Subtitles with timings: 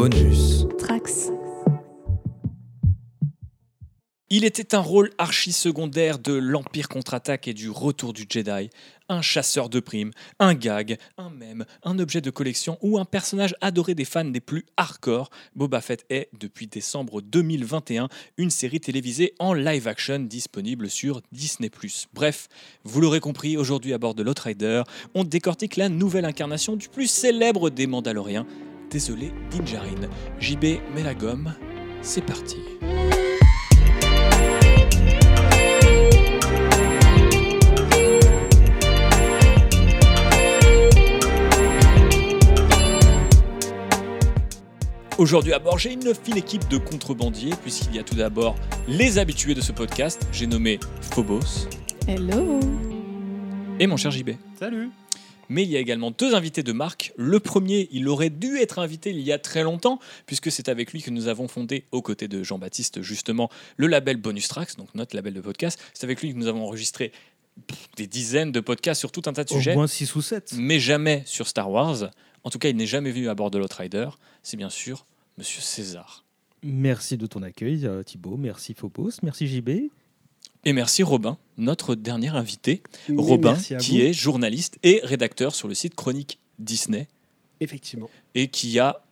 [0.00, 0.64] Bonus.
[0.78, 1.32] Trax.
[4.30, 8.70] Il était un rôle archi secondaire de l'Empire contre-attaque et du retour du Jedi.
[9.08, 13.56] Un chasseur de primes, un gag, un mème, un objet de collection ou un personnage
[13.60, 15.30] adoré des fans des plus hardcore.
[15.56, 21.72] Boba Fett est, depuis décembre 2021, une série télévisée en live action disponible sur Disney+.
[22.14, 22.46] Bref,
[22.84, 24.84] vous l'aurez compris, aujourd'hui à bord de l'Outrider,
[25.16, 28.46] on décortique la nouvelle incarnation du plus célèbre des Mandaloriens.
[28.90, 30.08] Désolé, Dinjarin.
[30.40, 31.52] JB met la gomme.
[32.00, 32.56] C'est parti.
[45.18, 48.54] Aujourd'hui à bord, j'ai une fine équipe de contrebandiers, puisqu'il y a tout d'abord
[48.86, 50.26] les habitués de ce podcast.
[50.32, 51.66] J'ai nommé Phobos
[52.06, 52.60] Hello.
[53.80, 54.30] et mon cher JB.
[54.58, 54.90] Salut
[55.48, 57.12] Mais il y a également deux invités de marque.
[57.16, 60.92] Le premier, il aurait dû être invité il y a très longtemps, puisque c'est avec
[60.92, 64.94] lui que nous avons fondé, aux côtés de Jean-Baptiste, justement, le label Bonus Tracks, donc
[64.94, 65.80] notre label de podcast.
[65.94, 67.12] C'est avec lui que nous avons enregistré
[67.96, 70.54] des dizaines de podcasts sur tout un tas de Au sujets, moins 6 ou 7.
[70.58, 72.10] mais jamais sur Star Wars.
[72.44, 74.08] En tout cas, il n'est jamais venu à bord de l'Outrider.
[74.42, 75.06] C'est bien sûr
[75.38, 76.24] Monsieur César.
[76.62, 78.36] Merci de ton accueil, euh, Thibaut.
[78.36, 79.10] Merci Phobos.
[79.22, 79.90] Merci JB.
[80.64, 82.82] Et merci Robin, notre dernier invité.
[83.08, 87.08] Mais Robin, qui est journaliste et rédacteur sur le site Chronique Disney
[87.60, 88.10] Effectivement.
[88.34, 89.02] et qui a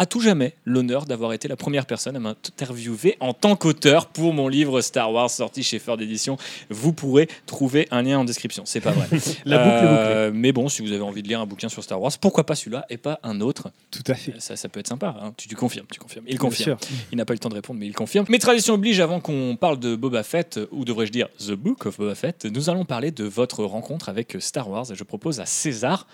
[0.00, 4.32] à tout jamais l'honneur d'avoir été la première personne à m'interviewer en tant qu'auteur pour
[4.32, 6.38] mon livre Star Wars sorti chez Ford Edition.
[6.70, 8.62] Vous pourrez trouver un lien en description.
[8.64, 9.06] C'est pas vrai.
[9.44, 12.00] La boucle Euh, Mais bon, si vous avez envie de lire un bouquin sur Star
[12.00, 13.68] Wars, pourquoi pas celui-là et pas un autre?
[13.90, 14.32] Tout à fait.
[14.38, 15.14] ça, ça peut être sympa.
[15.20, 15.34] hein.
[15.36, 16.24] Tu, tu confirmes, tu confirmes.
[16.26, 16.78] Il confirme.
[17.12, 18.24] Il n'a pas eu le temps de répondre, mais il confirme.
[18.30, 21.98] Mais tradition oblige, avant qu'on parle de Boba Fett, ou devrais-je dire The Book of
[21.98, 24.90] Boba Fett, nous allons parler de votre rencontre avec Star Wars.
[24.90, 26.06] Et je propose à César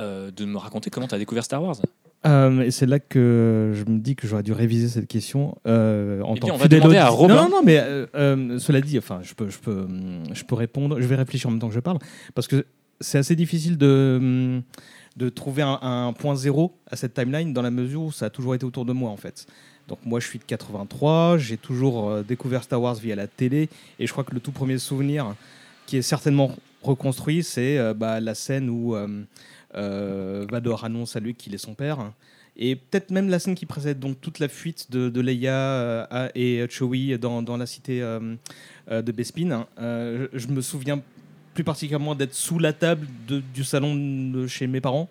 [0.00, 1.76] euh, de me raconter comment tu as découvert Star Wars.
[2.26, 6.20] Euh, et c'est là que je me dis que j'aurais dû réviser cette question euh,
[6.22, 7.08] en Eh tant bien, que fidèle à.
[7.08, 7.34] Robin.
[7.34, 10.42] Non, non, non, mais euh, euh, cela dit, enfin, je peux, je peux, hum, je
[10.42, 11.00] peux répondre.
[11.00, 11.98] Je vais réfléchir en même temps que je parle
[12.34, 12.66] parce que
[13.00, 14.62] c'est assez difficile de hum,
[15.16, 18.30] de trouver un, un point zéro à cette timeline dans la mesure où ça a
[18.30, 19.46] toujours été autour de moi en fait.
[19.88, 23.68] Donc moi je suis de 83, j'ai toujours découvert Star Wars via la télé
[23.98, 25.34] et je crois que le tout premier souvenir
[25.86, 26.52] qui est certainement
[26.82, 29.08] reconstruit, c'est bah, la scène où euh,
[29.74, 32.12] Vador annonce à lui qu'il est son père.
[32.58, 36.66] Et peut-être même la scène qui précède, donc toute la fuite de, Leia euh, et
[36.68, 38.34] Chewie dans, la cité euh,
[38.90, 39.66] euh, de Bespin.
[39.78, 41.00] Euh, je, me souviens
[41.54, 45.08] plus particulièrement d'être sous la table du salon chez mes parents.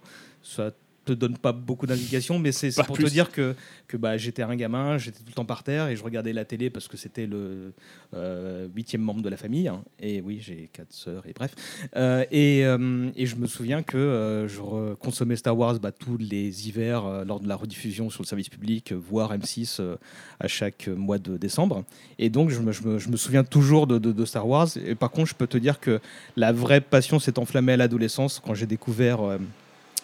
[1.08, 3.06] Te donne pas beaucoup d'indications, mais c'est pour plus.
[3.06, 3.56] te dire que,
[3.88, 6.46] que bah, j'étais un gamin, j'étais tout le temps par terre et je regardais la
[6.46, 7.74] télé parce que c'était le
[8.14, 9.68] euh, huitième membre de la famille.
[9.68, 9.84] hein.
[10.00, 11.54] Et oui, j'ai quatre sœurs et bref.
[11.96, 16.68] Euh, et, euh, et je me souviens que je consommais Star Wars bah, tous les
[16.68, 19.96] hivers lors de la rediffusion sur le service public, voire M6 euh,
[20.40, 21.84] à chaque mois de décembre.
[22.20, 24.68] Et donc, je me, je me- je me souviens toujours de, de- de Star Wars.
[24.86, 26.00] Et par contre, je peux te dire que
[26.36, 29.20] la vraie passion s'est enflammée à l'adolescence quand j'ai découvert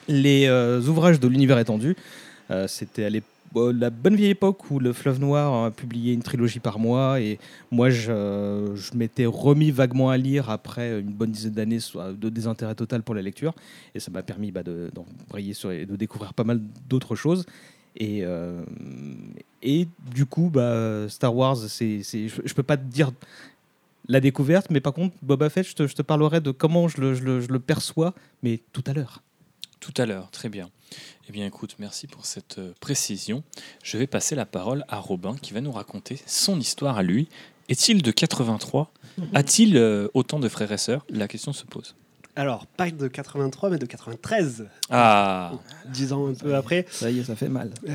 [0.07, 1.95] les euh, ouvrages de l'univers étendu.
[2.51, 6.21] Euh, C'était à l'époque la bonne vieille époque où le Fleuve Noir a publié une
[6.21, 7.39] trilogie par mois et
[7.71, 13.03] moi je, m'étais remis vaguement à lire après une bonne dizaine d'années de désintérêt total
[13.03, 13.53] pour la lecture.
[13.93, 17.45] Et ça m'a permis bah, de, d'embrayer sur et de découvrir pas mal d'autres choses.
[17.95, 18.63] Et, euh,
[19.61, 23.11] et du coup bah, Star Wars c'est, je, peux pas te dire
[24.07, 28.15] la découverte mais par contre Boba Fett je te, parlerai de comment je le perçois
[28.41, 29.21] mais tout à l'heure
[29.83, 30.69] Tout à l'heure, très bien.
[31.27, 33.43] Eh bien, écoute, merci pour cette euh, précision.
[33.83, 37.27] Je vais passer la parole à Robin qui va nous raconter son histoire à lui.
[37.67, 38.93] Est-il de 83
[39.33, 41.05] A-t-il euh, autant de frères et sœurs?
[41.09, 41.95] La question se pose.
[42.37, 44.69] Alors, pas de 83, mais de 93.
[44.89, 45.51] Ah,
[45.91, 46.85] Dix ans un peu après.
[46.89, 47.91] ça y est ça fait mal Euh,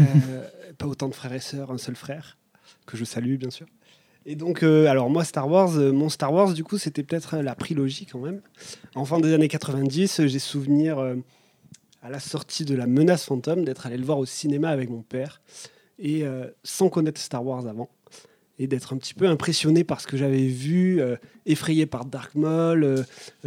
[0.76, 2.36] pas autant de frères et sœurs, un seul frère,
[2.84, 3.66] que je salue, bien sûr.
[4.26, 7.38] Et donc, euh, alors moi, Star Wars, euh, mon Star Wars, du coup, c'était peut-être
[7.38, 8.42] la trilogie quand même.
[8.94, 11.14] En fin des années 90, euh, j'ai souvenir, euh,
[12.02, 15.02] à la sortie de La Menace Fantôme, d'être allé le voir au cinéma avec mon
[15.02, 15.40] père,
[15.98, 17.88] et euh, sans connaître Star Wars avant,
[18.58, 21.16] et d'être un petit peu impressionné par ce que j'avais vu, euh,
[21.46, 23.02] effrayé par Dark Maul, euh,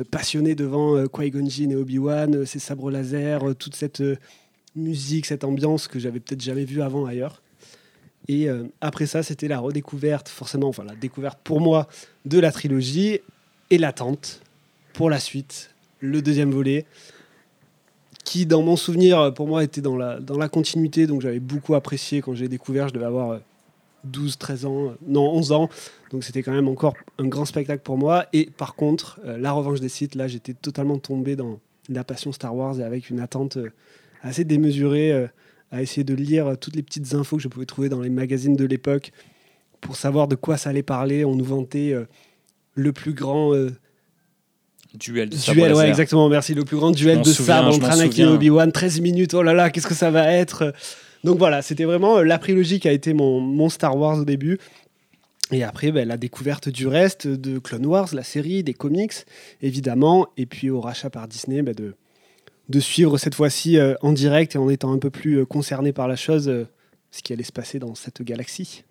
[0.10, 4.04] passionné devant Qui-Gon Jinn et Obi-Wan, ces sabres laser, toute cette
[4.76, 7.42] musique, cette ambiance que j'avais peut-être jamais vue avant ailleurs.
[8.28, 8.48] Et
[8.80, 11.90] après ça, c'était la redécouverte, forcément, enfin la découverte pour moi
[12.24, 13.20] de la trilogie
[13.72, 14.42] et l'attente
[14.94, 16.86] pour la suite, le deuxième volet,
[18.24, 21.76] qui dans mon souvenir, pour moi, était dans la, dans la continuité, donc j'avais beaucoup
[21.76, 23.40] apprécié quand j'ai découvert, je devais avoir euh,
[24.04, 25.70] 12, 13 ans, euh, non 11 ans,
[26.12, 28.26] donc c'était quand même encore un grand spectacle pour moi.
[28.34, 31.60] Et par contre, euh, La Revanche des Sith, là, j'étais totalement tombé dans
[31.90, 33.72] la passion Star Wars et avec une attente euh,
[34.22, 35.12] assez démesurée.
[35.12, 35.28] euh,
[35.72, 38.56] à essayer de lire toutes les petites infos que je pouvais trouver dans les magazines
[38.56, 39.12] de l'époque
[39.80, 41.26] pour savoir de quoi ça allait parler.
[41.26, 42.06] On nous vantait euh,
[42.76, 43.72] le plus grand euh,
[44.94, 45.90] Duel de sabre duel, ouais, laser.
[45.90, 48.34] exactement, merci, le plus grand duel de souviens, sabre entre Anakin et.
[48.34, 50.74] Obi-Wan, 13 minutes, oh là là, qu'est-ce que ça va être?
[51.24, 54.26] Donc voilà, c'était vraiment euh, la prélogie qui a été mon, mon Star Wars au
[54.26, 54.60] début.
[55.52, 59.14] Et après, ben, la découverte du reste de Clone Wars, la série, des comics,
[59.62, 61.94] évidemment, et puis au rachat par Disney, ben, de,
[62.70, 65.94] de suivre cette fois-ci euh, en direct et en étant un peu plus euh, concerné
[65.94, 66.68] par la chose, euh,
[67.12, 68.84] ce qui allait se passer dans cette galaxie.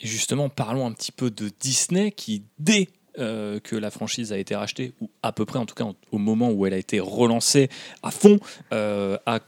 [0.00, 2.88] Et justement, parlons un petit peu de Disney qui, dès
[3.18, 5.96] euh, que la franchise a été rachetée, ou à peu près en tout cas en-
[6.12, 7.68] au moment où elle a été relancée
[8.02, 8.38] à fond,
[8.72, 9.40] euh, a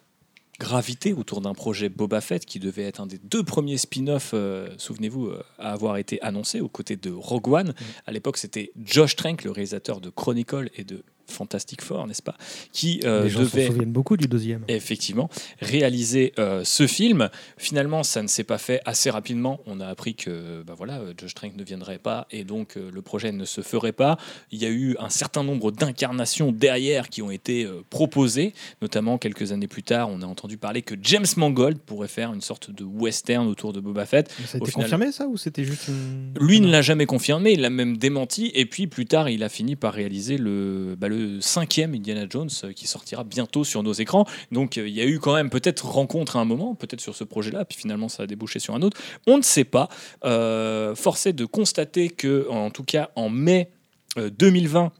[0.58, 4.68] gravité autour d'un projet Boba Fett qui devait être un des deux premiers spin-offs, euh,
[4.76, 7.74] souvenez-vous, euh, à avoir été annoncé aux côtés de Rogue One.
[8.06, 12.36] À l'époque, c'était Josh Trank, le réalisateur de Chronicle et de Fantastic Four, n'est-ce pas,
[12.72, 14.64] qui euh, Les gens devait s'en souviennent beaucoup du deuxième.
[14.68, 15.28] effectivement
[15.60, 17.28] réaliser euh, ce film.
[17.56, 19.60] Finalement, ça ne s'est pas fait assez rapidement.
[19.66, 23.02] On a appris que bah voilà, Josh Trank ne viendrait pas et donc euh, le
[23.02, 24.16] projet ne se ferait pas.
[24.50, 29.18] Il y a eu un certain nombre d'incarnations derrière qui ont été euh, proposées, notamment
[29.18, 32.70] quelques années plus tard, on a entendu parler que James Mangold pourrait faire une sorte
[32.70, 34.30] de western autour de Boba Fett.
[34.40, 36.34] Mais Ça a été final- confirmé ça ou c'était juste une...
[36.40, 39.48] Lui ne l'a jamais confirmé, il l'a même démenti, et puis plus tard, il a
[39.48, 43.92] fini par réaliser le, bah, le cinquième Indiana Jones euh, qui sortira bientôt sur nos
[43.92, 44.26] écrans.
[44.52, 47.14] Donc euh, il y a eu quand même peut-être rencontre à un moment, peut-être sur
[47.14, 49.00] ce projet-là, puis finalement ça a débouché sur un autre.
[49.26, 49.88] On ne sait pas.
[50.24, 53.70] Euh, force est de constater que, en tout cas en mai
[54.18, 54.92] euh, 2020,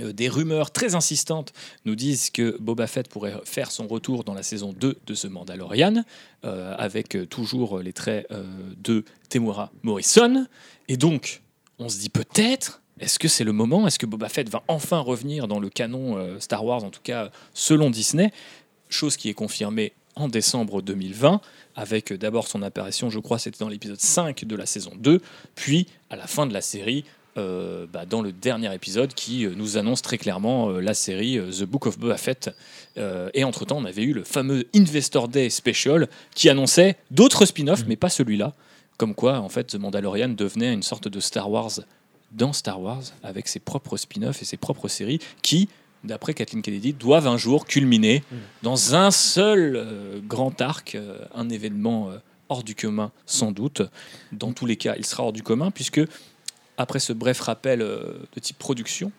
[0.00, 1.52] euh, des rumeurs très insistantes
[1.84, 5.26] nous disent que Boba Fett pourrait faire son retour dans la saison 2 de The
[5.26, 6.04] Mandalorian,
[6.42, 8.26] avec toujours les traits
[8.78, 10.46] de Temuera Morrison.
[10.88, 11.42] Et donc,
[11.78, 13.86] on se dit peut-être, est-ce que c'est le moment?
[13.86, 17.00] Est-ce que Boba Fett va enfin revenir dans le canon euh, Star Wars, en tout
[17.02, 18.32] cas selon Disney?
[18.88, 21.40] Chose qui est confirmée en décembre 2020,
[21.76, 25.20] avec euh, d'abord son apparition, je crois, c'était dans l'épisode 5 de la saison 2,
[25.54, 27.04] puis à la fin de la série,
[27.38, 31.40] euh, bah, dans le dernier épisode qui euh, nous annonce très clairement euh, la série
[31.40, 32.50] The Book of Boba Fett.
[33.32, 37.96] Et entre-temps, on avait eu le fameux Investor Day Special qui annonçait d'autres spin-offs, mais
[37.96, 38.52] pas celui-là.
[38.98, 41.80] Comme quoi, en fait, The Mandalorian devenait une sorte de Star Wars
[42.32, 45.68] dans Star Wars, avec ses propres spin-offs et ses propres séries qui,
[46.04, 48.22] d'après Kathleen Kennedy, doivent un jour culminer
[48.62, 52.18] dans un seul euh, grand arc, euh, un événement euh,
[52.48, 53.82] hors du commun, sans doute.
[54.32, 56.00] Dans tous les cas, il sera hors du commun, puisque,
[56.76, 59.12] après ce bref rappel de type production,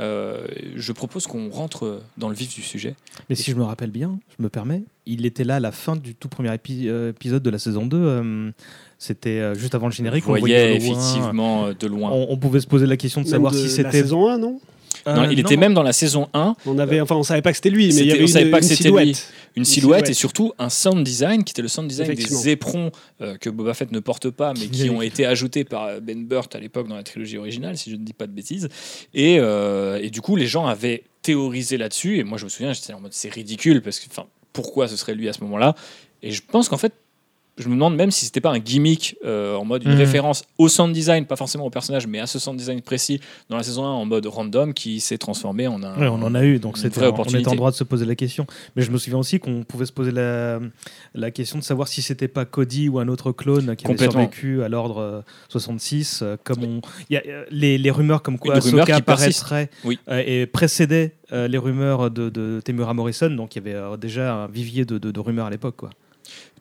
[0.00, 0.46] euh,
[0.76, 2.94] je propose qu'on rentre dans le vif du sujet.
[3.28, 5.96] Mais si je me rappelle bien, je me permets, il était là à la fin
[5.96, 7.96] du tout premier épi- euh, épisode de la saison 2.
[7.96, 8.50] euh,
[8.98, 10.24] C'était juste avant le générique.
[10.28, 10.92] On voyait de loin.
[10.96, 12.10] effectivement de loin.
[12.10, 13.90] On, on pouvait se poser la question de Même savoir de si la c'était.
[14.02, 14.60] saison 1, non?
[15.06, 17.50] Non, Euh, il était même dans la saison 1, On avait, enfin, on savait pas
[17.50, 18.96] que c'était lui, mais il y avait on une, savait pas que une c'était lui.
[19.14, 19.28] silhouette.
[19.56, 22.90] une Une silhouette et surtout un sound design qui était le sound design des éperons
[23.20, 26.24] euh, que Boba Fett ne porte pas mais qui ont été ajoutés par euh, Ben
[26.26, 28.68] Burt à l'époque dans la trilogie originale si je ne dis pas de bêtises.
[29.14, 32.72] Et, euh, et du coup les gens avaient théorisé là-dessus et moi je me souviens
[32.72, 35.74] j'étais en mode c'est ridicule parce que enfin pourquoi ce serait lui à ce moment-là?
[36.22, 36.92] Et je pense qu'en fait
[37.56, 39.98] je me demande même si c'était pas un gimmick euh, en mode une Mhm.
[39.98, 43.56] référence au sound design, pas forcément au personnage, mais à ce sound design précis dans
[43.56, 45.96] la saison 1 en mode random qui s'est transformé en un.
[45.98, 47.48] Ouais, on en a eu, donc c'était, on opportunité.
[47.48, 48.46] en droit de se poser la question.
[48.74, 50.58] Mais je me souviens aussi qu'on pouvait se poser la,
[51.14, 54.62] la question de savoir si c'était pas Cody ou un autre clone qui avait survécu
[54.62, 56.20] à l'ordre euh, 66.
[56.22, 59.98] euh, comme on, il y a euh, les, les rumeurs comme quoi Ahsoka apparaîtrait Oui.
[60.08, 63.30] euh, et précédait euh, les rumeurs de, de Temura Morrison.
[63.30, 65.76] Donc il y avait déjà un vivier de, de- de rumeurs à l'époque.
[65.76, 65.90] Quoi.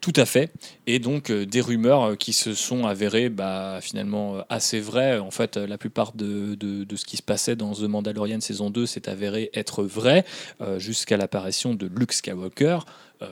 [0.03, 0.51] Tout à fait.
[0.85, 5.17] Et donc euh, des rumeurs euh, qui se sont avérées bah, finalement euh, assez vraies.
[5.17, 6.57] En fait, la plupart de,
[6.93, 10.25] ce qui se passait dans The Mandalorian saison 2 s'est avéré être vrai
[10.77, 12.79] jusqu'à l'apparition de Luke Skywalker.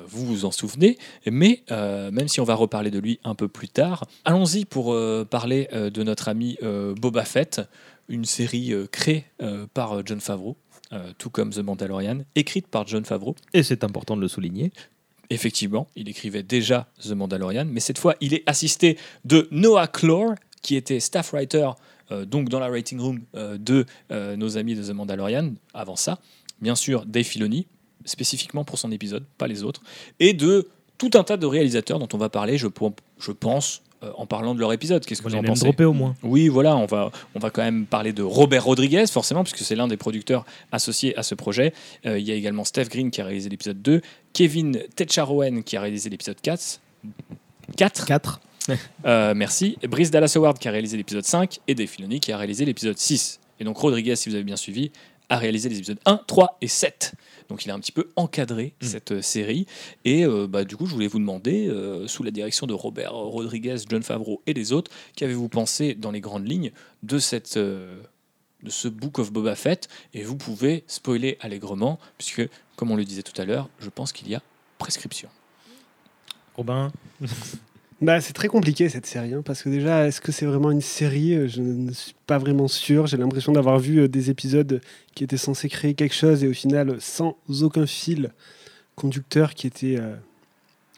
[0.08, 0.98] Vous vous en souvenez.
[1.30, 4.96] Mais même si on va reparler de lui un peu plus tard, allons-y pour
[5.30, 7.62] parler de notre ami Boba Fett,
[8.08, 9.26] une série créée
[9.74, 10.56] par John Favreau.
[11.18, 13.36] tout comme The Mandalorian, écrite par John Favreau.
[13.54, 14.72] Et c'est important de le souligner.
[15.32, 20.36] Effectivement, il écrivait déjà The Mandalorian, mais cette fois, il est assisté de Noah Clore,
[20.62, 21.70] qui était staff writer
[22.12, 25.54] euh, donc dans la writing room euh, de euh, nos amis de The Mandalorian.
[25.74, 26.20] Avant ça,
[26.60, 27.66] bien sûr, Dave Filoni,
[28.04, 29.82] spécifiquement pour son épisode, pas les autres,
[30.20, 33.84] et de tout un tas de réalisateurs dont on va parler, je, pense,
[34.18, 35.06] en parlant de leur épisode.
[35.06, 36.16] Qu'est-ce que On vous en pensez droppé au moins.
[36.24, 39.76] oui, voilà, on va, on va quand même parler de Robert Rodriguez, forcément, puisque c'est
[39.76, 41.74] l'un des producteurs associés à ce projet.
[42.06, 44.02] Euh, il y a également Steph Green qui a réalisé l'épisode 2,
[44.34, 46.80] Kevin Techaroen qui a réalisé l'épisode 4.
[47.78, 48.42] 4 4.
[49.06, 49.78] euh, merci.
[49.90, 52.98] Brice Dallas Howard qui a réalisé l'épisode 5 et Dave Filoni qui a réalisé l'épisode
[52.98, 53.40] 6.
[53.60, 54.92] Et donc Rodriguez, si vous avez bien suivi,
[55.30, 57.14] a réalisé les épisodes 1, 3 et 7.
[57.52, 58.86] Donc il a un petit peu encadré Mm.
[58.86, 59.66] cette euh, série.
[60.06, 63.14] Et euh, bah, du coup, je voulais vous demander, euh, sous la direction de Robert
[63.14, 66.72] Rodriguez, John Favreau et les autres, qu'avez-vous pensé dans les grandes lignes
[67.04, 68.02] de, cette, euh,
[68.64, 69.90] de ce Book of Boba Fett?
[70.14, 74.14] Et vous pouvez spoiler allègrement, puisque, comme on le disait tout à l'heure, je pense
[74.14, 74.42] qu'il y a
[74.78, 75.30] prescription.
[76.56, 76.92] Robin
[78.02, 80.82] Bah, c'est très compliqué cette série, hein, parce que déjà, est-ce que c'est vraiment une
[80.82, 81.36] série?
[81.36, 83.06] Euh, Je ne suis pas vraiment sûr.
[83.06, 84.82] J'ai l'impression d'avoir vu euh, des épisodes
[85.14, 88.32] qui étaient censés créer quelque chose et au final, sans aucun fil
[88.96, 90.16] conducteur qui était euh,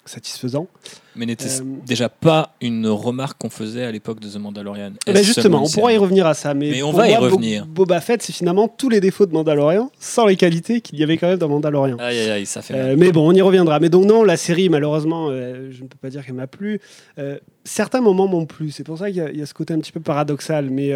[0.05, 0.67] satisfaisant.
[1.15, 4.91] Mais n'était Euh, déjà pas une remarque qu'on faisait à l'époque de The Mandalorian?
[5.07, 6.53] Est-ce justement, on pourra y revenir à ça.
[6.53, 7.65] Mais, Mais on va y Bo- revenir.
[7.65, 11.17] Boba Fett, c'est finalement tous les défauts de Mandalorian, sans les qualités qu'il y avait
[11.17, 11.97] quand même dans Mandalorian.
[11.99, 13.79] Aïe, aïe, aïe, ça fait Euh, mais bon, on y reviendra.
[13.79, 16.79] Mais donc non, la série, malheureusement, euh, je ne peux pas dire qu'elle m'a plu.
[17.19, 18.71] Euh, certains moments m'ont plu.
[18.71, 20.69] C'est pour ça qu'il y, a- il y a ce côté un petit peu paradoxal,
[20.69, 20.91] mais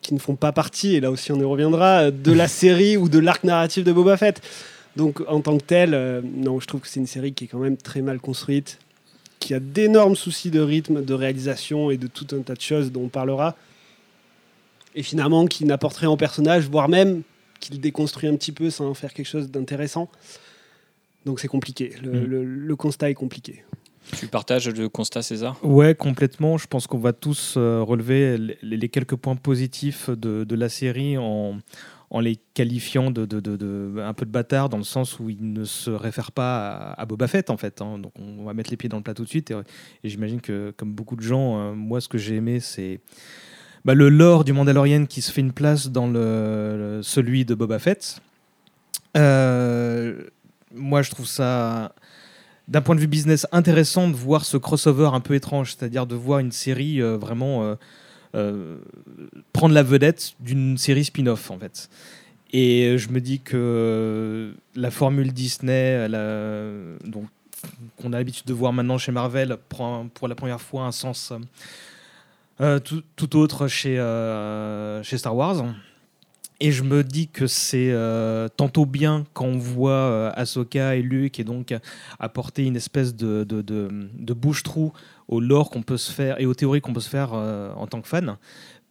[0.00, 3.08] qui ne font pas partie, et là aussi on y reviendra, de la série ou
[3.08, 4.40] de l'arc narratif de Boba Fett.
[4.96, 7.48] Donc en tant que tel, euh, non, je trouve que c'est une série qui est
[7.48, 8.78] quand même très mal construite,
[9.38, 12.92] qui a d'énormes soucis de rythme, de réalisation et de tout un tas de choses
[12.92, 13.56] dont on parlera.
[14.94, 17.22] Et finalement, qui n'apporte rien au personnage, voire même
[17.60, 20.10] qu'il déconstruit un petit peu sans en faire quelque chose d'intéressant.
[21.24, 21.94] Donc c'est compliqué.
[22.02, 22.24] Le, Mm.
[22.24, 23.64] le- le constat est compliqué.
[24.18, 25.56] Tu partages le constat, César?
[25.62, 26.58] Ouais, complètement.
[26.58, 30.68] Je pense qu'on va tous euh, relever les, les quelques points positifs de, de la
[30.68, 31.56] série en,
[32.12, 35.52] en les qualifiant de, de- de- un peu de bâtard dans le sens où ils
[35.52, 37.80] ne se réfèrent pas à, Boba Fett en fait.
[37.80, 37.98] hein.
[37.98, 39.50] Donc on va mettre les pieds dans le plat tout de suite.
[39.50, 43.00] Et, j'imagine que comme beaucoup de gens, euh, moi ce que j'ai aimé c'est
[43.86, 47.78] bah, le lore du Mandalorian qui se fait une place dans le, celui de Boba
[47.78, 48.20] Fett.
[49.16, 50.22] Euh,
[50.74, 51.94] moi je trouve ça
[52.68, 56.14] d'un point de vue business intéressant de voir ce crossover un peu étrange, c'est-à-dire de
[56.14, 57.74] voir une série euh, vraiment
[59.52, 61.88] prendre la vedette d'une série spin-off en fait.
[62.52, 66.08] Et je me dis que la formule Disney,
[67.04, 67.26] donc
[67.96, 71.32] qu'on a l'habitude de voir maintenant chez Marvel, prend pour la première fois un sens
[72.60, 75.64] euh, tout, tout autre chez, euh, Star Wars.
[76.60, 81.02] Et je me dis que c'est euh, tantôt bien quand on voit euh, Ahsoka et
[81.02, 81.74] Luke et donc
[82.20, 84.92] apporter une espèce de bouche-trou
[85.32, 87.86] au lore qu'on peut se faire et aux théories qu'on peut se faire euh, en
[87.86, 88.36] tant que fan,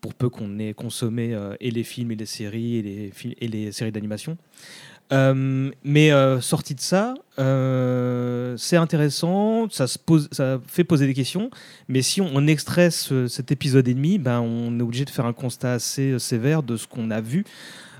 [0.01, 3.91] pour peu qu'on ait consommé euh, et les films et les séries et les, séries
[3.91, 4.38] d'animation.
[5.13, 7.13] Euh, mais euh, sorti de ça,
[8.57, 11.51] c'est intéressant, ça, se pose, ça fait poser des questions,
[11.88, 15.12] mais si on, on extrait ce- cet épisode et demi, ben, on est obligé de
[15.12, 17.45] faire un constat assez sévère de ce qu'on a vu.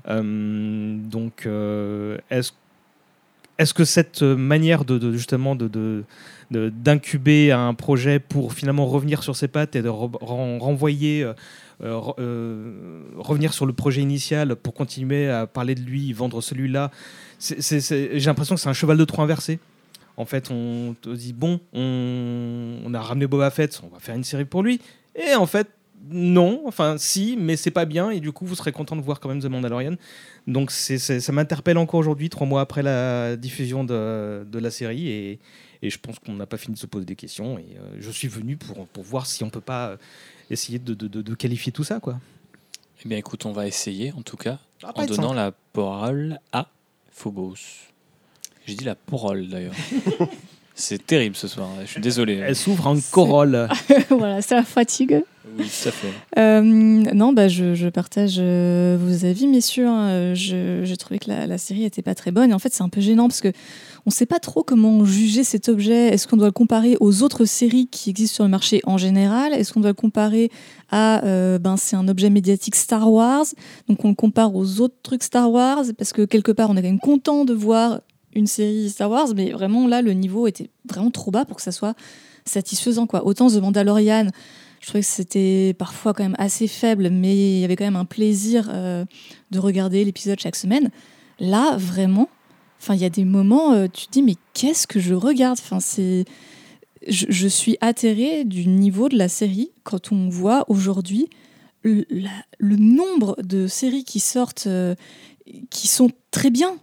[0.08, 1.46] Donc,
[2.30, 2.52] est-ce
[3.58, 6.04] est-ce que cette manière de, justement de-
[6.52, 11.32] d'incuber un projet pour finalement revenir sur ses pattes et de re- ren- renvoyer, euh,
[11.82, 16.90] euh, euh, revenir sur le projet initial pour continuer à parler de lui, vendre celui-là,
[17.40, 19.58] j'ai l'impression que c'est un cheval de Troie inversé.
[20.16, 24.24] En fait, on te dit bon, on, a ramené Boba Fett, on va faire une
[24.24, 24.80] série pour lui,
[25.16, 25.68] et en fait
[26.10, 29.20] non, enfin si, mais c'est pas bien, et du coup vous serez content de voir
[29.20, 29.94] quand même The Mandalorian.
[30.46, 35.38] Donc ça m'interpelle encore aujourd'hui, trois mois après la diffusion de, de la série, et,
[35.82, 37.58] et je pense qu'on n'a pas fini de se poser des questions.
[37.58, 39.96] Et euh, je suis venu pour, pour voir si on peut pas euh,
[40.50, 42.20] essayer de, de- de- de qualifier tout ça, quoi.
[43.04, 45.36] Eh bien, écoute, on va essayer, en tout cas, en donnant simple.
[45.36, 46.68] la parole à
[47.10, 47.56] Phobos.
[48.64, 49.74] J'ai dit la parole, d'ailleurs.
[50.74, 52.34] C'est terrible ce soir, je suis désolé.
[52.36, 53.68] Elle s'ouvre en corolle.
[54.10, 55.22] voilà, c'est la fatigue.
[55.58, 56.08] Oui, tout à fait.
[56.38, 59.86] Euh, non, bah, je, je partage euh, vos avis, messieurs.
[59.86, 60.32] hein.
[60.34, 62.50] Je- J'ai trouvé que la, la série était pas très bonne.
[62.50, 63.52] Et en fait, c'est un peu gênant parce que
[64.06, 66.08] on sait pas trop comment juger cet objet.
[66.08, 69.52] Est-ce qu'on doit le comparer aux autres séries qui existent sur le marché en général?
[69.52, 70.50] Est-ce qu'on doit le comparer
[70.90, 73.44] à euh, ben c'est un objet médiatique Star Wars,
[73.88, 76.82] donc on le compare aux autres trucs Star Wars parce que quelque part on est
[76.82, 78.00] quand même content de voir
[78.34, 81.62] une série Star Wars, mais vraiment là le niveau était vraiment trop bas pour que
[81.62, 81.94] ça soit
[82.44, 83.24] satisfaisant quoi.
[83.26, 84.28] Autant The Mandalorian
[84.82, 87.96] je trouvais que c'était parfois quand même assez faible, mais il y avait quand même
[87.96, 89.04] un plaisir euh,
[89.52, 90.90] de regarder l'épisode chaque semaine.
[91.38, 92.28] Là, vraiment,
[92.88, 95.56] il y a des moments, euh, tu te dis, mais qu'est-ce que je regarde?
[95.78, 96.24] C'est,
[97.06, 101.30] je, suis atterrée du niveau de la série quand on voit aujourd'hui
[101.84, 104.96] le nombre de séries qui sortent, euh,
[105.70, 106.76] qui sont très bien,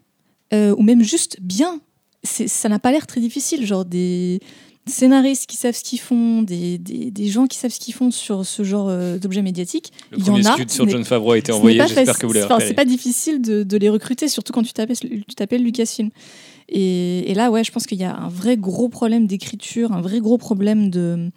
[0.54, 1.80] euh, ou même juste bien.
[2.24, 4.42] Ça n'a pas l'air très difficile, genre des
[4.86, 8.10] scénaristes qui savent ce qu'ils font, des, des, des gens qui savent ce qu'ils font
[8.12, 9.92] sur ce genre euh, d'objets médiatiques.
[10.12, 10.58] Le Il y en a.
[10.58, 12.66] ce sur John Favreau a été envoyé, j'espère que vous l'avez.
[12.66, 16.10] C'est pas difficile de, de les recruter, surtout quand tu t'appelles, Lucasfilm.
[16.68, 20.02] Et, et là, ouais, je pense qu'il y a un vrai gros problème d'écriture, un
[20.02, 21.30] vrai gros problème de,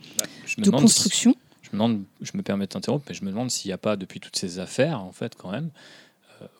[0.59, 1.35] me de si- construction.
[1.63, 3.79] je me demande, je me permets de t'interrompre, mais je me demande s'il n'y a
[3.79, 5.71] pas, depuis toutes ces affaires, en fait, quand même,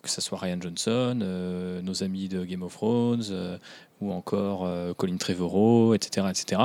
[0.03, 3.59] que ce soit Ryan Johnson, euh, nos amis de Game of Thrones, euh,
[4.01, 6.61] ou encore euh, Colin Trevorrow, etc., etc.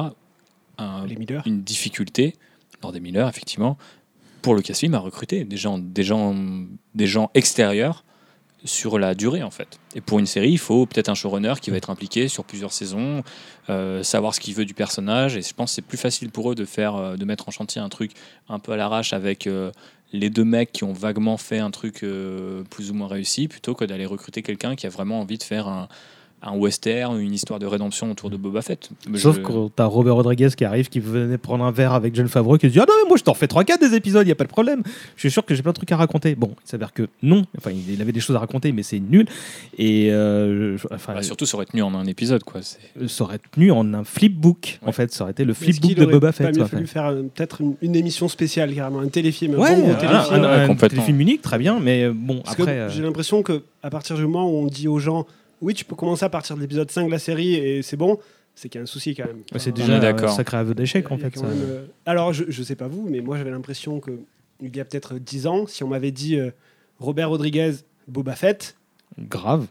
[0.77, 1.05] Un-
[1.45, 2.35] une difficulté
[2.83, 3.77] lors des Miller, effectivement,
[4.41, 6.35] pour le Lucasfilm à recruter des gens, des gens,
[6.95, 8.03] des gens extérieurs
[8.63, 9.79] sur la durée en fait.
[9.95, 12.73] Et pour une série, il faut peut-être un showrunner qui va être impliqué sur plusieurs
[12.73, 13.23] saisons,
[13.69, 15.37] euh, savoir ce qu'il veut du personnage.
[15.37, 17.79] Et je pense que c'est plus facile pour eux de faire, de mettre en chantier
[17.81, 18.11] un truc
[18.49, 19.71] un peu à l'arrache avec euh,
[20.13, 23.73] les deux mecs qui ont vaguement fait un truc euh, plus ou moins réussi, plutôt
[23.73, 25.87] que d'aller recruter quelqu'un qui a vraiment envie de faire un,
[26.43, 28.89] un western, une histoire de rédemption autour de Boba Fett.
[29.09, 32.13] Mais Sauf je- quand t'as Robert Rodriguez qui arrive, qui venait prendre un verre avec
[32.15, 34.31] John Favreau, qui dit Ah non, mais moi je t'en refais 3-4 des épisodes, il
[34.31, 34.83] a pas de problème.
[35.15, 36.35] Je suis sûr que j'ai plein de trucs à raconter.
[36.35, 38.99] Bon, il s'avère que non, enfin il il avait des choses à raconter, mais c'est
[38.99, 39.25] nul.
[39.79, 42.43] Et euh, je- enfin, Bah, surtout, ça aurait tenu en un épisode.
[42.43, 42.61] Quoi.
[42.61, 45.11] C'est- ça aurait tenu en un flipbook, en fait.
[45.11, 46.49] Ça aurait été le flipbook de aurait Boba Fett.
[46.51, 49.75] mieux quoi, fallu faire euh, peut-être une, une émission spéciale, carrément, un téléfilm, un Ouais,
[49.75, 50.43] bon un, téléfilm.
[50.43, 52.73] un- téléfilm unique, très bien, mais euh, bon, Parce que après.
[52.79, 55.25] euh, j'ai l'impression que à partir du moment où on dit aux gens,
[55.61, 58.19] oui, tu peux commencer à partir de l'épisode 5 de la série et c'est bon,
[58.55, 59.41] c'est qu'il y a un souci quand même.
[59.51, 60.29] ouais, c'est déjà d'accord.
[60.31, 61.31] un sacré aveu d'échec, en y a fait.
[61.31, 61.47] quand ça.
[61.47, 64.11] même, euh, Alors, je, je sais pas vous, mais moi j'avais l'impression que
[64.61, 66.49] il y a peut-être 10 ans, si on m'avait dit euh,
[66.99, 67.73] Robert Rodriguez,
[68.07, 68.75] Boba Fett,
[69.19, 69.67] Grave.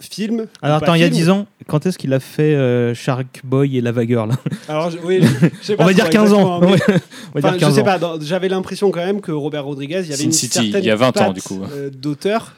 [0.00, 0.46] film.
[0.62, 1.18] Alors attends, il y a film.
[1.18, 4.30] 10 ans, quand est-ce qu'il a fait euh, Shark Boy et Lava Girl
[4.68, 6.60] Alors, je- oui, je- je sais pas On va dire 15 ans.
[6.60, 6.78] mais- Ouais,
[7.34, 7.84] On va Enfin, dire je 15 sais ans.
[7.84, 10.82] pas, j'avais l'impression quand même que Robert Rodriguez, il y avait Sin une City, certaine
[10.82, 11.62] il y a 20 ans, du coup.
[11.72, 12.54] euh, d'auteur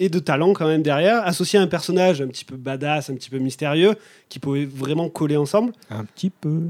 [0.00, 3.14] et de talent quand même derrière, associé à un personnage un petit peu badass, un
[3.14, 3.94] petit peu mystérieux,
[4.28, 5.72] qui pouvait vraiment coller ensemble.
[5.90, 6.62] Un petit peu.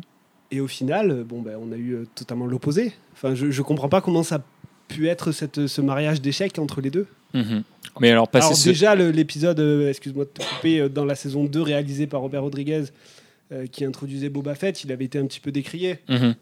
[0.50, 2.92] Et au final, bon, ben, on a eu euh, totalement l'opposé.
[3.14, 4.42] Enfin, je, je comprends pas comment ça a
[4.88, 7.06] pu être cette, ce mariage d'échecs entre les deux.
[7.32, 7.62] Mhm.
[8.00, 11.44] Mais alors, Alors ce- déjà, l'épisode, euh, excuse-moi de te couper, euh, dans la saison
[11.44, 12.84] 2, réalisé par Robert Rodriguez,
[13.52, 15.98] euh, qui introduisait Boba Fett, il avait été un petit peu décrié.
[16.08, 16.34] Mhm.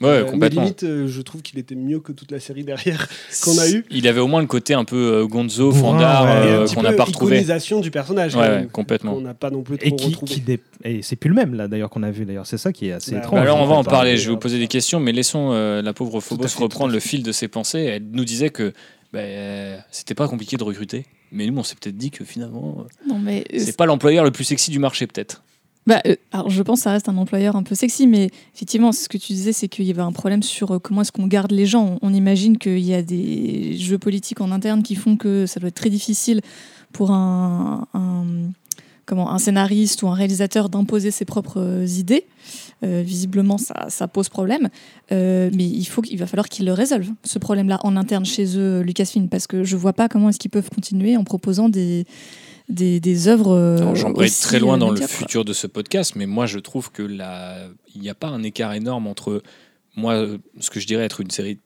[0.00, 0.62] Ouais, Euh, mais complètement.
[0.62, 3.08] limite, euh, je trouve qu'il était mieux que toute la série derrière.
[3.44, 3.84] qu'on a eu.
[3.90, 5.78] Il avait au moins le côté un peu euh, Gonzo, ouais.
[6.02, 7.36] Euh, petit qu'on peu n'a pas retrouvé.
[7.36, 8.34] iconisation du personnage.
[8.36, 9.14] Ouais, même, complètement.
[9.14, 11.54] qu'on n'a pas non plus trop Et qui, qui dé- et c'est plus le même
[11.54, 12.46] là d'ailleurs qu'on a vu d'ailleurs.
[12.46, 13.34] C'est ça qui est assez Bah, étrange.
[13.34, 15.82] Bah alors on va en parler, je vais vous poser des questions, mais laissons euh,
[15.82, 17.80] la pauvre Phobos fait, reprendre le fil de ses pensées.
[17.80, 18.72] Elle nous disait que
[19.12, 22.76] bah, euh, c'était pas compliqué de recruter, mais nous on s'est peut-être dit que finalement
[22.80, 25.42] euh, Non, mais euh, c'est pas l'employeur le plus sexy du marché peut-être.
[25.86, 28.92] Bah, euh, alors je pense que ça reste un employeur un peu sexy, mais effectivement,
[28.92, 31.26] ce que tu disais, c'est qu'il y avait un problème sur euh, comment est-ce qu'on
[31.26, 31.98] garde les gens.
[32.02, 35.68] On, imagine qu'il y a des jeux politiques en interne qui font que ça doit
[35.68, 36.42] être très difficile
[36.92, 37.86] pour un,
[39.06, 42.26] comment, un scénariste ou un réalisateur d'imposer ses propres idées.
[42.82, 44.68] Euh, visiblement, ça, pose problème.
[45.10, 48.80] Mais il, faut, qu'il va falloir qu'ils le résolvent, ce problème-là, en interne chez eux,
[48.80, 52.06] Lucasfilm, parce que je vois pas comment est-ce qu'ils peuvent continuer en proposant des,
[52.70, 53.52] des, des œuvres.
[53.54, 56.90] euh, aussi, très loin euh, dans le futur de ce podcast, mais moi je trouve
[56.90, 57.68] que la...
[57.94, 59.42] il n'y a pas un écart énorme entre
[59.96, 60.24] moi,
[60.60, 61.58] ce que je dirais être une série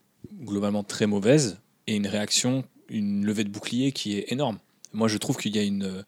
[0.42, 4.58] globalement très mauvaise et une réaction, une levée de bouclier qui est énorme.
[4.92, 6.02] Moi je trouve qu'il y a une euh,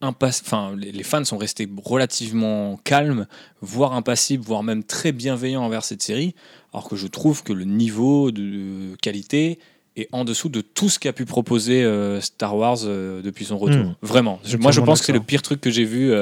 [0.00, 3.26] impasse, enfin les fans sont restés relativement calmes,
[3.60, 6.34] voire impassibles, voire même très bienveillants envers cette série,
[6.72, 9.58] alors que je trouve que le niveau de qualité
[10.02, 13.58] est en dessous de tout ce qu'a pu proposer euh, Star Wars euh, depuis son
[13.58, 13.84] retour.
[13.84, 13.94] Hmm.
[14.02, 14.40] Vraiment.
[14.58, 16.12] Moi, je pense que c'est le pire truc que j'ai vu.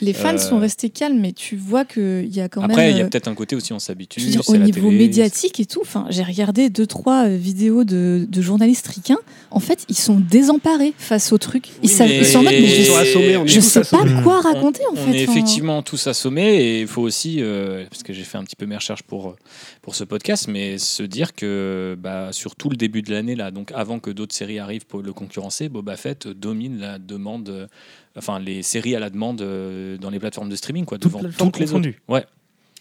[0.00, 2.88] Les fans Euh, sont restés calmes, mais tu vois qu'il y a quand Après, il
[2.90, 2.96] même.
[2.98, 4.20] y a euh, peut-être un côté aussi, on s'habitue.
[4.48, 8.86] au niveau télé, médiatique et tout, j'ai regardé deux trois euh, vidéos de, de journalistes
[8.88, 9.18] ricains.
[9.50, 11.68] En fait, ils sont désemparés face au truc.
[11.82, 13.54] Ils, Oui, savent- mais- ils sont en mode, mais je, sont assommés, on est je
[13.56, 15.02] tous sais pas quoi On- raconter en on fait.
[15.18, 15.32] est enfin.
[15.32, 18.66] effectivement tous assommés et il faut aussi, euh, parce que j'ai fait un petit peu
[18.66, 19.36] mes recherches pour,
[19.82, 23.50] pour ce podcast, mais se dire que bah, sur tout le début de l'année, là,
[23.50, 27.68] donc avant que d'autres séries arrivent pour le concurrencer, Boba Fett domine la demande,
[28.16, 31.28] enfin les séries à la demande euh, dans les plateformes de streaming, quoi, Toutes devant
[31.30, 31.88] toutes les autres.
[32.08, 32.24] Ouais.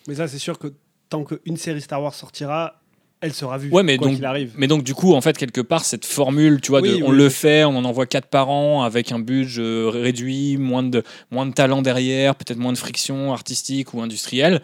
[0.08, 0.74] Mais ça, c'est sûr que
[1.10, 2.82] tant qu'une série Star Wars sortira,
[3.21, 3.71] elle sera vue.
[3.71, 4.54] Ouais, mais quoi donc, qu'il arrive.
[4.58, 7.12] mais donc du coup, en fait, quelque part, cette formule, tu vois, de, Oui, on
[7.12, 10.84] oui, le fait, on en envoie quatre par an avec un budget euh, réduit, moins
[10.84, 14.62] de, moins de talent derrière, peut-être moins de friction artistique ou industrielle.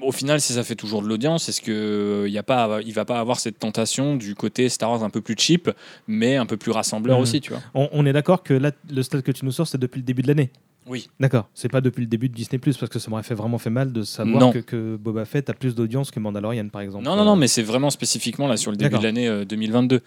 [0.00, 2.92] Au final, si ça fait toujours de l'audience, est-ce que il y a pas, il
[2.92, 5.70] va pas avoir cette tentation du côté Star Wars un peu plus cheap,
[6.06, 7.22] mais un peu plus rassembleur Mhm.
[7.22, 7.62] aussi, tu vois?
[7.74, 10.04] On, on est d'accord que là, le stade que tu nous sors, c'est depuis le
[10.04, 10.50] début de l'année.
[10.86, 11.08] Oui.
[11.20, 11.48] D'accord.
[11.54, 13.92] C'est pas depuis le début de Disney parce que ça m'aurait fait vraiment fait mal
[13.92, 17.04] de savoir que, que Boba Fett a plus d'audience que Mandalorian, par exemple.
[17.04, 20.00] Non, non, non, mais c'est vraiment spécifiquement là sur le début de l'année euh, 2022.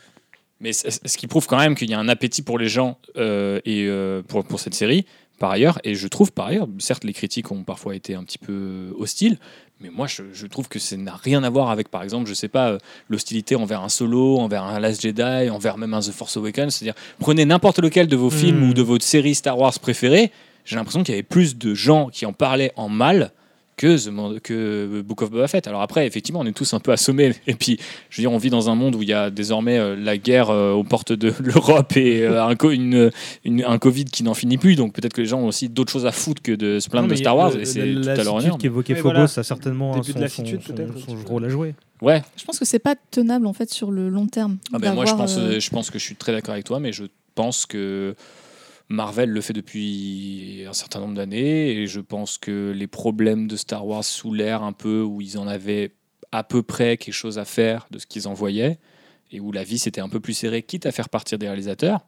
[0.62, 2.98] Mais c- ce qui prouve quand même qu'il y a un appétit pour les gens
[3.18, 5.06] euh, et euh, pour, pour cette série,
[5.40, 5.80] par ailleurs.
[5.84, 9.38] Et je trouve, par ailleurs, certes, les critiques ont parfois été un petit peu hostiles,
[9.82, 12.34] mais moi, je, je trouve que ça n'a rien à voir avec, par exemple, je
[12.34, 12.78] sais pas, euh,
[13.10, 16.76] l'hostilité envers un Solo, envers un Last Jedi, envers même un The Force Awakens.
[16.76, 18.70] C'est-à-dire, prenez n'importe lequel de vos films Hmm.
[18.70, 20.32] ou de votre série Star Wars préférée,
[20.64, 23.32] j'ai l'impression qu'il y avait plus de gens qui en parlaient en mal
[23.78, 25.68] que, The que Book of Boba Fett.
[25.68, 27.34] Alors après, effectivement, on est tous un peu assommés.
[27.48, 27.78] Et puis,
[28.10, 30.18] je veux dire, on vit dans un monde où il y a désormais euh, la
[30.18, 33.12] guerre euh, aux portes de l'Europe et euh, un, co- une,
[33.44, 34.76] une- un Covid qui n'en finit plus.
[34.76, 37.08] Donc peut-être que les gens ont aussi d'autres choses à foutre que de se plaindre
[37.08, 37.52] Non, de Star Wars.
[37.54, 38.58] le- et c'est tout à leur honneur.
[38.58, 39.24] qu'évoquait Phobos voilà.
[39.24, 41.76] a certainement Début de son, son, son- son rôle à jouer.
[42.02, 44.58] Ouais, Je pense que c'est pas tenable en fait sur le long terme.
[44.74, 46.80] Ah ben moi je pense, euh, je pense que je suis très d'accord avec toi,
[46.82, 48.16] mais je pense que
[48.90, 53.56] Marvel le fait depuis un certain nombre d'années et je pense que les problèmes de
[53.56, 55.92] Star Wars sous l'ère un peu où ils en avaient
[56.32, 58.78] à peu près quelque chose à faire de ce qu'ils envoyaient
[59.32, 62.02] et où la vie s'était un peu plus serrée, quitte à faire partir des réalisateurs,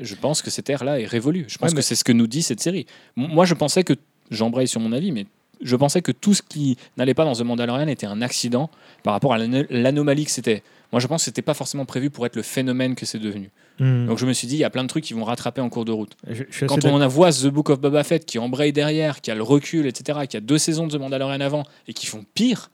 [0.00, 1.44] je pense que cette ère-là est révolue.
[1.46, 2.86] Je pense Ouais, que c'est ce que nous dit cette série.
[3.16, 3.92] Moi je pensais que,
[4.30, 5.26] j'embraye sur mon avis, mais
[5.60, 8.70] je pensais que tout ce qui n'allait pas dans The Mandalorian était un accident
[9.02, 10.62] par rapport à l'ano- l'anomalie que c'était.
[10.92, 13.50] Moi, je pense que c'était pas forcément prévu pour être le phénomène que c'est devenu.
[13.80, 14.06] Hmm.
[14.06, 15.68] Donc, je me suis dit, il y a plein de trucs qui vont rattraper en
[15.68, 16.16] cours de route.
[16.28, 19.30] Je- je Quand on en voit The Book of Boba Fett qui embraye derrière, qui
[19.30, 22.24] a le recul, etc., qui a deux saisons de The Mandalorian avant et qui font
[22.34, 22.70] pire,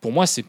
[0.00, 0.44] pour moi, c'est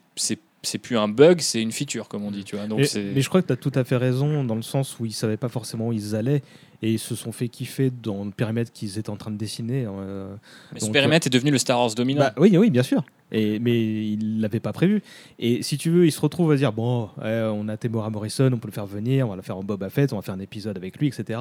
[0.62, 2.44] c'est plus un bug, c'est une feature, comme on dit.
[2.44, 2.68] Tu vois.
[2.68, 5.06] Donc, mais, je crois que tu as tout à fait raison dans le sens où
[5.06, 6.42] ils savaient pas forcément où ils allaient
[6.82, 9.86] et ils se sont fait kiffer dans le périmètre qu'ils étaient en train de dessiner.
[9.88, 10.28] euh,
[10.74, 12.20] mais ce périmètre est devenu le Star Wars dominant.
[12.22, 13.06] Bah, oui, oui, bien sûr.
[13.32, 15.02] Et, mais ils l'avaient pas prévu.
[15.38, 18.50] Et si tu veux, ils se retrouvent à dire bon, ouais, on a Temora Morrison,
[18.52, 20.36] on peut le faire venir, on va le faire en Boba Fett, on va faire
[20.36, 21.40] un épisode avec lui, etc.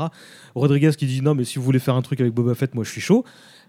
[0.54, 2.84] Rodriguez qui dit non, mais si vous voulez faire un truc avec Boba Fett, moi
[2.84, 3.24] je suis chaud.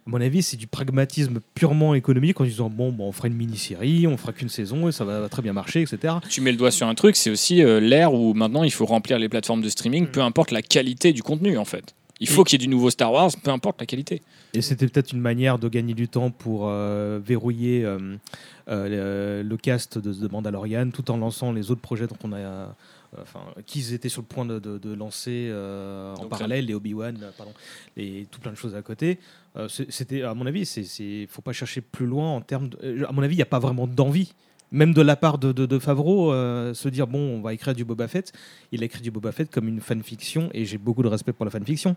[0.08, 3.36] À mon avis, c'est du pragmatisme purement économique en disant bon, bon on fera une
[3.36, 6.16] mini-série, on fera qu'une saison et ça va très bien marcher, etc.
[6.30, 8.86] Tu mets le doigt sur un truc, c'est aussi euh, l'ère où maintenant il faut
[8.86, 11.96] remplir les plateformes de streaming, peu importe la qualité du contenu en fait.
[12.20, 14.22] Il faut qu'il y ait du nouveau Star Wars, peu importe la qualité.
[14.54, 18.18] Et c'était peut-être une manière de gagner du temps pour euh, verrouiller euh,
[18.68, 22.76] euh, le, cast de The Mandalorian tout en lançant les autres projets qu'on a,
[23.22, 27.18] enfin, qu'ils étaient sur le point de, de- de lancer en Donc, parallèle, les Obi-Wan,
[27.38, 27.54] pardon,
[27.96, 29.20] et tout plein de choses à côté.
[29.68, 32.70] C'était, à mon avis, c'est, c'est, faut pas chercher plus loin en termes.
[32.70, 34.34] De, à mon avis, il n'y a pas vraiment d'envie.
[34.72, 37.86] Même de la part de, de, Favreau, euh, se dire bon, on va écrire du
[37.86, 38.32] Boba Fett.
[38.72, 41.46] Il a écrit du Boba Fett comme une fanfiction, et j'ai beaucoup de respect pour
[41.46, 41.96] la fanfiction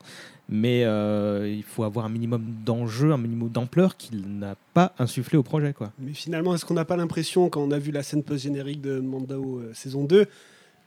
[0.48, 5.38] mais euh, il faut avoir un minimum d'enjeu, un minimum d'ampleur qu'il n'a pas insufflé
[5.38, 5.72] au projet.
[5.72, 5.92] Quoi.
[5.98, 9.00] Mais finalement, est-ce qu'on n'a pas l'impression, quand on a vu la scène post-générique de
[9.00, 10.26] Mando euh, saison 2,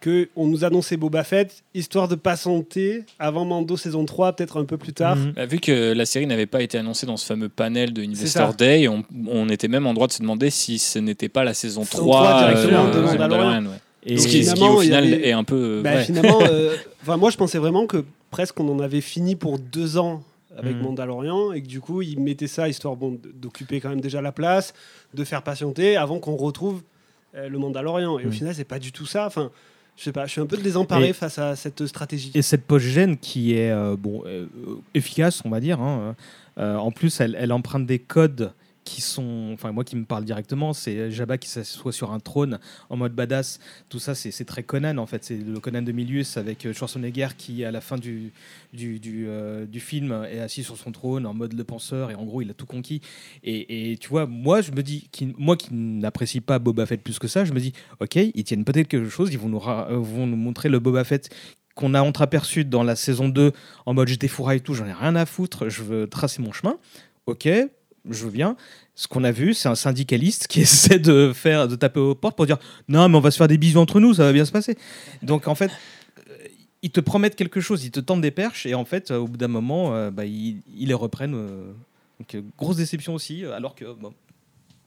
[0.03, 4.77] qu'on nous annonçait Boba Fett, histoire de patienter avant Mando saison 3, peut-être un peu
[4.77, 5.31] plus tard Mhm.
[5.33, 8.53] Bah, vu que la série n'avait pas été annoncée dans ce fameux panel de Investor.
[8.53, 11.53] Day, on, on était même en droit de se demander si ce n'était pas la
[11.53, 13.65] saison Saison 3 3 euh, directement de de Mandalorian.
[13.65, 13.71] Ouais.
[14.07, 16.01] Et Ce qui, ce qui, finalement, au final avait- est un peu euh, Bah.
[16.03, 19.97] Finalement, euh, enfin, moi je pensais vraiment que presque on en avait fini pour deux
[19.97, 20.21] ans
[20.57, 20.83] avec Mhm.
[20.83, 24.31] Mandalorian et que du coup ils mettaient ça histoire bon, d'occuper quand même déjà la
[24.31, 24.73] place,
[25.13, 26.81] de faire patienter avant qu'on retrouve
[27.35, 28.19] euh, le Mandalorian.
[28.19, 28.31] Et au Mhm.
[28.33, 29.25] final, c'est pas du tout ça.
[29.25, 29.49] Enfin,
[29.97, 32.31] je sais pas, je suis un peu désemparé Et- face à cette stratégie.
[32.35, 34.45] Et cette post-gène qui est euh, bon, euh,
[34.93, 35.79] efficace, on va dire.
[35.79, 36.15] hein,
[36.57, 38.51] euh, en plus, elle, elle emprunte des codes
[38.85, 39.49] qui sont.
[39.53, 43.13] Enfin, moi qui me parle directement, c'est Jabba qui s'assoit sur un trône en mode
[43.13, 43.59] badass.
[43.89, 45.25] Tout ça, c'est très Conan en fait.
[45.25, 48.31] C'est le Conan de Milius avec euh, Schwarzenegger qui, à la fin du,
[48.71, 52.23] du, euh, du film, est assis sur son trône en mode le penseur et en
[52.23, 53.01] gros, il a tout conquis.
[53.43, 57.01] Et, et tu vois, moi, je me dis, qui, moi qui n'apprécie pas Boba Fett
[57.01, 59.61] plus que ça, je me dis, ok, ils tiennent peut-être quelque chose, ils vont nous,
[59.67, 61.29] euh, vont nous montrer le Boba Fett
[61.75, 63.51] qu'on a entreaperçu dans la saison 2
[63.85, 66.77] en mode je défouraille tout, j'en ai rien à foutre, je veux tracer mon chemin.
[67.25, 67.49] Ok,
[68.09, 68.55] je veux bien.
[68.95, 72.35] Ce qu'on a vu, c'est un syndicaliste qui essaie de faire, de taper aux portes
[72.35, 74.45] pour dire non, mais on va se faire des bisous entre nous, ça va bien
[74.45, 74.77] se passer.
[75.23, 75.71] Donc en fait,
[76.29, 76.33] euh,
[76.81, 79.27] ils te promettent quelque chose, ils te tendent des perches et en fait, euh, au
[79.27, 81.35] bout d'un moment, euh, bah, ils, ils les reprennent.
[81.35, 81.71] euh,
[82.19, 84.13] donc grosse déception aussi, alors que bon,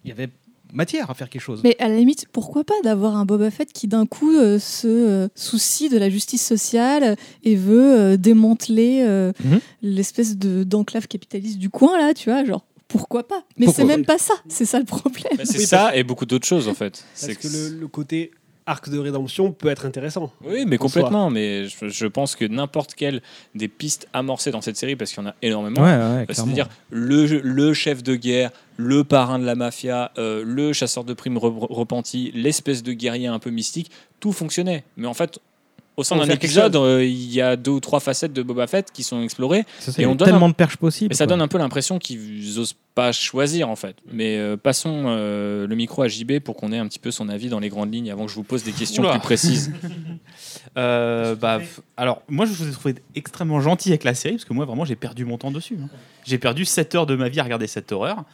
[0.04, 0.30] il y avait
[0.72, 1.60] matière à faire quelque chose.
[1.64, 4.86] Mais à la limite, pourquoi pas d'avoir un Boba Fett qui d'un coup euh, se
[4.86, 9.02] euh, soucie de la justice sociale et veut euh, démanteler
[9.44, 9.60] Mhm.
[9.82, 13.44] l'espèce de d'enclave capitaliste du coin là, tu vois, genre pourquoi pas?
[13.56, 15.32] Mais c'est même pas ça, c'est ça le problème.
[15.38, 17.04] Mais c'est Oui, ça et beaucoup d'autres choses en fait.
[17.14, 18.30] Parce C'est que le, le côté
[18.66, 20.30] arc de rédemption peut être intéressant.
[20.44, 20.86] Oui, mais soi.
[20.88, 21.30] complètement.
[21.30, 23.22] Mais je, je pense que n'importe quelle
[23.54, 26.26] des pistes amorcées dans cette série, parce qu'il y en a énormément, ouais, ouais, clairement.
[26.54, 31.14] c'est-à-dire le, le chef de guerre, le parrain de la mafia, euh, le chasseur de
[31.14, 34.84] primes re- repenti, l'espèce de guerrier un peu mystique, tout fonctionnait.
[34.98, 35.38] Mais en fait,
[35.98, 38.90] au sein d'un épisode, euh, il y a deux ou trois facettes de Boba Fett
[38.92, 40.76] qui sont explorées, C'est ça, et il y a on donne tellement un- de perches
[40.78, 41.12] possibles.
[41.12, 41.32] et ça quoi.
[41.34, 43.96] donne un peu l'impression qu'ils osent pas choisir en fait.
[44.10, 47.28] Mais euh, passons euh, le micro à JB pour qu'on ait un petit peu son
[47.28, 49.12] avis dans les grandes lignes avant que je vous pose des questions Oula.
[49.12, 49.72] plus précises.
[50.76, 54.44] Euh, bah, f- alors, moi, je vous ai trouvé extrêmement gentil avec la série, parce
[54.44, 55.78] que moi, vraiment, j'ai perdu mon temps dessus.
[55.82, 55.88] hein.
[56.26, 58.24] J'ai perdu 7 heures de ma vie à regarder cette horreur.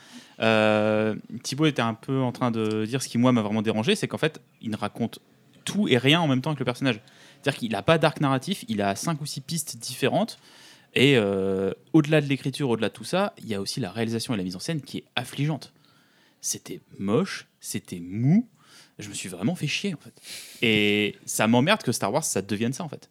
[0.41, 3.95] Euh, Thibaut était un peu en train de dire ce qui, moi, m'a vraiment dérangé,
[3.95, 5.21] c'est qu'en fait, il ne raconte
[5.65, 7.01] tout et rien en même temps avec le personnage.
[7.45, 10.39] C'est-à-dire qu'il n'a pas d'arc narratif, il a 5 ou 6 pistes différentes.
[10.95, 14.33] Et euh, au-delà de l'écriture, au-delà de tout ça, il y a aussi la réalisation
[14.33, 15.75] et la mise en scène qui est affligeante.
[16.41, 18.49] c'était moche, c'était mou.
[18.99, 20.15] Je me suis vraiment fait chier en fait.
[20.63, 23.11] Et ça m'emmerde que Star Wars ça devienne ça en fait.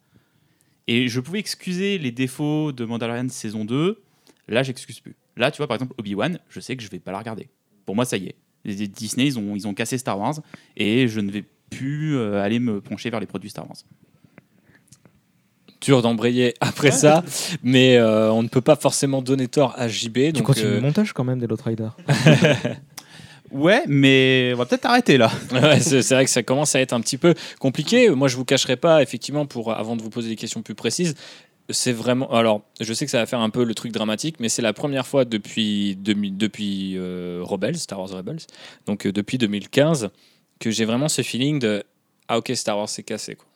[0.88, 4.02] Et je pouvais excuser les défauts de Mandalorian saison 2.
[4.48, 5.14] Là, j'excuse plus.
[5.36, 7.48] Là, tu vois, par exemple, Obi-Wan, je sais que je vais pas la regarder.
[7.86, 8.36] Pour moi, ça y est.
[8.64, 10.40] Disney, ils ont, ils ont cassé Star Wars
[10.76, 13.76] et je ne vais plus euh, aller me pencher vers les produits Star Wars.
[15.84, 17.22] Dur d'embrayer après ça,
[17.62, 20.14] mais euh, on ne peut pas forcément donner tort à JB.
[20.16, 21.96] Tu donc, continues euh, le montage quand même des Lost Riders.
[23.50, 25.30] Ouais, mais on va peut-être arrêter là.
[25.52, 28.08] Ouais, c'est c'est vrai que ça commence à être un petit peu compliqué.
[28.10, 31.14] Moi, je vous cacherai pas, effectivement, pour avant de vous poser des questions plus précises,
[31.70, 32.28] c'est vraiment.
[32.32, 34.72] Alors, je sais que ça va faire un peu le truc dramatique, mais c'est la
[34.72, 38.40] première fois depuis, demi- depuis euh, Rebels, Star Wars Rebels,
[38.86, 40.08] donc euh, depuis 2015,
[40.58, 41.84] que j'ai vraiment ce feeling de
[42.26, 43.36] Ah, ok, Star Wars, c'est cassé.
[43.36, 43.46] quoi.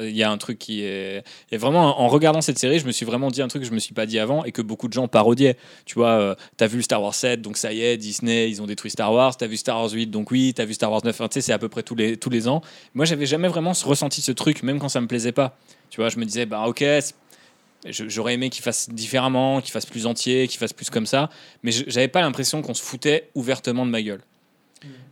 [0.00, 1.22] Il y a un truc qui est.
[1.52, 3.74] Et vraiment, en regardant cette série, je me suis vraiment dit un truc que je
[3.74, 5.56] me suis pas dit avant et que beaucoup de gens parodiaient.
[5.84, 8.66] Tu vois, euh, t'as vu Star Wars 7, donc ça y est, Disney, ils ont
[8.66, 9.36] détruit Star Wars.
[9.36, 10.52] T'as vu Star Wars 8, donc oui.
[10.54, 12.30] T'as vu Star Wars 9, enfin, tu sais, c'est à peu près tous les, tous
[12.30, 12.62] les ans.
[12.94, 15.56] Moi, j'avais jamais vraiment ressenti ce truc, même quand ça me plaisait pas.
[15.90, 16.84] Tu vois, je me disais, bah ok,
[17.90, 21.30] j'aurais aimé qu'il fasse différemment, qu'il fasse plus entier, qu'il fasse plus comme ça,
[21.62, 24.22] mais j'avais pas l'impression qu'on se foutait ouvertement de ma gueule.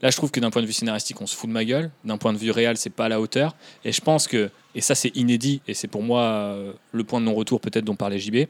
[0.02, 1.90] Là, je trouve que d'un point de vue scénaristique, on se fout de ma gueule.
[2.04, 3.56] D'un point de vue réel, c'est pas à la hauteur.
[3.84, 7.20] Et je pense que, et ça c'est inédit, et c'est pour moi euh, le point
[7.20, 8.46] de non-retour peut-être dont parlait JB,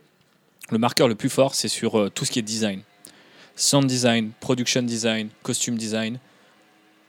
[0.71, 2.81] le marqueur le plus fort, c'est sur euh, tout ce qui est design.
[3.57, 6.19] Sound design, production design, costume design.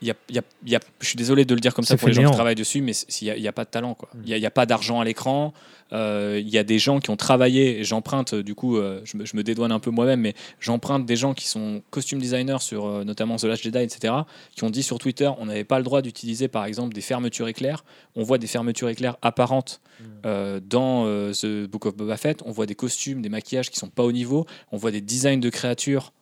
[0.06, 1.74] Il y a, il y a- il y a- je suis désolé de le dire
[1.74, 3.94] comme ça pour les gens qui travaillent dessus, mais il n'y a, pas de talent.
[3.94, 4.08] quoi.
[4.24, 5.52] Il n'y a, pas d'argent à l'écran.
[5.92, 9.00] Euh, Il y a des gens qui ont travaillé, et j'emprunte, euh, du coup, euh,
[9.04, 12.20] je, me, je me dédouane un peu moi-même, mais j'emprunte des gens qui sont costume
[12.20, 14.14] designers sur euh, notamment The Last Jedi, etc.,
[14.54, 17.48] qui ont dit sur Twitter on n'avait pas le droit d'utiliser par exemple des fermetures
[17.48, 17.84] éclairs.
[18.14, 19.80] On voit des fermetures éclairs apparentes
[20.24, 22.42] euh, dans The Book of Boba Fett.
[22.44, 24.46] On voit des costumes, des maquillages qui sont pas au niveau.
[24.72, 26.12] On voit des designs de créatures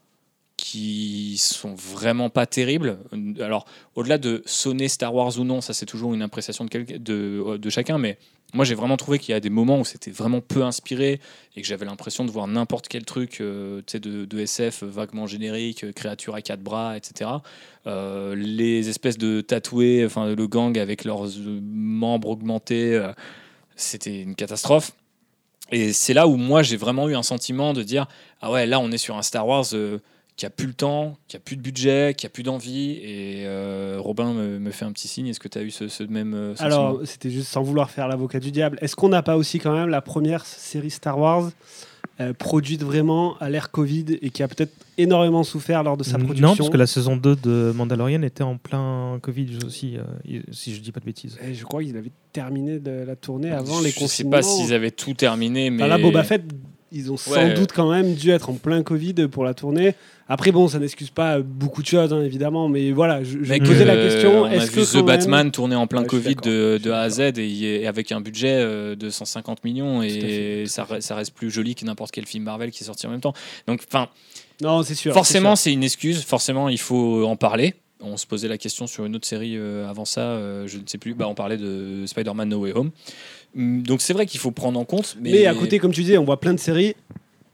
[0.57, 2.99] qui sont vraiment pas terribles.
[3.41, 3.65] Alors,
[3.97, 7.57] au-delà de sonner Star Wars ou non, ça c'est toujours une appréciation de, quelqu'un- de,
[7.57, 8.19] de chacun, mais
[8.53, 11.21] moi j'ai vraiment trouvé qu'il y a des moments où c'était vraiment peu inspiré
[11.57, 15.83] et que j'avais l'impression de voir n'importe quel truc euh, de, de SF vaguement générique,
[15.83, 17.31] euh, créature à quatre bras, etc.
[17.89, 23.13] Euh, les espèces de tatoués, enfin le gang avec leurs euh, membres augmentés, euh,
[23.75, 24.93] c'était une catastrophe.
[25.73, 28.07] Et c'est là où moi j'ai vraiment eu un sentiment de dire
[28.41, 29.99] ah ouais là on est sur un Star Wars euh,
[30.37, 32.99] qui a plus le temps, qui a plus de budget, qui a plus d'envie.
[33.03, 35.29] Et euh, Robin me, me fait un petit signe.
[35.29, 37.91] Est-ce que tu as eu ce, ce même euh, sentiment Alors, c'était juste sans vouloir
[37.91, 38.79] faire l'avocat du diable.
[38.81, 41.51] Est-ce qu'on n'a pas aussi quand même la première série Star Wars
[42.21, 46.17] euh, produite vraiment à l'ère Covid et qui a peut-être énormément souffert lors de sa
[46.19, 50.41] production Non, parce que la saison 2 de Mandalorian était en plein Covid aussi, euh,
[50.53, 51.39] si je dis pas de bêtises.
[51.45, 54.31] Et je crois qu'ils avaient terminé de la tournée avant je les sais confinements.
[54.33, 56.43] pas s'ils avaient tout terminé, mais Enfin, là, Boba Fett,
[56.95, 57.53] ils ont Ouais.
[57.53, 59.95] sans doute quand même dû être en plein Covid pour la tournée.
[60.29, 63.63] Après, bon, ça n'excuse pas beaucoup de choses, hein, évidemment, mais voilà, je, je Mec,
[63.65, 64.43] posais la euh, question.
[64.43, 67.01] On a Est-ce vu que The même- Batman tourner en plein Ouais, Covid de, A
[67.03, 67.11] à.
[67.11, 71.85] Z et, avec un budget euh, de 150 millions et ça, reste plus joli que
[71.85, 73.35] n'importe quel film Marvel qui est sorti en même temps.
[73.67, 74.09] Donc, enfin,
[74.63, 75.13] Non, c'est sûr.
[75.13, 76.25] forcément, c'est une excuse.
[76.25, 77.75] Forcément, il faut en parler.
[78.01, 80.99] On se posait la question sur une autre série euh, avant ça, je ne sais
[80.99, 81.15] plus.
[81.15, 82.91] Bah, on parlait de Spider-Man No Way Home.
[83.57, 85.17] Hum, Donc c'est vrai qu'il faut prendre en compte.
[85.21, 85.47] Mais...
[85.47, 86.95] à côté, comme tu disais, on voit plein de séries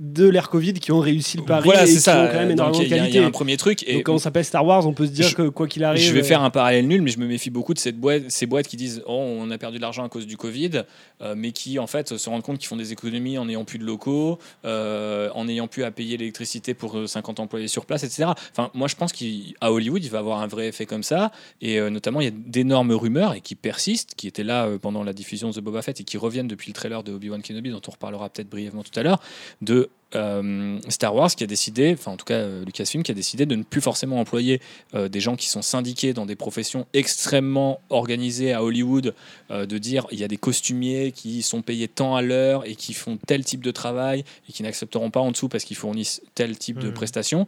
[0.00, 2.22] de l'ère Covid qui ont réussi le pari voilà, et c'est qui ça.
[2.24, 3.84] ont quand même énormément il y, a- y un premier truc.
[3.86, 5.84] Et Donc quand on s'appelle Star Wars, on peut se dire Je- que quoi qu'il
[5.84, 6.02] arrive.
[6.02, 8.22] Je vais euh, faire un parallèle nul, mais je me méfie beaucoup de cette boîte,
[8.28, 10.84] ces boîtes qui disent oh, on a perdu de l'argent à cause du Covid,
[11.20, 13.78] euh, mais qui en fait se rendent compte qu'ils font des économies en n'ayant plus
[13.78, 18.02] de locaux, euh, en n'ayant plus à payer l'électricité pour euh, 50 employés sur place,
[18.02, 18.30] etc.
[18.52, 19.26] Enfin, moi je pense qu'à
[19.70, 22.32] Hollywood, il va avoir un vrai effet comme ça, et euh, notamment il y a
[22.34, 25.82] d'énormes rumeurs et qui persistent, qui étaient là euh, pendant la diffusion de The Boba
[25.82, 28.82] Fett et qui reviennent depuis le trailer de Obi-Wan Kenobi, dont on reparlera peut-être brièvement
[28.82, 29.20] tout à l'heure,
[29.60, 33.14] de euh, Star Wars qui a décidé, enfin en tout cas euh, Lucasfilm qui a
[33.14, 34.60] décidé de ne plus forcément employer
[34.94, 39.14] euh, des gens qui sont syndiqués dans des professions extrêmement organisées à Hollywood,
[39.50, 42.92] de dire il y a des costumiers qui sont payés tant à l'heure et qui
[42.92, 46.58] font tel type de travail et qui n'accepteront pas en dessous parce qu'ils fournissent tel
[46.58, 46.94] type de Mhm.
[46.94, 47.46] prestations.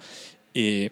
[0.55, 0.91] Et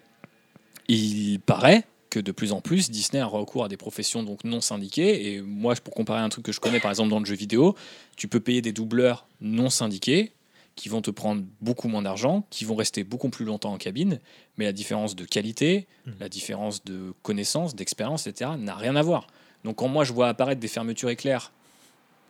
[0.89, 4.61] il paraît que de plus en plus Disney a recours à des professions donc non
[4.61, 7.37] syndiquées et moi pour comparer un truc que je connais par exemple dans le jeu
[7.37, 7.77] vidéo
[8.17, 10.33] tu peux payer des doubleurs non syndiqués
[10.77, 14.19] qui vont te prendre beaucoup moins d'argent, qui vont rester beaucoup plus longtemps en cabine,
[14.57, 16.15] mais la différence de qualité, Mhm.
[16.21, 19.27] la différence de connaissance, d'expérience, etc., n'a rien à voir.
[19.65, 21.53] Donc quand moi je vois apparaître des fermetures éclairs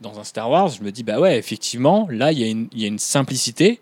[0.01, 2.69] dans un Star Wars, je me dis, bah ouais, effectivement, là, il y, a une-
[2.73, 3.81] il y a une simplicité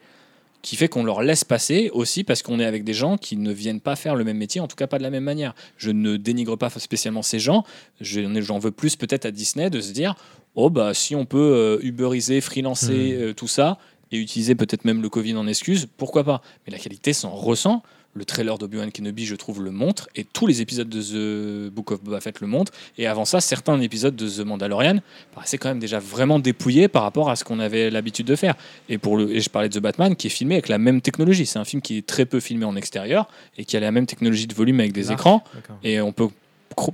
[0.61, 3.53] qui fait qu'on leur laisse passer aussi parce qu'on est avec des gens qui ne
[3.53, 5.55] viennent pas faire le même métier, en tout cas pas de la même manière.
[5.77, 7.65] Je ne dénigre pas spécialement ces gens,
[8.01, 10.17] Je- j'en veux plus peut-être à Disney de se dire,
[10.57, 13.23] oh bah si on peut euh, uberiser, freelancer, Mhm.
[13.23, 13.79] euh, tout ça,
[14.13, 17.83] et utiliser peut-être même le Covid en excuse, pourquoi pas Mais la qualité s'en ressent.
[18.15, 21.93] le trailer d'Obi-Wan Kenobi, je trouve, le montre, et tous les épisodes de The Book
[21.93, 22.73] of Boba Fett le montrent.
[22.97, 24.99] Et avant ça, certains épisodes de The Mandalorian
[25.35, 28.57] paraissaient quand même déjà vraiment dépouillés par rapport à ce qu'on avait l'habitude de faire.
[28.89, 31.01] Et, pour le, et je parlais de The Batman, qui est filmé avec la même
[31.01, 31.47] technologie.
[31.47, 34.07] C'est un film qui est très peu filmé en extérieur et qui a la même
[34.07, 35.45] technologie de volume avec des Large, écrans.
[35.85, 36.29] Et on peut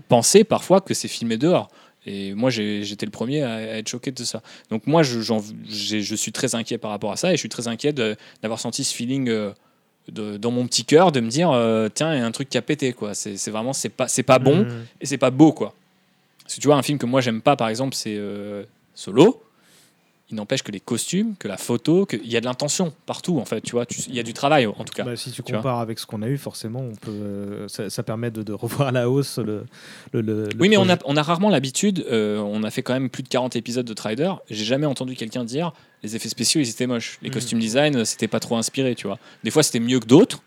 [0.09, 1.70] penser parfois que c'est filmé dehors.
[2.07, 4.43] Et moi, j'étais le premier à, être choqué de ça.
[4.71, 7.67] Donc moi, je, je suis très inquiet par rapport à ça et je suis très
[7.69, 7.93] inquiet
[8.43, 9.53] d'avoir senti ce feeling euh,
[10.12, 12.49] de- dans mon petit cœur de me dire euh, tiens, il y a un truc
[12.51, 12.93] qui a pété.
[12.93, 13.14] quoi.
[13.14, 14.85] C'est vraiment, c'est pas, c'est pas bon Mhm.
[15.01, 15.53] et c'est pas beau.
[15.53, 15.75] quoi.
[16.43, 18.64] Parce que tu vois, un film que moi, j'aime pas, par exemple, c'est euh,
[18.95, 19.43] Solo.
[20.35, 23.44] Il n'empêche que les costumes, que la photo, qu'il y a de l'intention partout, en
[23.44, 23.61] fait.
[23.61, 25.05] Tu vois, il y a du travail, en tout cas.
[25.05, 28.03] Bah, si tu compares avec ce qu'on a eu, forcément, on peut, euh, ça, ça
[28.03, 29.64] permet de, de revoir à la hausse le.
[30.12, 31.12] le- le- le Oui, mais on a, projet.
[31.12, 33.94] on a rarement l'habitude, euh, on a fait quand même plus de 40 épisodes de
[33.94, 37.35] Trider, j'ai jamais entendu quelqu'un dire les effets spéciaux ils étaient moches, les Mhm.
[37.35, 39.18] costumes design euh, c'était pas trop inspiré, tu vois.
[39.44, 40.42] Des fois c'était mieux que d'autres,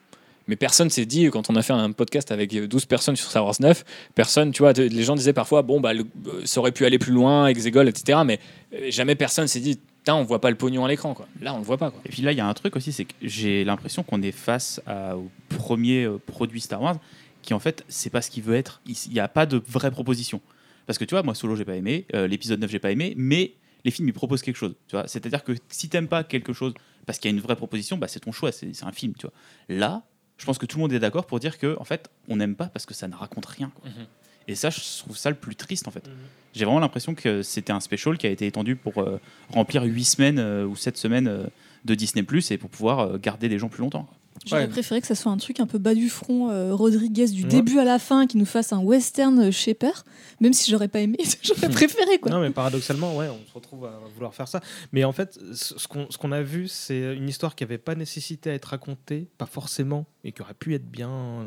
[0.47, 3.45] mais personne s'est dit, quand on a fait un podcast avec 12 personnes sur Star
[3.45, 3.83] Wars 9,
[4.15, 7.11] personne, tu vois, les gens disaient parfois, bon, bah, euh, ça aurait pu aller plus
[7.11, 8.39] loin, Exegol, etc., mais
[8.73, 9.79] euh, jamais personne s'est dit,
[10.09, 11.27] on voit pas le pognon à l'écran, quoi.
[11.41, 11.99] Là, on le voit pas, quoi.
[12.05, 14.31] Et puis là, il y a un truc aussi, c'est que j'ai l'impression qu'on est
[14.31, 16.97] face au premier euh, produit Star Wars
[17.41, 18.81] qui, en fait, c'est pas ce qu'il veut être.
[18.85, 20.41] Il n'y a pas de vraie proposition.
[20.85, 23.53] Parce que tu vois, moi, Solo, j'ai pas aimé, l'épisode 9, j'ai pas aimé, mais
[23.83, 24.75] les films, ils proposent quelque chose.
[24.87, 26.73] Tu vois C'est-à-dire que si t'aimes pas quelque chose
[27.05, 29.13] parce qu'il y a une vraie proposition, bah, c'est ton choix, c'est un film.
[29.17, 29.33] Tu vois
[29.69, 30.03] Là,
[30.37, 32.55] je pense que tout le monde est d'accord pour dire que, en fait, on n'aime
[32.55, 33.71] pas parce que ça ne raconte rien.
[33.75, 33.89] quoi.
[33.89, 34.05] Mhm.
[34.47, 36.09] Et ça, je trouve ça le plus triste, en fait.
[36.53, 39.19] J'ai vraiment l'impression que c'était un special qui a été étendu pour euh,
[39.49, 41.43] remplir 8 semaines euh, ou 7 semaines euh,
[41.83, 44.07] de Disney Plus et pour pouvoir garder des gens plus longtemps.
[44.45, 44.67] J'aurais Ouais.
[44.67, 47.49] préféré que ça soit un truc un peu bas du front, euh, Rodriguez du Ouais.
[47.49, 50.05] début à la fin, qui nous fasse un western euh, Shaper,
[50.39, 52.31] même si j'aurais pas aimé, j'aurais préféré quoi.
[52.31, 54.61] Non, mais paradoxalement, ouais, on se retrouve à vouloir faire ça.
[54.91, 58.53] Mais en fait, ce qu'on a vu, c'est une histoire qui n'avait pas nécessité à
[58.53, 61.45] être racontée, pas forcément, et qui aurait pu être bien,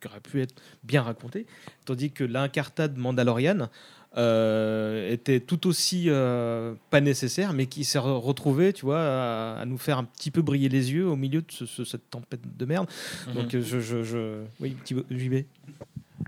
[0.00, 1.46] qui aurait pu être bien racontée.
[1.84, 3.66] Tandis que l'incartade mandaloriane euh,
[4.16, 9.64] était tout aussi euh, pas nécessaire, mais qui s'est re- retrouvé, tu vois, à, à
[9.64, 12.40] nous faire un petit peu briller les yeux au milieu de ce- ce- cette tempête
[12.56, 12.88] de merde.
[13.28, 13.34] Mhm.
[13.34, 14.42] Donc, euh, je, je, je...
[14.60, 15.44] oui, petit JB.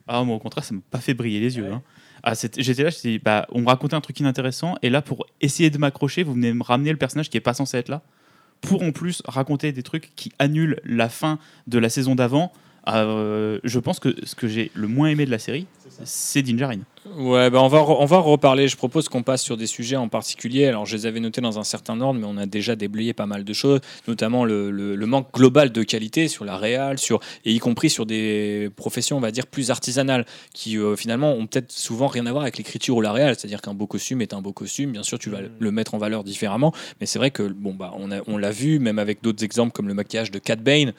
[0.07, 1.70] Ah, moi, au contraire, ça m'a pas fait briller les yeux.
[1.73, 1.83] hein.
[2.23, 4.88] Ah, J'étais là, je me suis dit, bah, on me racontait un truc inintéressant, et
[4.90, 7.77] là, pour essayer de m'accrocher, vous venez me ramener le personnage qui est pas censé
[7.77, 8.03] être là,
[8.62, 12.51] pour en plus raconter des trucs qui annulent la fin de la saison d'avant.
[12.88, 15.66] Euh, je pense que ce que j'ai le moins aimé de la série,
[16.04, 16.80] c'est Dinjarin.
[17.16, 18.66] Ouais, bah on, va on va en reparler.
[18.66, 20.64] Je propose qu'on passe sur des sujets en particulier.
[20.66, 23.26] Alors, je les avais notés dans un certain ordre, mais on a déjà déblayé pas
[23.26, 27.20] mal de choses, notamment le, le- le manque global de qualité sur la réal, sur,
[27.44, 31.46] et y compris sur des professions, on va dire, plus artisanales, qui euh, finalement ont
[31.46, 33.35] peut-être souvent rien à voir avec l'écriture ou la réal.
[33.38, 34.92] C'est-à-dire qu'un beau costume est un beau costume.
[34.92, 37.74] Bien sûr, tu vas le- le mettre en valeur différemment, mais c'est vrai que bon,
[37.74, 40.57] bah, on, a- on l'a vu, même avec d'autres exemples comme le maquillage de Cat
[40.57, 40.92] Bane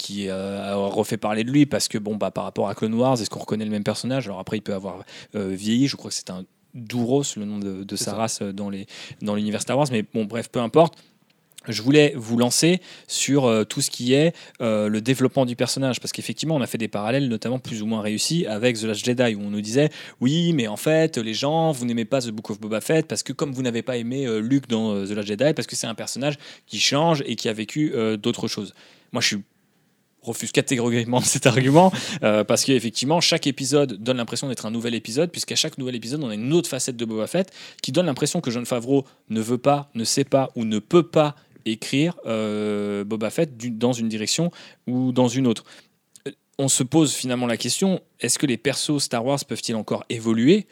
[0.00, 2.94] qui euh, a refait parler de lui parce que bon bah par rapport à Clone
[2.94, 4.26] Wars est-ce qu'on reconnaît le même personnage?
[4.26, 7.58] Alors après il peut avoir euh, vieilli je crois que c'est un Douros le nom
[7.58, 8.14] de, de sa ça.
[8.14, 8.86] race euh, dans les
[9.20, 10.94] dans l'univers Star Wars mais bon bref peu importe.
[11.68, 16.00] Je voulais vous lancer sur euh, tout ce qui est euh, le développement du personnage
[16.00, 19.04] parce qu'effectivement on a fait des parallèles notamment plus ou moins réussis avec The Last
[19.04, 19.90] Jedi où on nous disait
[20.22, 23.22] oui mais en fait les gens vous n'aimez pas The Book of Boba Fett parce
[23.22, 25.86] que comme vous n'avez pas aimé euh, Luke dans The Last Jedi parce que c'est
[25.86, 28.72] un personnage qui change et qui a vécu d'autres choses
[29.12, 29.42] moi je suis
[30.22, 35.30] refuse catégoriquement cet argument euh, parce qu'effectivement chaque épisode donne l'impression d'être un nouvel épisode
[35.30, 37.50] puisqu'à chaque nouvel épisode on a une autre facette de Boba Fett
[37.82, 41.06] qui donne l'impression que John Favreau ne veut pas, ne sait pas ou ne peut
[41.06, 44.50] pas écrire euh, Boba Fett dans une direction
[44.86, 45.64] ou dans une autre.
[46.26, 50.04] Euh, On se pose finalement la question est-ce que les persos Star Wars peuvent-ils encore
[50.08, 50.66] évoluer?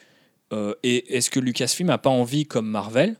[0.82, 3.16] Et est-ce que Lucasfilm n'a pas envie comme Marvel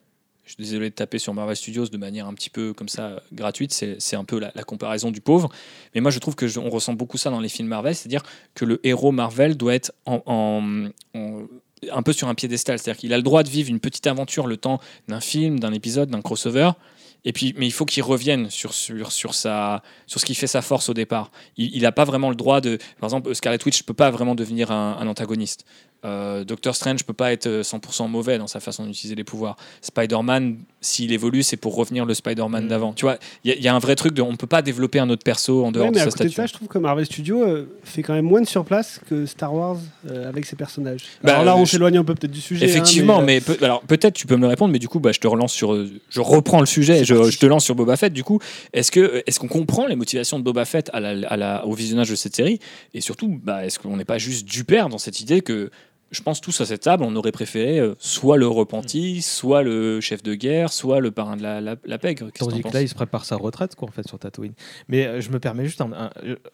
[0.48, 3.02] je suis désolé de taper sur Marvel Studios de manière un petit peu comme ça
[3.02, 5.50] euh, gratuite, c'est un peu la, comparaison du pauvre.
[5.94, 8.22] Mais moi, je trouve que ressent beaucoup ça dans les films Marvel, c'est-à-dire
[8.54, 13.18] que le héros Marvel doit être en, un peu sur un piédestal, c'est-à-dire qu'il a
[13.18, 16.70] le droit de vivre une petite aventure le temps d'un film, d'un épisode, d'un crossover.
[17.26, 20.62] Et puis, mais il faut qu'il revienne sur, sur, sa, sur ce qui fait sa
[20.62, 21.30] force au départ.
[21.58, 22.78] Il n'a pas vraiment le droit de.
[23.00, 25.66] Par exemple, Scarlet Witch ne peut pas vraiment devenir un antagoniste.
[26.04, 29.56] Euh, Doctor Strange peut pas être 100% mauvais dans sa façon d'utiliser les pouvoirs.
[29.82, 32.68] Spider-Man, s'il évolue, c'est pour revenir le Spider-Man Mm.
[32.68, 32.92] d'avant.
[32.92, 34.22] Tu vois, il y, a- il y a un vrai truc de.
[34.22, 36.10] On ne peut pas développer un autre perso en dehors Ouais, de mais à sa
[36.10, 36.36] côté de statue.
[36.36, 39.52] ça, je trouve que Marvel Studios euh, fait quand même moins de surplace que Star
[39.52, 39.78] Wars
[40.08, 41.02] euh, avec ses personnages.
[41.24, 42.64] Bah, Alors là, on je- s'éloigne un peu peut-être du sujet.
[42.64, 45.18] hein, Effectivement, mais, alors peut-être tu peux me le répondre, mais du coup, bah, je
[45.18, 48.12] te relance sur, euh, je reprends le sujet, je, je te lance sur Boba Fett.
[48.12, 48.38] Du coup,
[48.72, 51.72] est-ce que est-ce qu'on comprend les motivations de Boba Fett à la, à la- au
[51.74, 52.60] visionnage de cette série,
[52.94, 55.70] et surtout, bah, est-ce qu'on n'est pas juste du père dans cette idée que
[56.10, 60.00] je pense tous à cette table, on aurait préféré euh, soit le repenti, soit le
[60.00, 62.30] chef de guerre, soit le parrain de la, la, la pègre.
[62.50, 64.54] Tandis que là, il se prépare sa retraite, quoi, en fait, sur Tatooine.
[64.88, 66.10] Mais euh, je me permets juste, un- un-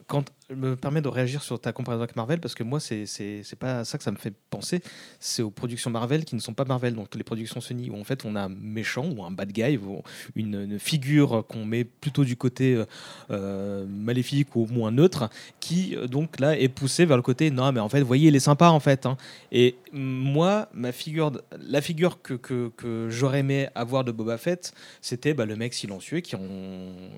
[0.07, 0.25] quand
[0.55, 3.85] me permets de réagir sur ta comparaison avec Marvel, parce que moi, c'est c'est pas
[3.85, 4.81] ça que ça me fait penser.
[5.21, 8.05] C'est aux productions Marvel qui ne sont pas Marvel, donc les productions Sony, où en
[8.05, 10.03] fait, on a un méchant ou un bad guy, ou
[10.37, 12.85] une, figure qu'on met plutôt du côté euh,
[13.31, 15.31] euh, maléfique ou au moins neutre,
[15.61, 18.37] qui euh, donc là est poussé vers le côté non, mais en fait, voyez, il
[18.37, 19.07] est sympa en fait.
[19.07, 19.17] hein.
[19.53, 24.75] Et moi, ma figure, la figure que, que, que j'aurais aimé avoir de Boba Fett,
[25.01, 26.35] c'était bah, le mec silencieux qui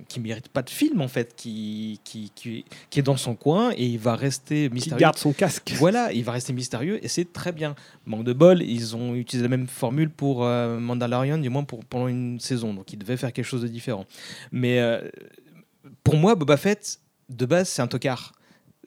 [0.09, 3.73] qui mérite pas de film en fait, qui, qui, qui, qui est dans son coin
[3.77, 5.01] et il va rester mystérieux.
[5.01, 5.73] garde son casque.
[5.77, 7.75] Voilà, il va rester mystérieux et c'est très bien.
[8.07, 11.85] Manque de bol, ils ont utilisé la même formule pour euh, Mandalorian, du moins pour,
[11.85, 14.07] pendant une saison, donc ils devaient faire quelque chose de différent.
[14.53, 15.01] Mais euh,
[16.05, 18.33] pour moi, Boba Fett, de base, c'est un tocard.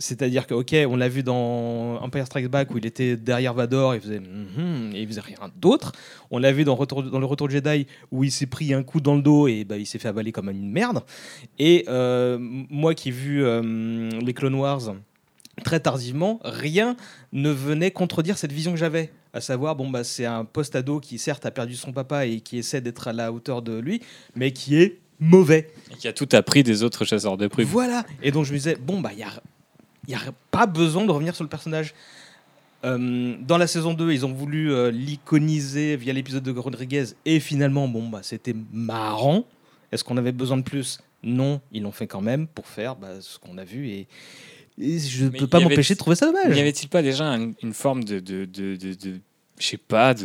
[0.01, 3.95] C'est-à-dire que, ok, on l'a vu dans Empire Strikes Back où il était derrière Vador,
[3.95, 5.91] il faisait mhm et il faisait rien d'autre.
[6.31, 8.81] On l'a vu dans, Retour- dans le Retour de Jedi où il s'est pris un
[8.81, 11.03] coup dans le dos et bah, il s'est fait avaler comme une merde.
[11.59, 14.95] Et euh, moi qui ai vu euh, les Clone Wars
[15.65, 16.95] très tardivement, rien
[17.33, 19.11] ne venait contredire cette vision que j'avais.
[19.33, 22.57] À savoir, bon, bah, c'est un post-ado qui, certes, a perdu son papa et qui
[22.57, 24.01] essaie d'être à la hauteur de lui,
[24.35, 25.69] mais qui est mauvais.
[25.91, 27.67] Et qui a tout appris des autres chasseurs de primes.
[27.67, 28.05] Voilà.
[28.23, 29.31] Et donc je me disais, bon, bah, il n'y a,
[30.11, 30.19] y a
[30.51, 31.93] pas besoin de revenir sur le personnage.
[32.85, 37.05] Euh, dans la saison 2, ils ont voulu euh, l'iconiser via l'épisode de Rodriguez.
[37.25, 39.45] Et finalement, bon, bah, c'était marrant.
[39.91, 40.99] Est-ce qu'on avait besoin de plus?
[41.23, 43.89] Non, ils l'ont fait quand même pour faire bah, ce qu'on a vu.
[43.89, 44.07] Et,
[44.79, 46.53] et je ne peux pas m'empêcher de trouver ça dommage.
[46.53, 49.19] N'y avait-il pas déjà un- une forme de, de, de, de-
[49.59, 50.15] je sais pas,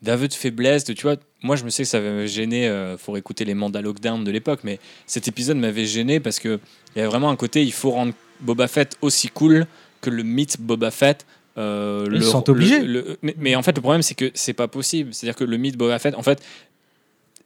[0.00, 2.96] d'aveu de faiblesse, de tu vois, moi je me sais que ça m'avait gêné, euh,
[2.96, 6.58] faut écouter les mandats lockdown de l'époque, mais cet épisode m'avait gêné parce que
[6.94, 9.66] il y avait vraiment un côté, il faut rendre Boba Fett aussi cool
[10.00, 11.26] que le mythe Boba Fett.
[11.58, 12.80] euh, Ils le- sont obligés.
[12.80, 15.12] le- mais, mais en fait, le problème c'est que c'est pas possible.
[15.12, 16.42] C'est-à-dire que le mythe Boba Fett, en fait,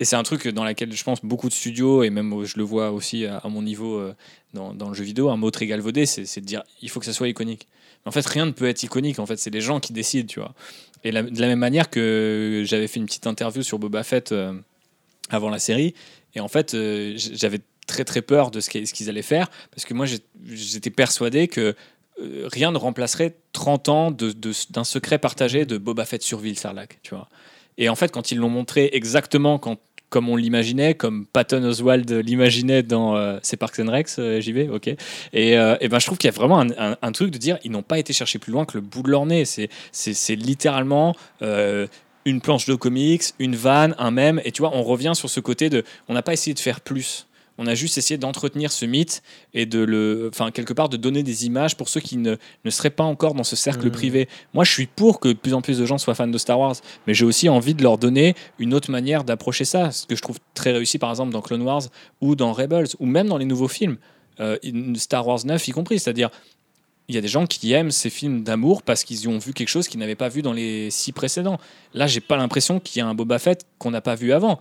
[0.00, 2.56] et c'est un truc dans lequel je pense beaucoup de studios, et même euh, je
[2.58, 4.14] le vois aussi à, à mon niveau euh,
[4.52, 7.06] dans, dans le jeu vidéo, un mot très galvaudé, c'est de dire il faut que
[7.06, 7.66] ça soit iconique.
[8.04, 10.26] Mais en fait, rien ne peut être iconique, en fait, c'est les gens qui décident,
[10.28, 10.52] tu vois.
[11.04, 14.32] Et la- de la même manière que j'avais fait une petite interview sur Boba Fett
[14.32, 14.52] euh,
[15.30, 15.94] avant la série,
[16.34, 16.76] et en fait,
[17.16, 21.74] j'avais très très peur de ce qu'ils allaient faire, parce que moi j'étais persuadé que
[22.20, 26.98] euh, rien ne remplacerait 30 ans d'un secret partagé de Boba Fett sur Ville Sarlacc,
[27.02, 27.28] tu vois.
[27.76, 29.58] Et en fait, quand ils l'ont montré exactement
[30.14, 34.52] comme on l'imaginait, comme Patton Oswald l'imaginait dans euh, C'est Parks and Rex, euh, j'y
[34.52, 34.86] vais, ok.
[34.86, 34.96] Et,
[35.58, 37.82] euh, et ben, je trouve qu'il y a vraiment un, truc de dire ils n'ont
[37.82, 39.44] pas été chercher plus loin que le bout de leur nez.
[39.44, 41.88] C'est littéralement euh,
[42.24, 44.40] une planche de comics, une vanne, un mème.
[44.44, 46.80] Et tu vois, on revient sur ce côté de on n'a pas essayé de faire
[46.80, 47.26] plus.
[47.58, 51.22] On a juste essayé d'entretenir ce mythe et de le, enfin quelque part de donner
[51.22, 53.92] des images pour ceux qui ne, ne seraient pas encore dans ce cercle Mhm.
[53.92, 54.28] privé.
[54.54, 56.58] Moi, je suis pour que de plus en plus de gens soient fans de Star
[56.58, 56.74] Wars,
[57.06, 60.22] mais j'ai aussi envie de leur donner une autre manière d'approcher ça, ce que je
[60.22, 61.82] trouve très réussi par exemple dans Clone Wars
[62.20, 63.98] ou dans Rebels ou même dans les nouveaux films,
[64.40, 64.56] euh,
[64.96, 66.30] Star Wars 9 y compris, c'est-à-dire
[67.06, 69.52] il y a des gens qui aiment ces films d'amour parce qu'ils y ont vu
[69.52, 71.58] quelque chose qu'ils n'avaient pas vu dans les six précédents.
[71.92, 74.58] Là, j'ai pas l'impression qu'il y a un Boba Fett qu'on n'a pas vu avant.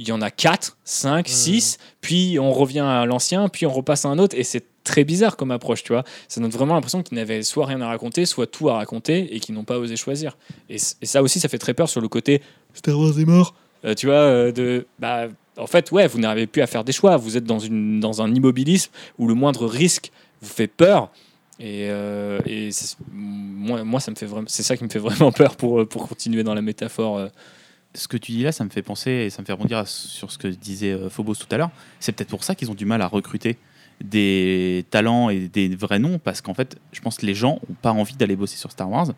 [0.00, 4.06] Il y en a 4, 5, 6, puis on revient à l'ancien, puis on repasse
[4.06, 6.04] à un autre, et c'est très bizarre comme approche, tu vois.
[6.26, 9.40] Ça donne vraiment l'impression qu'ils n'avaient soit rien à raconter, soit tout à raconter, et
[9.40, 10.38] qu'ils n'ont pas osé choisir.
[10.70, 12.40] Et, ça aussi, ça fait très peur sur le côté
[12.72, 13.54] Star Wars est mort.
[13.84, 15.28] Euh, tu vois, euh, de, bah,
[15.58, 17.18] en fait, ouais, vous n'arrivez plus à faire des choix.
[17.18, 21.10] Vous êtes dans, une, dans un immobilisme où le moindre risque vous fait peur.
[21.58, 22.70] Et, euh, et
[23.12, 26.08] moi, moi, ça me fait vraiment, c'est ça qui me fait vraiment peur pour, pour
[26.08, 27.28] continuer dans la métaphore.
[27.94, 29.86] Ce que tu dis là, ça me fait penser et ça me fait rebondir à-
[29.86, 31.70] sur ce que disait euh, Phobos tout à l'heure.
[31.98, 33.58] C'est peut-être pour ça qu'ils ont du mal à recruter
[34.04, 37.76] des talents et des vrais noms, parce qu'en fait, je pense que les gens n'ont
[37.82, 39.08] pas envie d'aller bosser sur Star Wars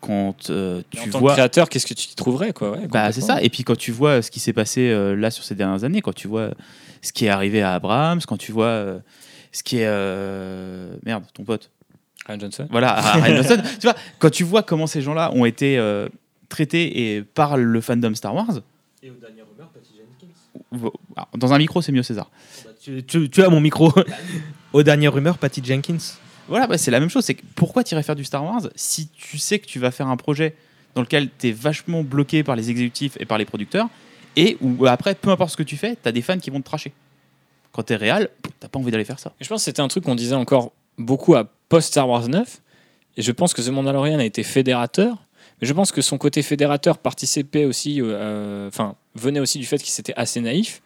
[0.00, 1.30] quand euh, tu en tant vois.
[1.30, 2.72] que créateur, qu'est-ce que tu y trouverais, quoi?
[2.72, 3.40] Ouais, Bah, c'est ça.
[3.42, 6.00] Et puis quand tu vois ce qui s'est passé euh, là sur ces dernières années,
[6.02, 6.50] quand tu vois
[7.00, 8.98] ce qui est arrivé à Abrams, quand tu vois euh,
[9.52, 11.70] ce qui est merde, ton pote.
[12.26, 12.66] Ryan Johnson.
[12.70, 13.62] Voilà, Ryan Johnson.
[13.80, 15.76] tu vois, quand tu vois comment ces gens-là ont été
[16.54, 18.60] traités et par le fandom Star Wars,
[19.02, 20.88] Et aux dernières rumeurs, Patty Jenkins.
[21.16, 22.30] alors, dans un micro c'est mieux César.
[22.82, 23.92] Tu, tu- tu as mon micro.
[24.72, 25.98] aux dernières rumeurs, Patty Jenkins.
[26.48, 27.24] Voilà, bah, c'est la même chose.
[27.24, 30.08] C'est pourquoi tu irais faire du Star Wars si tu sais que tu vas faire
[30.08, 30.54] un projet
[30.94, 33.88] dans lequel tu es vachement bloqué par les exécutifs et par les producteurs
[34.36, 36.60] et où après, peu importe ce que tu fais, tu as des fans qui vont
[36.60, 36.92] te tracher.
[37.72, 38.28] Quand tu es réel,
[38.60, 39.32] t'as pas envie d'aller faire ça.
[39.40, 42.60] Et je pense que c'était un truc qu'on disait encore beaucoup à post-Star Wars 9.
[43.16, 45.16] Et je pense que The Mandalorian a été fédérateur.
[45.64, 49.92] Je pense que son côté fédérateur participait aussi, euh, enfin, venait aussi du fait qu'il
[49.92, 50.82] s'était assez naïf.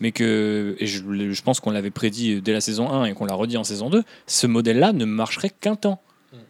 [0.00, 1.02] Mais que, et je,
[1.32, 3.90] je pense qu'on l'avait prédit dès la saison 1 et qu'on l'a redit en saison
[3.90, 6.00] 2, ce modèle-là ne marcherait qu'un temps.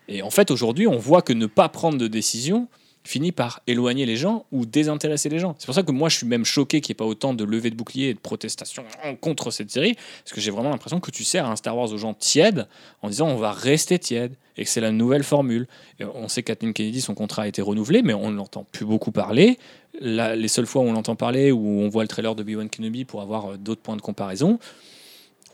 [0.09, 2.69] Et en fait, aujourd'hui, on voit que ne pas prendre de décision
[3.05, 5.55] finit par éloigner les gens ou désintéresser les gens.
[5.59, 7.45] C'est pour ça que moi, je suis même choqué qu'il n'y ait pas autant de
[7.45, 8.85] levées de boucliers et de protestations
[9.21, 11.99] contre cette série, parce que j'ai vraiment l'impression que tu sers un Star Wars aux
[11.99, 12.67] gens tièdes
[13.03, 15.69] en disant on va rester tiède et que c'est la nouvelle formule.
[16.01, 19.13] On sait qu'Kathleen Kennedy, son contrat a été renouvelé, mais on ne l'entend plus beaucoup
[19.13, 19.59] parler.
[20.01, 23.05] Les seules fois où on l'entend parler, où on voit le trailer de B1 Kenobi
[23.05, 24.59] pour avoir euh, d'autres points de comparaison,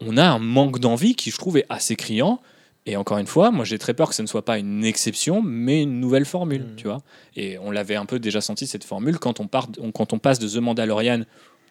[0.00, 2.40] on a un manque d'envie qui, je trouve, est assez criant.
[2.86, 5.40] Et encore une fois, moi j'ai très peur que ce ne soit pas une exception,
[5.42, 6.76] mais une nouvelle formule, Mm.
[6.76, 7.02] tu vois.
[7.36, 10.18] Et on l'avait un peu déjà senti cette formule quand on, part, on- quand on
[10.18, 11.22] passe de The Mandalorian,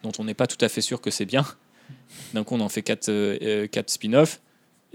[0.01, 1.45] dont on n'est pas tout à fait sûr que c'est bien.
[2.33, 4.41] D'un coup, on en fait quatre, euh, euh, quatre spin-offs.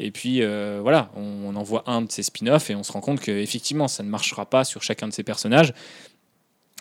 [0.01, 2.93] Et puis euh, voilà, on, on en voit un de ces spin-offs et on se
[2.93, 5.73] rend compte qu'effectivement, ça ne marchera pas sur chacun de ces personnages.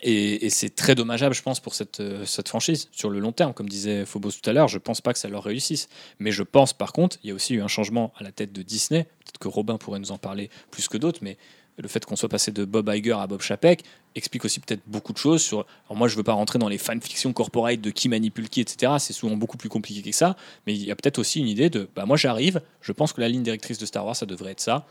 [0.03, 3.53] Et, c'est très dommageable, je pense, pour cette, euh, cette franchise sur le long terme.
[3.53, 5.89] Comme disait Phobos tout à l'heure, je pense pas que ça leur réussisse.
[6.19, 8.53] Mais je pense, par contre, il y a aussi eu un changement à la tête
[8.53, 9.03] de Disney.
[9.03, 11.37] Peut-être que Robin pourrait nous en parler plus que d'autres, mais
[11.77, 13.83] le fait qu'on soit passé de Bob Iger à Bob Chapek
[14.15, 15.65] explique aussi peut-être beaucoup de choses sur.
[15.85, 18.93] Alors moi, je veux pas rentrer dans les fanfictions corporate de qui manipule qui, etc.
[18.99, 20.35] C'est souvent beaucoup plus compliqué que ça.
[20.65, 23.21] Mais il y a peut-être aussi une idée de, bah moi j'arrive, je pense que
[23.21, 24.87] la ligne directrice de Star Wars, ça devrait être ça.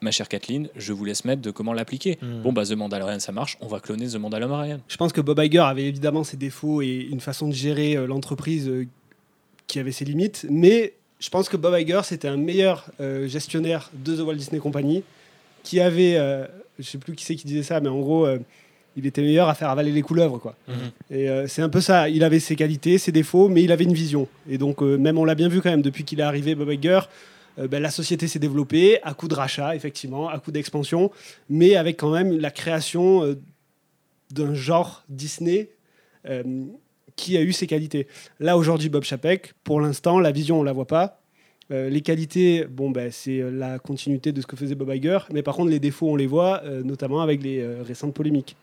[0.00, 2.18] Ma chère Kathleen, je vous laisse mettre de comment l'appliquer.
[2.22, 2.42] Mm.
[2.42, 4.80] Bon, bah The Mandalorian, ça marche, on va cloner The Mandalorian.
[4.88, 8.06] Je pense que Bob Iger avait évidemment ses défauts et une façon de gérer euh,
[8.06, 8.86] l'entreprise euh,
[9.66, 13.90] qui avait ses limites, mais je pense que Bob Iger c'était un meilleur euh, gestionnaire
[13.92, 15.02] de The Walt Disney Company
[15.64, 16.14] qui avait,
[16.78, 18.26] je sais plus qui c'est qui disait ça, mais en gros,
[18.96, 20.54] il était meilleur à faire avaler les couleuvres, quoi.
[21.10, 22.08] Et euh, c'est un peu ça.
[22.08, 24.28] Il avait ses qualités, ses défauts, mais il avait une vision.
[24.48, 27.00] Et donc, même on l'a bien vu quand même depuis qu'il est arrivé, Bob Iger.
[27.58, 31.10] Euh, ben, la société s'est développée à coup de rachat, effectivement, à coup d'expansion,
[31.48, 33.34] mais avec quand même la création euh,
[34.30, 35.70] d'un genre Disney
[36.28, 36.42] euh,
[37.16, 38.06] qui a eu ses qualités.
[38.40, 41.20] Là, aujourd'hui, Bob Chapek, pour l'instant, la vision, on la voit pas.
[41.70, 45.54] Les qualités, bon, ben, c'est la continuité de ce que faisait Bob Iger, mais par
[45.54, 48.56] contre, les défauts, on les voit, notamment avec les récentes polémiques.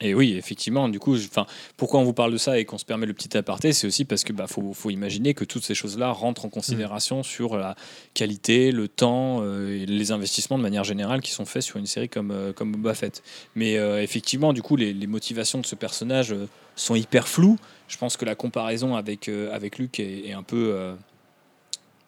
[0.00, 1.28] Et oui, effectivement, du coup, je-
[1.76, 4.04] pourquoi on vous parle de ça et qu'on se permet le petit aparté, c'est aussi
[4.04, 7.76] parce que bah, faut, faut imaginer que toutes ces choses-là rentrent en considération sur la
[8.12, 11.86] qualité, le temps euh, et les investissements de manière générale qui sont faits sur une
[11.86, 13.22] série comme, euh, comme Boba Fett.
[13.54, 17.56] Mais euh, effectivement, du coup, les, les motivations de ce personnage euh, sont hyper floues.
[17.86, 20.94] Je pense que la comparaison avec, avec Luke est, est un peu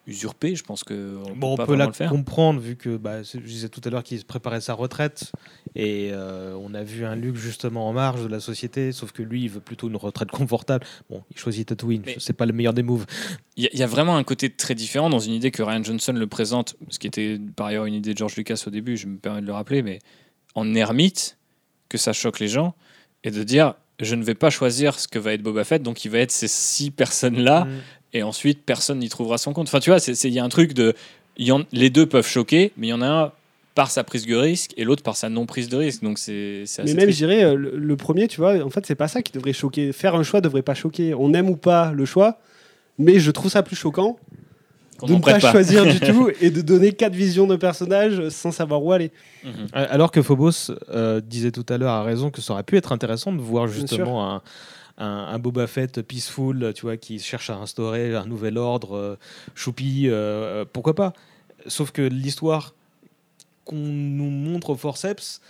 [0.06, 0.54] usurpée.
[0.54, 2.10] Je pense que on Bon, on peut pas peut la le faire.
[2.10, 5.32] comprendre vu que bah, je disais tout à l'heure qu'il préparait sa retraite
[5.74, 9.22] et euh, on a vu un Luke justement en marge de la société, sauf que
[9.22, 10.86] lui il veut plutôt une retraite confortable.
[11.10, 13.06] Bon, il choisit Tatooine, c'est pas le meilleur des moves.
[13.56, 15.62] Il y, a- il y a vraiment un côté très différent dans une idée que
[15.62, 18.70] Ryan Johnson le présente, ce qui était par ailleurs une idée de George Lucas au
[18.70, 19.98] début, je me permets de le rappeler, mais
[20.54, 21.36] en ermite,
[21.88, 22.74] que ça choque les gens,
[23.24, 26.04] et de dire je ne vais pas choisir ce que va être Boba Fett, donc
[26.04, 27.70] il va être ces six personnes-là, Mm.
[28.12, 29.68] Et ensuite personne n'y trouvera son compte.
[29.68, 30.94] Enfin, tu vois, il y a un truc de.
[31.36, 33.32] il y en- les deux peuvent choquer, mais il y en a un
[33.74, 36.02] par sa prise de risque et l'autre par sa non prise de risque.
[36.02, 38.94] Donc c'est Mais même, je dirais, euh, le, le premier, tu vois, en fait, c'est
[38.94, 39.92] pas ça qui devrait choquer.
[39.92, 41.12] Faire un choix devrait pas choquer.
[41.14, 42.38] On aime ou pas le choix,
[42.98, 44.16] mais je trouve ça plus choquant
[45.02, 45.50] de ne pas, pas.
[45.50, 49.10] choisir du tout et de donner quatre visions de personnages sans savoir où aller.
[49.44, 49.66] Mhm.
[49.74, 52.92] Alors que Phobos euh, disait tout à l'heure à raison que ça aurait pu être
[52.92, 54.42] intéressant de voir justement un,
[54.98, 59.16] un, Boba Fett peaceful, tu vois, qui cherche à instaurer un nouvel ordre, euh,
[59.54, 61.12] choupi, euh, pourquoi pas.
[61.66, 62.74] Sauf que l'histoire
[63.64, 65.40] qu'on nous montre au forceps,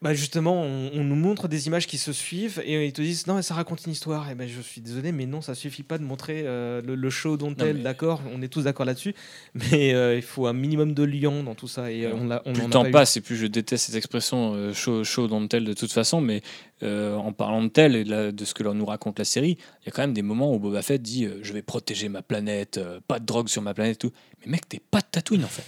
[0.00, 3.26] bah justement, on, on nous montre des images qui se suivent et ils te disent
[3.26, 4.30] non, mais ça raconte une histoire.
[4.30, 7.10] Et ben je suis désolé, mais non, ça suffit pas de montrer euh, le, le
[7.10, 9.14] show dont mais- d'accord, on est tous d'accord là-dessus,
[9.54, 12.62] mais euh, il faut un minimum de lion dans tout ça et euh, on plus
[12.62, 12.90] le temps eu.
[12.92, 16.42] passe et plus je déteste cette expression dans le tel de toute façon, mais
[16.82, 19.86] en parlant de tel et de, la- de ce que nous raconte la série, il
[19.86, 22.78] y a quand même des moments où Boba Fett dit je vais protéger ma planète,
[23.08, 24.12] pas de drogue sur ma planète, et tout.
[24.44, 25.64] Mais mec, t'es pas de Tatooine en fait.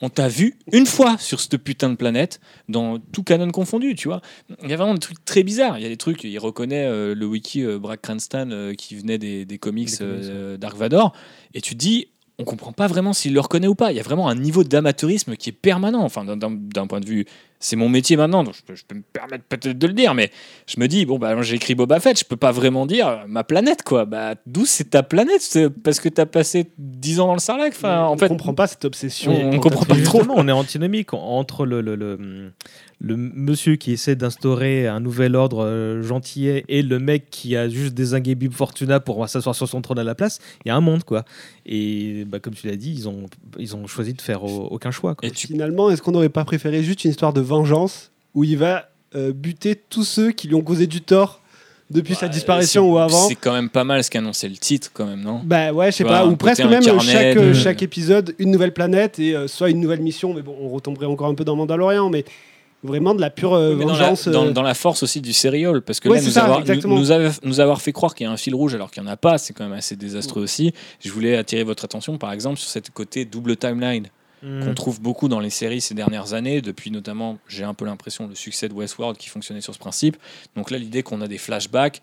[0.00, 4.08] On t'a vu une fois sur cette putain de planète, dans tout canon confondu, tu
[4.08, 4.20] vois.
[4.62, 5.78] Il y a vraiment des trucs très bizarres.
[5.78, 8.96] Il y a des trucs, il reconnaît euh, le wiki euh, Brad Cranston euh, qui
[8.96, 11.14] venait des, des comics, comics, euh, Dark Vador,
[11.54, 13.92] et tu te dis, on comprend pas vraiment s'il le reconnaît ou pas.
[13.92, 16.02] Il y a vraiment un niveau d'amateurisme qui est permanent.
[16.02, 17.26] Enfin, d'un point de vue,
[17.64, 20.12] c'est mon métier maintenant, donc je peux, je peux me permettre peut-être de le dire,
[20.14, 20.30] mais
[20.66, 23.16] je me dis, bon, bah, j'ai écrit Boba Fett, je peux pas vraiment dire euh,
[23.26, 24.04] ma planète, quoi.
[24.04, 27.72] Bah, d'où c'est ta planète Parce que t'as passé 10 ans dans le Sarlac.
[27.74, 29.32] Enfin, en on fait, comprend pas cette obsession.
[29.32, 30.22] on- on comprend pas trop.
[30.28, 32.52] On est antinomique entre le, le, le,
[33.00, 37.68] le monsieur qui essaie d'instaurer un nouvel ordre euh, gentillet et le mec qui a
[37.68, 40.38] juste désingué Bib Fortuna pour s'asseoir sur son trône à la place.
[40.64, 41.24] Il y a un monde, quoi.
[41.66, 43.24] Et bah, comme tu l'as dit, ils ont,
[43.58, 45.14] ils ont choisi de faire au- aucun choix.
[45.14, 45.26] Quoi.
[45.26, 48.56] Et tu Finalement, est-ce qu'on n'aurait pas préféré juste une histoire de vengeance où il
[48.58, 51.40] va euh, buter tous ceux qui lui ont causé du tort
[51.90, 53.28] depuis sa disparition ou avant.
[53.28, 55.40] C'est quand même pas mal ce qu'annonçait le titre, quand même, non?
[55.44, 59.18] Bah ouais, je sais pas, ou presque même chaque, de- chaque épisode, une nouvelle planète
[59.18, 62.08] et euh, soit une nouvelle mission, mais bon, on retomberait encore un peu dans Mandalorian,
[62.10, 62.24] mais
[62.82, 64.28] vraiment de la pure euh, Mais dans, la, vengeance.
[64.28, 66.94] dans- dans la force aussi du serial, parce que Ouais, là, nous, ça, avoir, exactement.
[66.94, 69.02] nous, nous avoir, nous avoir fait croire qu'il y a un fil rouge alors qu'il
[69.02, 70.72] n'y en a pas, c'est quand même assez désastreux aussi.
[71.04, 74.08] Je voulais attirer votre attention, par exemple, sur cette côté double timeline
[74.44, 74.64] Mm.
[74.64, 78.26] qu'on trouve beaucoup dans les séries ces dernières années, depuis notamment, j'ai un peu l'impression,
[78.26, 80.18] le succès de Westworld qui fonctionnait sur ce principe.
[80.54, 82.02] Donc là, l'idée qu'on a des flashbacks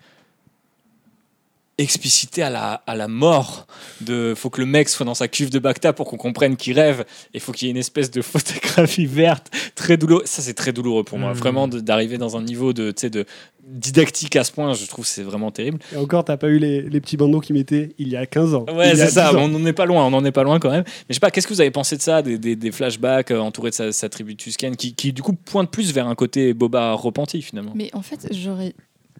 [1.78, 3.66] explicités à la, à la mort
[4.02, 6.78] de faut que le mec soit dans sa cuve de Bacta pour qu'on comprenne qu'il
[6.78, 7.04] rêve
[7.34, 10.72] et faut qu'il y ait une espèce de photographie verte très douloureux ça c'est très
[10.72, 11.38] douloureux pour moi Mhm.
[11.38, 13.24] vraiment d'arriver dans un niveau de tu sais, de
[13.66, 16.58] didactique à ce point je trouve que c'est vraiment terrible Et encore, t'as pas eu
[16.58, 18.66] les, les petits bandeaux qui mettaient il y a 15 ans.
[18.74, 19.30] Ouais, c'est ça.
[19.30, 19.42] 10 ans.
[19.44, 20.04] On n'en est pas loin.
[20.06, 20.82] On n'en est pas loin quand même.
[20.86, 21.30] Mais je sais pas.
[21.30, 23.92] Qu'est-ce que vous avez pensé de ça, des, des- des flashbacks euh, entourés de sa,
[23.92, 27.72] sa tribu tuscane, qui, qui du coup pointent plus vers un côté Boba repenti finalement?
[27.76, 28.74] Mais en fait, j'aurais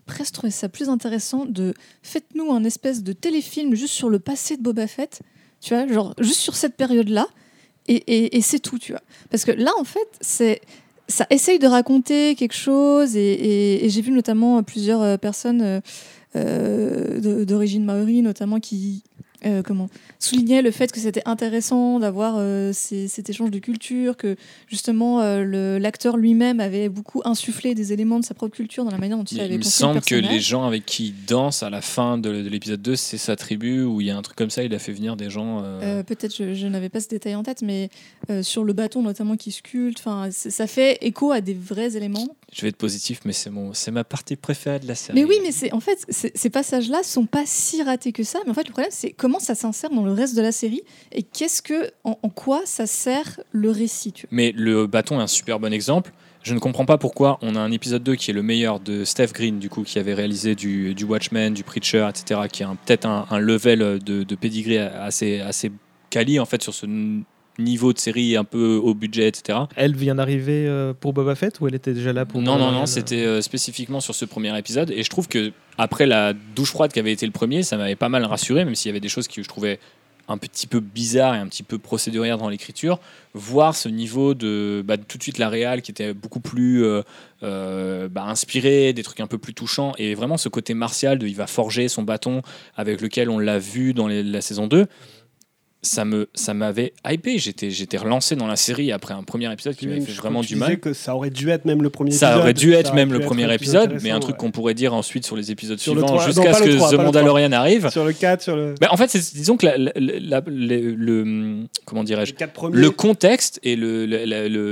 [0.06, 4.56] presque trouvé ça plus intéressant de faites-nous un espèce de téléfilm juste sur le passé
[4.56, 5.22] de Boba Fett,
[5.60, 7.28] tu vois, genre juste sur cette période-là,
[7.88, 9.02] et, c'est tout, tu vois.
[9.30, 10.60] Parce que là, en fait, c'est
[11.08, 15.80] ça essaye de raconter quelque chose, et, j'ai vu notamment plusieurs euh, personnes euh,
[16.36, 19.02] euh, d'origine maori, notamment qui
[19.44, 19.88] euh, comment
[20.18, 24.36] soulignaient le fait que c'était intéressant d'avoir euh, cet échange de culture, que
[24.68, 28.98] justement euh, l'acteur lui-même avait beaucoup insufflé des éléments de sa propre culture dans la
[28.98, 31.08] manière dont il, Il, avait il me construit le semble que les gens avec qui
[31.08, 34.10] il danse à la fin de, de l'épisode 2, c'est sa tribu, où il y
[34.10, 35.62] a un truc comme ça, il a fait venir des gens.
[36.06, 37.90] Peut-être je, je n'avais pas ce détail en tête, mais
[38.42, 42.36] sur le bâton notamment qui sculpte, ça fait écho à des vrais éléments.
[42.52, 45.18] Je vais être positif, mais c'est mon, c'est ma partie préférée de la série.
[45.18, 48.40] Mais oui, mais c'est en fait ces passages-là sont pas si ratés que ça.
[48.44, 50.82] Mais en fait, le problème c'est comment ça s'insère dans le reste de la série
[51.12, 54.12] et qu'est-ce que, en, en quoi ça sert le récit.
[54.12, 54.28] Tu vois.
[54.32, 56.12] Mais le bâton est un super bon exemple.
[56.42, 59.04] Je ne comprends pas pourquoi on a un épisode 2 qui est le meilleur de
[59.04, 62.68] Steph Green, du coup, qui avait réalisé du, du Watchmen, du Preacher, etc., qui a
[62.68, 65.70] un- peut-être un, un level de, de pedigree assez, assez
[66.10, 66.84] quali, en fait, sur ce
[67.58, 69.58] niveau de série un peu au budget, etc.
[69.76, 72.58] Elle vient d'arriver euh, pour Boba Fett ou elle était déjà là pour Non, non,
[72.58, 74.90] non, Mandalorian c'était euh, spécifiquement sur ce premier épisode.
[74.90, 77.96] Et je trouve que après la douche froide qui avait été le premier, ça m'avait
[77.96, 79.78] pas mal rassuré, même s'il y avait des choses que je trouvais
[80.28, 83.00] un petit peu bizarres et un petit peu procédurières dans l'écriture.
[83.34, 87.02] Voir ce niveau de bah, tout de suite la réal qui était beaucoup plus euh,
[87.42, 91.26] euh, bah, inspiré, des trucs un peu plus touchants, et vraiment ce côté martial de
[91.26, 92.42] il va forger son bâton
[92.76, 94.86] avec lequel on l'a vu dans les- la saison 2.
[95.84, 97.38] Ça me, ça m'avait hypé.
[97.38, 100.54] J'étais, j'étais relancé dans la série après un premier épisode qui m'avait fait vraiment du
[100.54, 100.78] mal.
[100.78, 102.40] que ça aurait dû être même le premier Ça épisode.
[102.40, 104.38] aurait dû être même le premier épisode, mais un truc ouais.
[104.38, 106.98] qu'on pourrait dire ensuite sur les épisodes Sur suivants, jusqu'à ce que trois, The pas
[106.98, 107.90] le Mandalorian arrive.
[107.90, 108.76] Sur le 4, sur le.
[108.80, 112.34] Bah, en fait, c'est- disons que la- la- la- le, comment dirais-je,
[112.70, 114.06] le contexte et le-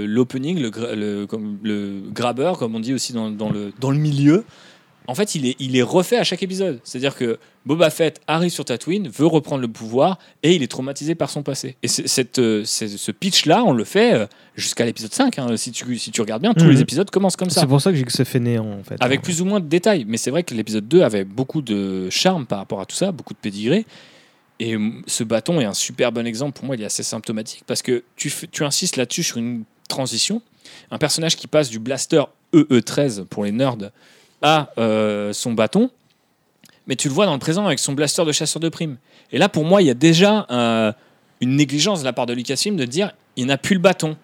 [0.07, 3.99] l'opening, le, le, comme- le grabber, comme on dit aussi dans, dans le, dans le
[3.99, 4.45] milieu,
[5.09, 6.79] en fait, il est, il est refait à chaque épisode.
[6.85, 11.15] C'est-à-dire que Boba Fett arrive sur Tatooine, veut reprendre le pouvoir et il est traumatisé
[11.15, 11.77] par son passé.
[11.83, 15.39] Et cette, euh, ce pitch-là, on le fait euh, jusqu'à l'épisode 5.
[15.39, 15.57] hein.
[15.59, 16.71] Si, tu, si tu regardes bien, tous Mhm.
[16.71, 17.61] les épisodes commencent comme ça.
[17.61, 18.97] C'est pour ça que j'ai que c'est fait néant en fait.
[19.01, 20.07] Avec plus ou moins de détails.
[20.09, 23.13] Mais c'est vrai que l'épisode 2 avait beaucoup de charme par rapport à tout ça,
[23.13, 23.85] beaucoup de pédigré.
[24.59, 26.53] Et ce bâton est un super bon exemple.
[26.59, 30.41] Pour moi, il est assez symptomatique parce que tu insistes là-dessus sur une transition.
[30.91, 32.23] Un personnage qui passe du blaster
[32.55, 33.77] EE13 pour les nerds
[34.43, 35.91] à euh, son bâton.
[36.91, 38.97] Mais tu le vois dans le présent avec son blaster de chasseur de primes.
[39.31, 40.91] Et là, pour moi, il y a déjà euh,
[41.41, 44.17] une négligence de la part de Lucasfilm de dire il n'a plus le bâton.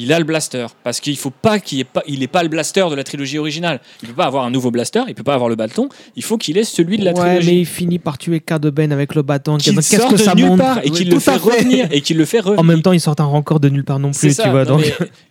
[0.00, 2.48] Il a le blaster parce qu'il faut pas qu'il ait pas il est pas le
[2.48, 3.80] blaster de la trilogie originale.
[4.02, 5.88] Il peut pas avoir un nouveau blaster, il peut pas avoir le bâton.
[6.14, 7.46] Il faut qu'il ait celui de la ouais, trilogie.
[7.46, 9.58] mais il finit par tuer Cad Ben avec le bâton.
[9.58, 12.16] Qu'est-ce sort que de ça nulle montre part et qu'il le fait revenir et qu'il
[12.16, 12.60] le fait revenir.
[12.60, 14.64] En même temps, il sort un rencor de nulle part non plus, ça, tu vois.
[14.64, 14.82] Donc,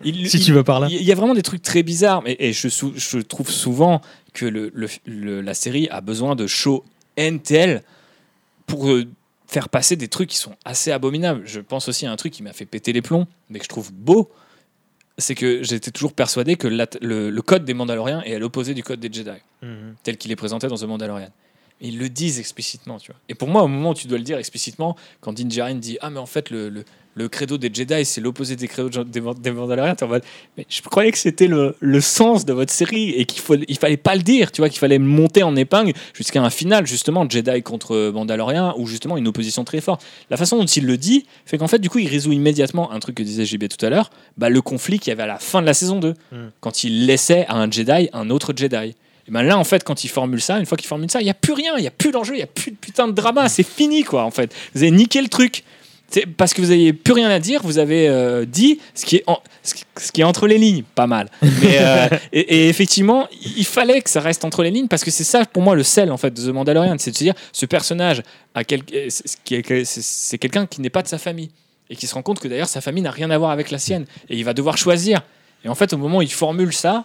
[0.04, 0.88] il- si il- tu veux par là.
[0.90, 4.02] Il y a vraiment des trucs très bizarres, mais, et je, sou- je trouve souvent
[4.34, 6.84] que le, le- le- la série a besoin de show
[7.18, 7.82] and tell
[8.66, 9.04] pour euh,
[9.46, 11.42] faire passer des trucs qui sont assez abominables.
[11.46, 13.68] Je pense aussi à un truc qui m'a fait péter les plombs, mais que je
[13.70, 14.28] trouve beau,
[15.18, 18.72] c'est que j'étais toujours persuadé que la- le, le code des Mandaloriens est à l'opposé
[18.74, 19.30] du code des Jedi,
[19.62, 19.94] Mhm.
[20.02, 21.30] tel qu'il est présenté dans The Mandalorian.
[21.80, 23.20] Et ils le disent explicitement, tu vois.
[23.28, 25.96] Et pour moi, au moment où tu dois le dire explicitement, quand Din Djarin dit
[26.00, 26.84] Ah, mais en fait, le, le,
[27.18, 30.22] le credo des Jedi, c'est l'opposé des credos de- des, des Mandaloriens, en mode
[30.56, 33.96] Mais je croyais que c'était le, le sens de votre série et qu'il il fallait
[33.96, 37.62] pas le dire, tu vois, qu'il fallait monter en épingle jusqu'à un final, justement, Jedi
[37.62, 40.02] contre Mandalorian, ou justement une opposition très forte.
[40.30, 43.00] La façon dont il le dit fait qu'en fait, du coup, il résout immédiatement un
[43.00, 45.38] truc que disait JB tout à l'heure, bah, le conflit qu'il y avait à la
[45.38, 46.36] fin de la saison 2, Mm.
[46.60, 48.76] quand il laissait à un Jedi un autre Jedi.
[49.26, 51.24] Et ben là, en fait, quand il formule ça, une fois qu'il formule ça, il
[51.24, 53.06] n'y a plus rien, il n'y a plus d'enjeu, il n'y a plus de putain
[53.08, 54.54] de drama, c'est fini, quoi, en fait.
[54.74, 55.64] Vous avez niqué le truc.
[56.10, 59.16] C'est parce que vous n'aviez plus rien à dire, vous avez euh, dit ce qui,
[59.16, 61.28] est en- ce qui- ce qui est entre les lignes, pas mal.
[61.42, 65.10] Mais, euh, et, et effectivement, il fallait que ça reste entre les lignes parce que
[65.10, 67.34] c'est ça pour moi le sel en fait de The Mandalorian, c'est de se dire
[67.52, 68.22] ce personnage
[68.54, 71.50] a quel- c'est- quelqu'un qui n'est pas de sa famille
[71.90, 73.78] et qui se rend compte que d'ailleurs sa famille n'a rien à voir avec la
[73.78, 75.20] sienne et il va devoir choisir.
[75.64, 77.04] Et en fait, au moment où il formule ça,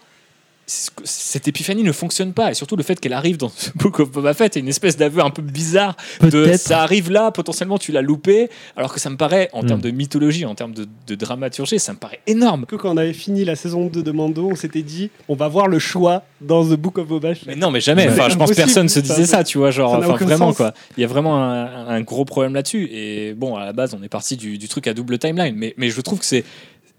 [0.65, 4.11] cette épiphanie ne fonctionne pas et surtout le fait qu'elle arrive dans ce Book of
[4.11, 6.59] Boba Fett est une espèce d'aveu un peu bizarre de Peut-être.
[6.59, 9.67] ça arrive là potentiellement tu l'as loupé alors que ça me paraît en Hmm.
[9.67, 12.97] termes de mythologie en termes de, de dramaturgie ça me paraît énorme Que quand on
[12.97, 16.23] avait fini la saison 2 de Mando, on s'était dit on va voir le choix
[16.41, 17.45] dans The Book of Boba Fett.
[17.47, 19.93] mais non mais jamais enfin je pense personne se disait Ça- ça tu vois genre
[19.93, 20.57] enfin vraiment sens.
[20.57, 23.93] quoi il y a vraiment un, un gros problème là-dessus et bon à la base
[23.99, 26.43] on est parti du, du truc à double timeline mais, mais je trouve que c'est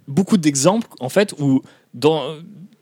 [0.07, 1.63] beaucoup d'exemples en fait où
[1.95, 2.23] dans,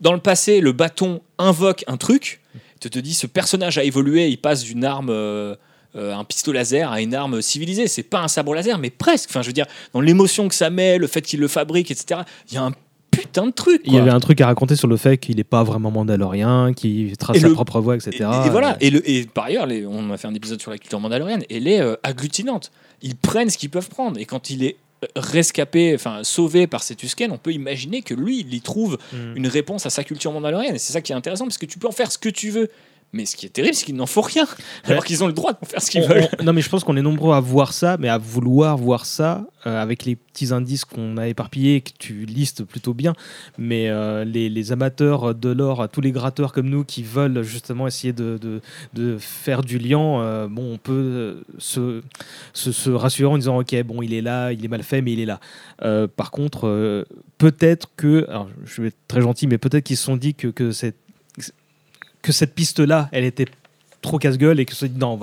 [0.03, 2.41] dans le passé le bâton invoque un truc
[2.81, 5.55] tu te dis ce personnage a évolué il passe d'une arme euh,
[5.97, 9.31] euh, un pistolet laser à une arme civilisée c'est pas un sabre laser mais presque
[9.31, 12.21] enfin je veux dire dans l'émotion que ça met le fait qu'il le fabrique etc
[12.51, 12.73] il y a un
[13.11, 15.45] putain de truc Il y avait un truc à raconter sur le fait qu'il n'est
[15.45, 18.11] pas vraiment mandalorien, qu'il trace Et sa le- propre voie, etc.
[18.43, 18.79] Et, et voilà.
[18.81, 21.45] Et, le, et par ailleurs, les- on a fait un épisode sur la culture mandalorienne.
[21.51, 22.73] Elle est euh, agglutinante.
[23.03, 24.19] Ils prennent ce qu'ils peuvent prendre.
[24.19, 24.77] Et quand il est
[25.17, 29.37] rescapé, enfin sauvé par cet Usken, on peut imaginer que lui, il y trouve Mm.
[29.37, 30.75] une réponse à sa culture mandalorienne.
[30.75, 32.51] Et c'est ça qui est intéressant parce que tu peux en faire ce que tu
[32.51, 32.71] veux.
[33.15, 34.47] Mais ce qui est terrible, c'est qu'ils n'en font rien.
[34.85, 36.29] Alors qu'ils ont le droit de faire ce qu'ils veulent.
[36.41, 39.05] on- non, mais je pense qu'on est nombreux à voir ça, mais à vouloir voir
[39.05, 43.13] ça euh, avec les petits indices qu'on a éparpillés et que tu listes plutôt bien.
[43.59, 47.87] Mais euh, les, les amateurs de l'or, tous les gratteurs comme nous qui veulent justement
[47.87, 48.61] essayer de, de,
[48.95, 52.01] de faire du liant, euh, bon, on peut se,
[52.55, 55.13] se, se rassurer en disant Ok, bon, il est là, il est mal fait, mais
[55.13, 55.39] il est là.
[56.17, 57.05] Par contre,
[57.39, 60.49] peut-être que, alors je vais être très gentil, mais peut-être qu'ils se sont dit que,
[60.49, 60.97] que cette,
[62.23, 63.47] que cette piste-là, elle était
[64.01, 65.19] trop casse-gueule et que se dit non,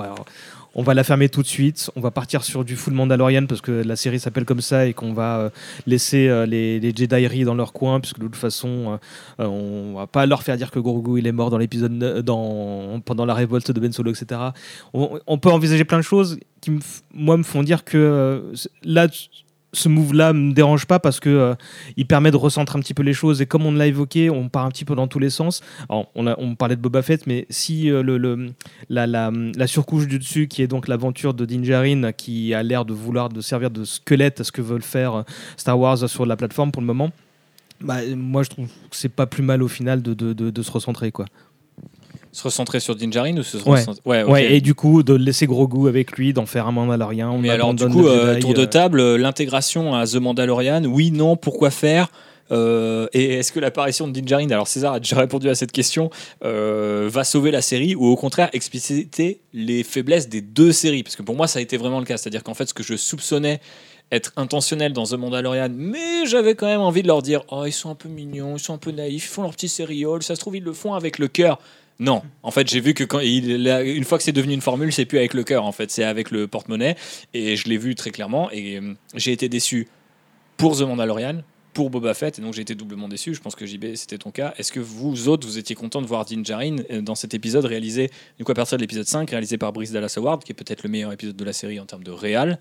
[0.75, 3.59] on va, la fermer tout de suite, on va partir sur du full Mandalorian parce
[3.59, 5.49] que la série s'appelle comme ça et qu'on va euh,
[5.87, 8.99] laisser euh, les, les Jedi dans leur coin puisque de toute façon
[9.39, 12.23] euh, on va pas leur faire dire que Grogu il est mort dans l'épisode
[13.03, 14.39] pendant la révolte de Ben Solo etc.
[14.93, 16.71] On, on peut envisager plein de choses qui
[17.13, 19.07] moi me font dire que là
[19.73, 21.55] ce move là me dérange pas parce que euh,
[21.97, 23.41] il permet de recentrer un petit peu les choses.
[23.41, 25.61] Et comme on l'a évoqué on part un petit peu dans tous les sens.
[25.89, 28.49] On, a, parlait de Boba Fett mais si euh,
[28.89, 32.93] la, surcouche du dessus qui est donc l'aventure de Din Djarin qui a l'air de
[32.93, 35.23] vouloir de servir de squelette à ce que veulent faire euh,
[35.57, 37.11] Star Wars sur la plateforme pour le moment
[37.81, 41.11] bah, moi je trouve que c'est pas plus mal au final de, de se recentrer
[41.11, 41.25] quoi
[42.31, 43.79] Se recentrer sur Dinjarin ou se Ouais.
[43.79, 44.29] recentrer- Ouais, ok.
[44.31, 47.49] ouais et du coup de laisser Grogu avec lui d'en faire un Mandalorien on Mais
[47.49, 51.11] alors, du coup, euh, Jedi, tour de euh, table, euh, l'intégration à The Mandalorian, oui,
[51.11, 52.09] non, pourquoi faire
[52.51, 55.71] Euh, et est-ce que l'apparition de Din Djarin, alors César a déjà répondu à cette
[55.71, 56.09] question,
[56.43, 61.03] euh, va sauver la série ou au contraire expliciter les faiblesses des deux séries?
[61.03, 62.17] Parce que pour moi, ça a été vraiment le cas.
[62.17, 63.59] C'est-à-dire qu'en fait, ce que je soupçonnais
[64.11, 67.71] être intentionnel dans The Mandalorian, mais j'avais quand même envie de leur dire Oh, ils
[67.71, 70.33] sont un peu mignons, ils sont un peu naïfs, ils font leur petit sériol, ça
[70.33, 71.59] se trouve, ils le font avec le cœur.
[71.99, 74.61] Non, en fait, j'ai vu que quand il, a- une fois que c'est devenu une
[74.61, 76.95] formule, c'est plus avec le cœur, en fait, c'est avec le porte-monnaie.
[77.33, 78.49] Et je l'ai vu très clairement.
[78.51, 79.87] Et euh, j'ai été déçu
[80.55, 81.41] pour The Mandalorian,
[81.73, 83.33] pour Boba Fett, et donc j'ai été doublement déçu.
[83.35, 84.53] Je pense que JB, c'était ton cas.
[84.57, 87.65] Est-ce que vous autres, vous étiez content de voir Din Djarin euh, dans cet épisode
[87.65, 90.55] réalisé, du coup, à partir de l'épisode 5, réalisé par Brice Dallas Howard, qui est
[90.55, 92.59] peut-être le meilleur épisode de la série en termes de réal,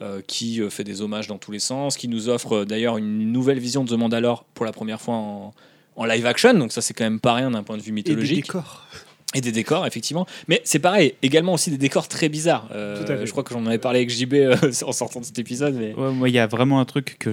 [0.00, 3.58] euh, qui fait des hommages dans tous les sens, qui nous offre d'ailleurs une nouvelle
[3.58, 5.54] vision de The Mandalore pour la première fois en,
[6.00, 6.54] en live action.
[6.54, 8.44] Donc ça, c'est quand même pas rien d'un point de vue Et des mythologique.
[8.46, 8.86] décors.
[9.32, 10.26] Et des décors, effectivement.
[10.48, 12.68] Mais c'est pareil, également aussi des décors très bizarres.
[12.72, 13.26] Euh, Tout à fait.
[13.26, 15.74] je crois que j'en avais parlé avec JB euh, en sortant de cet épisode.
[15.76, 15.94] Mais...
[15.94, 17.30] Ouais, moi, il y a vraiment un truc que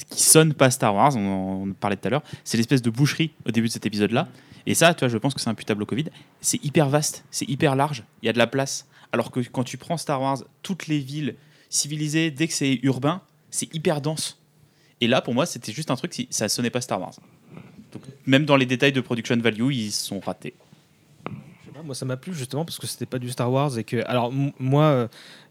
[0.00, 0.04] je...
[0.14, 3.32] qui sonne pas Star Wars, on en parlait tout à l'heure, c'est l'espèce de boucherie
[3.46, 4.28] au début de cet épisode-là.
[4.66, 6.06] Et ça, tu vois, je pense que c'est imputable au Covid.
[6.40, 8.86] C'est hyper vaste, c'est hyper large, il y a de la place.
[9.12, 11.34] Alors que quand tu prends Star Wars, toutes les villes
[11.68, 13.20] civilisées, dès que c'est urbain,
[13.50, 14.38] c'est hyper dense.
[15.02, 17.12] Et là, pour moi, c'était juste un truc, si- ça sonnait pas Star Wars.
[17.92, 20.54] Donc, même dans les détails de production value, ils sont ratés.
[21.82, 24.30] Moi ça m'a plu justement parce que c'était pas du Star Wars et que alors
[24.58, 25.08] moi euh,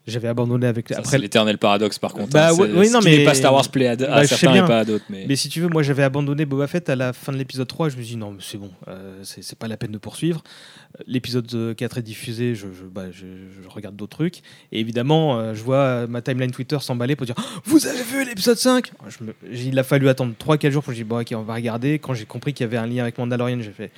[0.10, 2.32] j'avais abandonné avec Ça, après l'éternel paradoxe, par contre.
[2.32, 2.54] Bah, hein.
[2.56, 4.68] ouais, oui, ce non, qui mais- n'est pas Star Wars Play à, Bah, certains et
[4.68, 5.06] pas à d'autres.
[5.10, 5.26] Mais...
[5.28, 7.90] Mais si tu veux, moi j'avais abandonné Boba Fett à la fin de l'épisode 3.
[7.90, 10.44] Je me suis dit non, mais c'est bon, euh, c'est pas la peine de poursuivre.
[11.00, 13.26] Euh, L'épisode euh, 4 est diffusé, je, je- bah, je-
[13.64, 14.40] je regarde d'autres trucs.
[14.72, 18.02] Et évidemment, euh, je vois euh, ma timeline Twitter s'emballer pour dire Oh, Vous avez
[18.04, 21.04] vu l'épisode 5 Je me- j'ai- Il a fallu attendre 3-4 jours pour que je
[21.04, 22.00] dis Bon, ok, on va regarder.
[22.00, 23.92] Quand j'ai compris qu'il y avait un lien avec Mandalorian, j'ai fait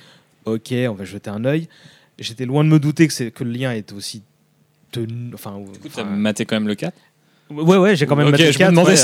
[0.44, 1.68] Ok, on va jeter un œil.
[2.18, 4.22] J'étais loin de me douter que, que le lien était aussi
[4.92, 5.30] tenu.
[5.34, 6.94] Enfin, Du coup, t'as maté quand même le 4.
[7.50, 8.96] ouais, ouais, j'ai quand même Ok, maté le je me 4, demandais ouais,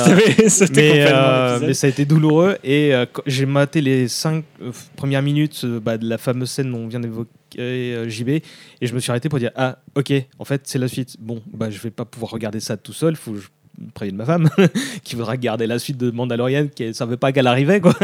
[0.49, 4.71] si euh, mais, euh, ça a été douloureux et euh, j'ai maté les cinq euh,
[4.97, 7.29] premières minutes euh, bah, de la fameuse scène dont on vient d'évoquer
[7.59, 8.43] euh, JB et
[8.83, 11.71] je me suis arrêté pour dire ah ok en fait c'est la suite bon bah
[11.71, 13.49] je vais pas pouvoir regarder ça tout seul faut que je
[13.95, 14.49] prévienne ma femme,
[15.05, 17.81] qui voudra garder la suite de Mandalorian, qui ne savait pas qu'elle arrivait.
[17.81, 17.95] Quoi.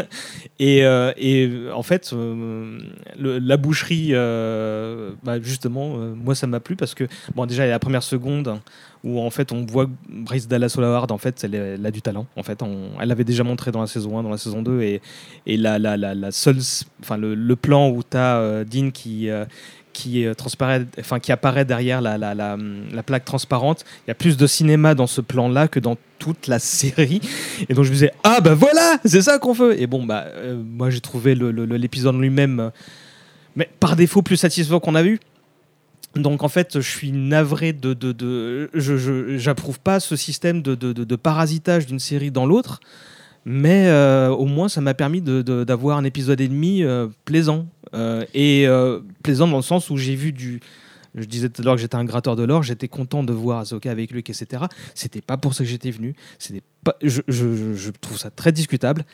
[0.59, 2.79] Et, euh, et en fait, euh,
[3.19, 7.05] la boucherie, euh, bah, justement, moi ça m'a plu parce que,
[7.35, 8.59] bon, déjà, il y a la première seconde
[9.03, 12.27] où en fait on voit que Bryce Dallas Howard, en fait, elle, a du talent.
[12.37, 12.63] En fait,
[13.01, 15.03] elle l'avait déjà montré dans la saison 1, dans la saison 2, et,
[15.47, 16.59] et la, la, la seule,
[17.03, 19.29] enfin, le, le plan où tu as Dean qui.
[20.07, 22.57] Euh, qui, apparaît derrière la, la, la,
[22.93, 23.85] la plaque transparente.
[24.07, 27.21] Il y a plus de cinéma dans ce plan-là que dans toute la série.
[27.69, 29.81] Et donc je me disais, ah bah voilà, c'est ça qu'on veut.
[29.81, 32.71] Et bon, bah, euh, moi j'ai trouvé l'épisode lui-même, euh,
[33.57, 35.21] mais par défaut, plus satisfaisant qu'on a vu.
[36.17, 38.71] Donc en fait, je suis navré de...
[38.73, 42.81] je j'approuve pas ce système de, parasitage d'une série dans l'autre.
[43.45, 43.93] Mais
[44.31, 46.85] au moins, ça m'a permis d'avoir un épisode et demi
[47.25, 47.67] plaisant.
[47.95, 50.61] Euh, et euh, plaisant dans le sens où j'ai vu du...
[51.15, 53.61] Je disais tout à l'heure que j'étais un gratteur de l'or, j'étais content de voir
[53.61, 54.65] Ahsoka avec Luke, etc.
[54.97, 56.17] C'était pas pour ça que j'étais venu.
[56.41, 59.05] C'était pas, je, je- trouve ça très discutable.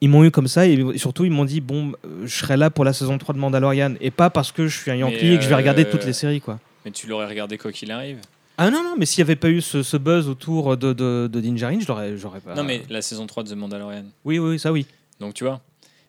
[0.00, 2.70] Ils m'ont eu comme ça et surtout ils m'ont dit bon, euh, je serai là
[2.70, 5.36] pour la saison 3 de Mandalorian et pas parce que je suis un Yankee et
[5.38, 6.60] que je vais regarder euh, toutes les séries quoi.
[6.84, 8.18] Mais tu l'aurais regardé quoi qu'il arrive.
[8.56, 11.28] Ah non non, mais s'il n'y avait pas eu ce, ce buzz autour de, de,
[11.32, 12.54] de je l'aurais, j'aurais pas.
[12.54, 14.04] Non, mais la saison 3 de The Mandalorian.
[14.24, 14.86] oui oui ça oui.
[15.18, 15.60] Donc tu vois,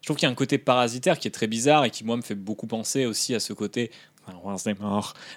[0.10, 2.22] trouve qu'il y a un côté parasitaire qui est très bizarre et qui moi me
[2.22, 3.91] fait beaucoup penser aussi à ce côté,
[4.28, 4.55] enfin,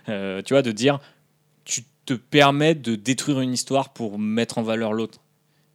[0.08, 0.98] euh, tu vois, de dire
[1.64, 5.20] tu te permets de détruire une histoire pour mettre en valeur l'autre.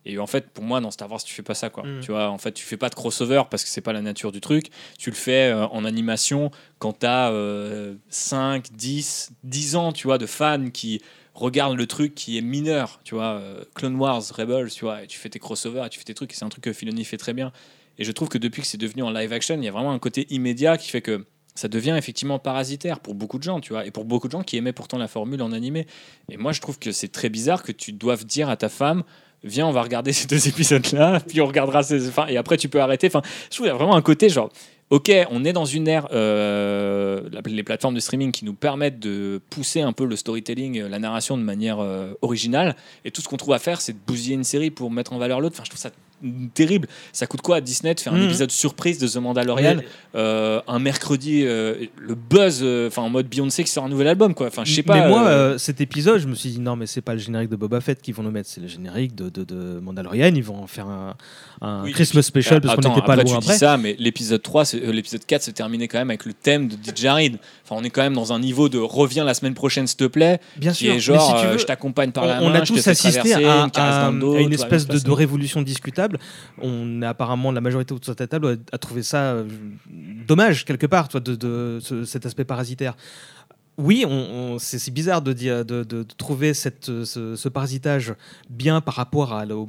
[0.06, 1.84] Et en fait, pour moi, dans Star Wars, tu fais pas ça, quoi.
[1.84, 2.00] Mm.
[2.00, 4.32] Tu vois, en fait, tu fais pas de crossover parce que c'est pas la nature
[4.32, 4.70] du truc.
[4.98, 10.18] Tu le fais euh, en animation quand t'as euh, 5, 10, 10 ans, tu vois,
[10.18, 11.02] de fans qui
[11.34, 15.08] regardent le truc qui est mineur, tu vois, euh, Clone Wars, Rebels, tu vois, et
[15.08, 17.06] tu fais tes crossovers et tu fais tes trucs, et c'est un truc que Filoni
[17.06, 17.52] fait très bien.
[18.00, 19.92] Et je trouve que depuis que c'est devenu en live action, il y a vraiment
[19.92, 21.26] un côté immédiat qui fait que
[21.56, 24.44] ça devient effectivement parasitaire pour beaucoup de gens, tu vois, et pour beaucoup de gens
[24.44, 25.88] qui aimaient pourtant la formule en animé.
[26.32, 29.04] Et moi, je trouve que c'est très bizarre que tu doives dire à ta femme,
[29.44, 32.70] viens, on va regarder ces deux épisodes-là, puis on regardera ces, enfin, et après tu
[32.70, 33.08] peux arrêter.
[33.08, 34.52] Enfin, je trouve qu'il y a vraiment un côté genre.
[34.90, 39.42] Ok, on est dans une ère, euh, les plateformes de streaming qui nous permettent de
[39.50, 42.74] pousser un peu le storytelling, euh, la narration de manière euh, originale,
[43.04, 45.18] et tout ce qu'on trouve à faire, c'est de bousiller une série pour mettre en
[45.18, 45.56] valeur l'autre.
[45.58, 45.92] Enfin, je trouve ça
[46.54, 46.88] terrible.
[47.14, 48.26] Ça coûte quoi à Disney de faire un Mhm.
[48.26, 49.78] épisode surprise de The Mandalorian
[50.16, 54.08] euh, un mercredi, euh, le buzz, euh, enfin en mode Beyoncé qui sort un nouvel
[54.08, 54.48] album, quoi.
[54.48, 54.96] Enfin, je sais pas.
[54.96, 57.56] Mais moi, cet épisode, je me suis dit non, mais c'est pas le générique de
[57.56, 60.34] Boba Fett qu'ils vont nous mettre, c'est le générique de, de, de Mandalorian.
[60.34, 61.16] Ils vont en faire un,
[61.62, 63.58] un Oui, Christmas special parce qu'on n'était pas après, loin tu dis après.
[63.58, 66.68] ça, mais l'épisode 3, c'est- euh, l'épisode 4 se terminait quand même avec le thème
[66.68, 67.30] de Djarin.
[67.64, 70.04] Enfin, on est quand même dans un niveau de reviens la semaine prochaine, s'il te
[70.06, 70.92] plaît, Bien qui sûr.
[70.92, 72.64] est mais genre si tu euh, veux, je t'accompagne par on, la on main, a
[72.64, 73.46] je te tous assisté à, une
[73.76, 76.20] à- dos, à espèce de, révolution discutable.
[76.62, 79.46] On a apparemment la majorité autour de cette table a, a trouvé ça euh,
[80.28, 82.96] dommage quelque part, toi, de, de ce- cet aspect parasitaire.
[83.78, 84.06] Oui,
[84.58, 88.16] c'est bizarre de, trouver ce, parasitage
[88.50, 89.68] bien par rapport à, au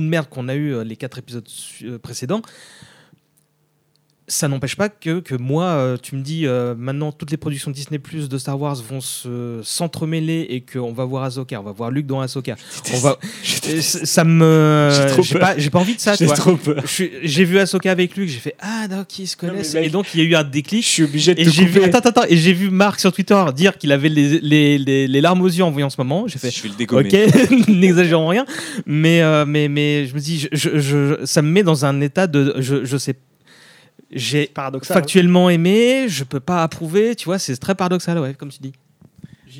[0.00, 1.48] de merde qu'on a eu euh, les quatre épisodes
[1.82, 2.40] euh, précédents.
[4.28, 7.70] Ça n'empêche pas que, que moi, euh, tu me dis euh, maintenant toutes les productions
[7.70, 11.70] Disney Plus de Star Wars vont se s'entremêler et qu'on va voir Ahsoka, on va
[11.70, 12.56] voir Luke dans Ahsoka.
[12.92, 13.18] On va,
[13.80, 14.90] ça me,
[15.22, 16.14] J'ai pas, j'ai pas envie de ça.
[16.16, 16.82] J'ai trop peur.
[16.86, 19.90] Je J'ai vu Ahsoka avec Luke, j'ai fait ah donc ils se connaissent mec, et
[19.90, 20.84] donc il y a eu un Je déclic.
[20.84, 23.40] suis obligé de Et te j'ai vu, attends, attends, et j'ai vu Marc sur Twitter
[23.54, 26.26] dire qu'il avait les, les, les, les larmes aux yeux en voyant ce moment.
[26.26, 27.08] J'ai fait Je vais le dégommer.
[27.28, 28.44] Ok, n'exagérons rien.
[28.86, 32.00] Mais, euh, mais, mais je me dis, je, je- je- ça me met dans un
[32.00, 32.56] état de.
[32.58, 33.14] Je, je sais.
[34.10, 34.96] J'ai Paradoxal.
[34.96, 38.72] factuellement aimé, je peux pas approuver, tu vois, c'est très paradoxal, ouais, comme tu dis.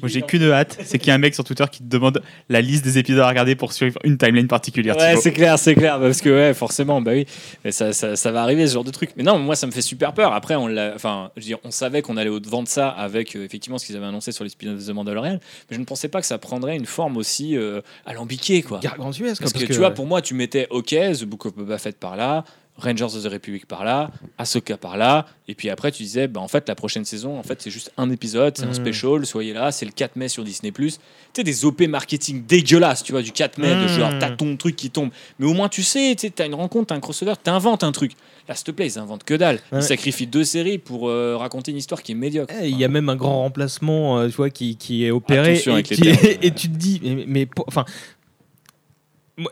[0.03, 2.23] Moi, j'ai qu'une hâte, c'est qu'il y a un mec sur Twitter qui te demande
[2.49, 4.97] la liste des épisodes à regarder pour suivre une timeline particulière.
[4.97, 7.27] Ouais, c'est clair, c'est clair, parce que ouais, forcément, bah oui,
[7.65, 9.11] mais ça, ça, ça va arriver ce genre de truc.
[9.17, 10.33] Mais non, moi, ça me fait super peur.
[10.33, 12.89] Après, on l'a, enfin, je veux dire, on savait qu'on allait au devant de ça
[12.89, 15.39] avec euh, effectivement ce qu'ils avaient annoncé sur les spin-offs de The Mandalorian,
[15.71, 18.81] mais je ne pensais pas que ça prendrait une forme aussi euh, alambiquée, quoi.
[18.81, 19.41] Gargantuesque.
[19.41, 22.17] Parce, que, tu vois, pour moi, tu mettais OK, The Book of Boba Fett par
[22.17, 22.45] là,
[22.79, 26.41] Rangers of the Republic par là, Ahsoka par là, et puis après tu disais, bah,
[26.41, 28.75] en fait, la prochaine saison, en fait, c'est juste un épisode, c'est un Mm.
[28.75, 30.73] special, soyez là, c'est le 4 mai sur Disney+.
[30.73, 30.91] Tu
[31.35, 33.89] sais, des OP marketing dégueulasses, tu vois, du 4 mai, de Mm.
[33.89, 35.11] genre, t'as ton truc qui tombe.
[35.39, 38.13] Mais au moins, tu sais, tu t'as une rencontre, t'as un crossover, t'inventes un truc.
[38.49, 39.59] Là, s'il te plaît, ils inventent que dalle.
[39.73, 39.83] Ils Ouais.
[39.83, 42.55] sacrifient deux séries pour euh, raconter une histoire qui est médiocre.
[42.63, 45.55] Eh, Il y a même un grand remplacement, euh, tu vois, qui, qui est opéré.
[45.67, 46.17] Et, qui- termes.
[46.43, 47.85] et tu te dis, mais, mais enfin,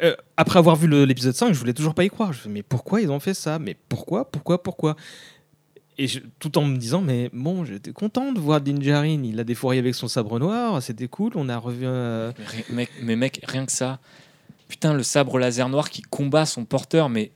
[0.03, 2.33] euh, après avoir vu l'épisode 5, je voulais toujours pas y croire.
[2.49, 3.59] Mais pourquoi ils ont fait ça?
[3.59, 4.97] Mais pourquoi Pourquoi Pourquoi?
[5.97, 6.07] Et
[6.41, 9.23] tout en me disant, mais bon, j'étais content de voir Din Djarin.
[9.23, 11.33] Il a défouré avec son sabre noir, c'était cool.
[11.37, 11.87] On a revu.
[12.71, 14.01] Mais, mec, mec, rien que ça.
[14.69, 17.31] Putain, le sabre laser noir qui combat son porteur, mais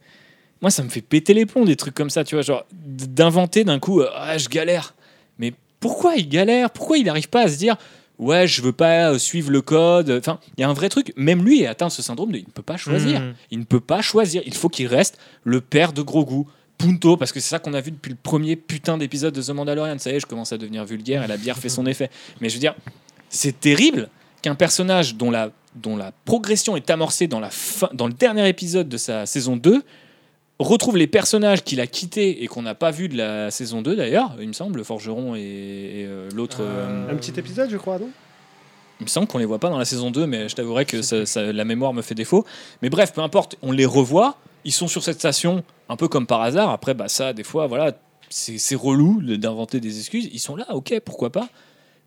[0.60, 3.64] moi, ça me fait péter les plombs, des trucs comme ça, tu vois, genre d'inventer
[3.64, 4.94] d'un coup, euh, ah, je galère.
[5.38, 6.70] Mais pourquoi il galère?
[6.70, 7.76] Pourquoi il n'arrive pas à se dire,
[8.18, 10.10] ouais, je veux pas suivre le code.
[10.10, 11.12] Enfin, il y a un vrai truc.
[11.16, 13.20] Même lui est atteint de ce syndrome de il ne peut pas choisir.
[13.20, 13.34] Mhm.
[13.50, 14.42] Il ne peut pas choisir.
[14.46, 16.44] Il faut qu'il reste le père de Grogu.
[16.76, 19.50] Punto, parce que c'est ça qu'on a vu depuis le premier putain d'épisode de The
[19.50, 19.98] Mandalorian.
[19.98, 22.08] Ça y est, je commence à devenir vulgaire et la bière fait son effet.
[22.40, 22.76] Mais je veux dire,
[23.28, 24.08] c'est terrible
[24.42, 28.48] qu'un personnage dont la, dont la progression est amorcée dans, la fin, dans le dernier
[28.48, 29.82] épisode de sa saison 2
[30.64, 33.94] retrouve les personnages qu'il a quittés et qu'on n'a pas vu de la saison 2
[33.96, 36.58] d'ailleurs, il me semble, le forgeron et, et, euh, l'autre.
[36.60, 38.08] euh, Un petit épisode, je crois, non?
[39.00, 41.02] Il me semble qu'on les voit pas dans la saison 2, mais je t'avouerai que
[41.02, 42.44] ça- ça- la mémoire me fait défaut.
[42.82, 44.36] Mais bref, peu importe, on les revoit.
[44.64, 46.70] Ils sont sur cette station, un peu comme par hasard.
[46.70, 47.92] Après, bah, ça, des fois, voilà,
[48.28, 50.28] c'est relou d'inventer des excuses.
[50.32, 51.48] Ils sont là, ok, pourquoi pas?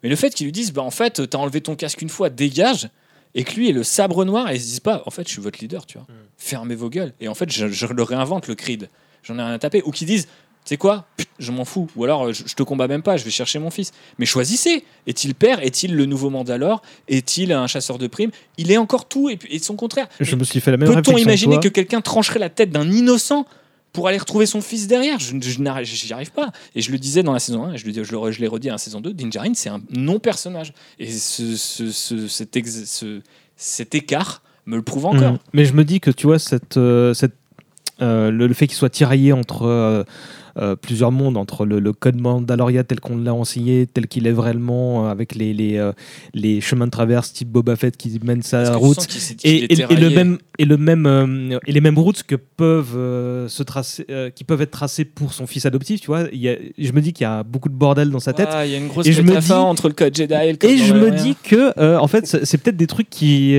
[0.04, 2.30] Mais le fait qu'ils lui disent, bah, en fait, t'as enlevé ton casque une fois,
[2.30, 2.90] dégage.
[3.36, 5.34] Et que lui ait le sabre noir, et ils se disent pas, en fait, je
[5.34, 6.08] suis votre leader, tu vois.
[6.38, 7.14] Fermez vos gueules.
[7.20, 8.90] Et en fait, je, je le réinvente, le Creed.
[9.24, 9.82] J'en ai rien à taper.
[9.86, 11.06] Ou qu'ils disent, tu sais quoi,
[11.40, 11.90] je m'en fous.
[11.96, 13.92] Ou alors, je, je te combats même pas, je vais chercher mon fils.
[14.20, 14.84] Mais choisissez.
[15.08, 16.82] Est-il père Est-il le nouveau Mandalore?
[17.08, 18.32] Est-il un chasseur de primes?
[18.58, 20.08] Il est encore tout et, son contraire.
[20.20, 21.64] Je me suis fait la même Peut-on imaginer toi.
[21.64, 23.46] que quelqu'un trancherait la tête d'un innocent
[23.94, 26.52] pour aller retrouver son fils derrière Je, je j'y arrive pas.
[26.76, 28.68] Et je le disais dans la saison 1, et je, le je, je l'ai redit
[28.68, 30.74] dans la saison 2, Dinjarin, c'est un non-personnage.
[31.00, 32.56] Et ce, ce- ce- cet,
[33.96, 35.34] écart me le prouve encore.
[35.34, 35.40] Mhm.
[35.54, 36.38] Mais je me dis que tu vois,
[36.78, 37.14] euh,
[38.02, 40.04] euh, le, le fait qu'il soit tiraillé entre euh,
[40.58, 44.32] euh, plusieurs mondes, entre le, le code Mandalorian tel qu'on l'a enseigné, tel qu'il est
[44.32, 45.92] vraiment, euh, avec les, les, euh,
[46.34, 48.98] les chemins de traverse type Boba Fett qui mène sa route.
[49.44, 53.48] Et, est et- et le même et le même et les mêmes routes que peuvent
[53.50, 56.24] se tracer qui peuvent être tracées pour son fils adoptif tu vois.
[56.32, 58.50] Il y a- je me dis qu'il y a beaucoup de bordel dans sa tête.
[58.52, 60.52] Ah, Il y a une grosse Et je me dis- entre le code Jedi et
[60.52, 63.58] le code et je me dis que en fait c'est peut-être des trucs qui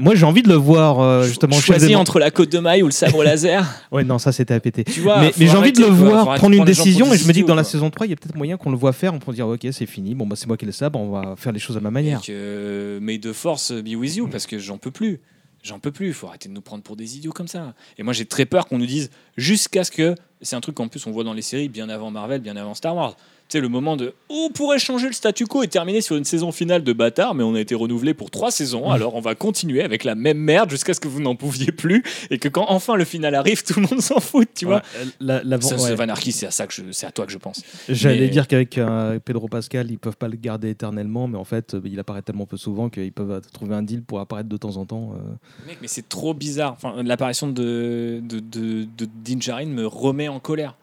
[0.00, 2.92] moi j'ai envie de le voir justement des- entre la côte de maille ou le
[2.92, 3.64] sabre laser.
[3.90, 4.84] ouais non ça c'était à péter.
[4.84, 7.18] Tu vois, mais, j'ai envie de le voir prendre de une prendre pour décision et
[7.18, 8.76] je me dis que dans la saison 3 il y a peut-être moyen qu'on le
[8.76, 10.72] voit faire on peut dire ok c'est fini bon bah c'est moi qui ai le
[10.72, 14.16] sabre on va faire les choses à ma manière que May the Force be with
[14.16, 15.20] you parce que j'en peux plus.
[15.62, 16.08] J'en peux plus.
[16.08, 17.74] Il faut arrêter de nous prendre pour des idiots comme ça.
[17.96, 20.14] Et moi, j'ai très peur qu'on nous dise jusqu'à ce que.
[20.40, 22.74] C'est un truc qu'en plus on voit dans les séries bien avant Marvel, bien avant
[22.74, 23.16] Star Wars.
[23.52, 26.52] Sais, le moment de on pourrait changer le statu quo et terminer sur une saison
[26.52, 28.90] finale de bâtard, mais on a été renouvelé pour trois saisons.
[28.90, 32.02] Alors on va continuer avec la même merde jusqu'à ce que vous n'en pouviez plus
[32.30, 34.80] et que quand enfin le final arrive, tout le monde s'en fout, tu vois.
[35.20, 35.96] La- la- Ça, ouais.
[36.32, 37.62] c'est à ça que je, c'est à toi que je pense.
[37.90, 41.44] J'allais Mais- dire qu'avec euh, Pedro Pascal, ils peuvent pas le garder éternellement, mais en
[41.44, 44.48] fait, euh, il apparaît tellement peu souvent qu'ils peuvent euh, trouver un deal pour apparaître
[44.48, 45.12] de temps en temps.
[45.14, 45.66] euh.
[45.66, 46.72] Mec, mais c'est trop bizarre.
[46.72, 50.74] Enfin, l'apparition de, de, de, de me remet en colère.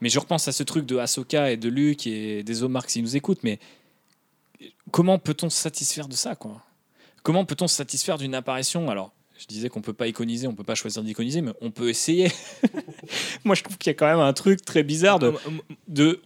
[0.00, 3.00] Mais je repense à ce truc de Ahsoka et de Luke et des Omar qui
[3.02, 3.42] nous écoutent.
[3.42, 3.58] Mais
[4.90, 6.62] comment peut-on se satisfaire de ça, quoi?
[7.22, 8.88] Comment peut-on se satisfaire d'une apparition?
[8.90, 11.88] Alors, je disais qu'on peut pas iconiser, on peut pas choisir d'iconiser, mais on peut
[11.88, 12.30] essayer.
[13.44, 15.32] Moi, je trouve qu'il y a quand même un truc très bizarre de,
[15.88, 16.20] de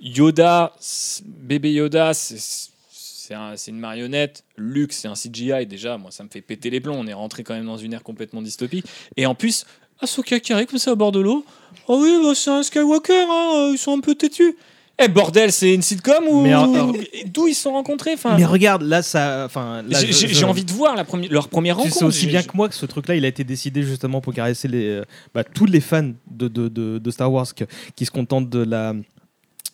[0.00, 4.42] Yoda, s- bébé Yoda, c'est c'est un- c'est une marionnette.
[4.56, 5.66] Luke, c'est un CGI.
[5.66, 6.96] Déjà, moi, ça me fait péter les plombs.
[6.96, 8.86] On est rentré quand même dans une ère complètement dystopique.
[9.18, 9.66] Et en plus,
[10.00, 11.44] Ahsoka qui arrive comme ça au bord de l'eau.
[11.88, 13.26] Oh oui, bah, c'est un Skywalker.
[13.30, 14.56] hein, Ils sont un peu têtus.
[15.00, 16.92] Eh bordel, c'est une sitcom ou alors-
[17.26, 19.44] d'où ils se sont rencontrés Enfin, Mais regarde, là, ça.
[19.46, 21.98] Enfin, j'ai je- envie de voir la leur première Tu rencontre.
[21.98, 24.66] sais aussi bien que moi que ce truc-là, il a été décidé justement pour caresser
[24.66, 27.46] les, euh, bah, tous les fans de, de, de- de Star Wars
[27.94, 28.94] qui se contentent de la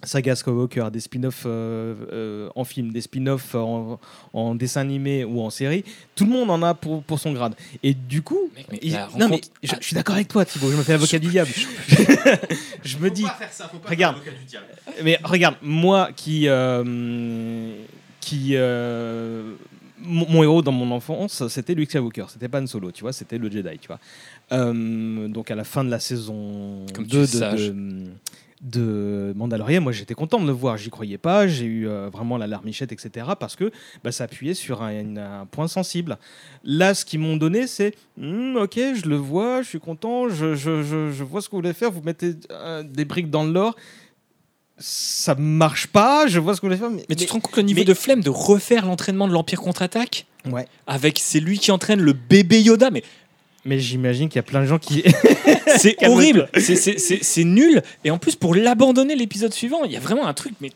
[0.07, 3.99] saga Skywalker, des spin-offs euh, euh, en film, des spin-offs en,
[4.33, 5.85] en dessin animé ou en série.
[6.15, 7.55] Tout le monde en a pour, pour son grade.
[7.83, 10.71] Et du coup, mais il- non, mais rencontre- je, je suis d'accord avec toi, Thibaut.
[10.71, 11.51] Je me fais l'avocat du diable.
[12.85, 13.25] je me dis,
[13.87, 14.17] regarde,
[15.03, 17.75] mais regarde, moi qui euh,
[18.21, 19.55] qui euh,
[19.99, 23.13] mon, mon héros dans mon enfance, c'était Luke Skywalker, c'était pas Han Solo, tu vois,
[23.13, 23.99] c'était le Jedi, tu vois.
[24.53, 27.69] Euh, donc à la fin de la saison Comme tu 2 es de, sage.
[27.69, 28.07] de,
[28.65, 32.37] de Mandalorian, moi j'étais content de le voir, j'y croyais pas, j'ai eu euh, vraiment
[32.39, 33.27] la larmichette, etc.
[33.39, 33.71] Parce que
[34.03, 36.19] bah, ça appuyait sur un, un point sensible.
[36.65, 40.55] Là, ce qu'ils m'ont donné, c'est Hmm, ok, je le vois, je suis content, je,
[40.55, 43.45] je, je, je vois ce que vous voulez faire, vous mettez euh, des briques dans
[43.45, 43.77] le lore.
[44.77, 46.91] Ça marche pas, je vois ce que vous voulez faire.
[46.91, 49.33] Mais, Mais tu te rends compte le niveau mais- de flemme de refaire l'entraînement de
[49.33, 50.67] l'Empire contre-attaque Ouais.
[50.87, 53.03] avec c'est lui qui entraîne le bébé Yoda mais
[53.65, 55.03] Mais j'imagine qu'il y a plein de gens qui.
[55.79, 60.27] c'est horrible c'est- nul et en plus pour l'abandonner l'épisode suivant il y a vraiment
[60.27, 60.71] un truc mais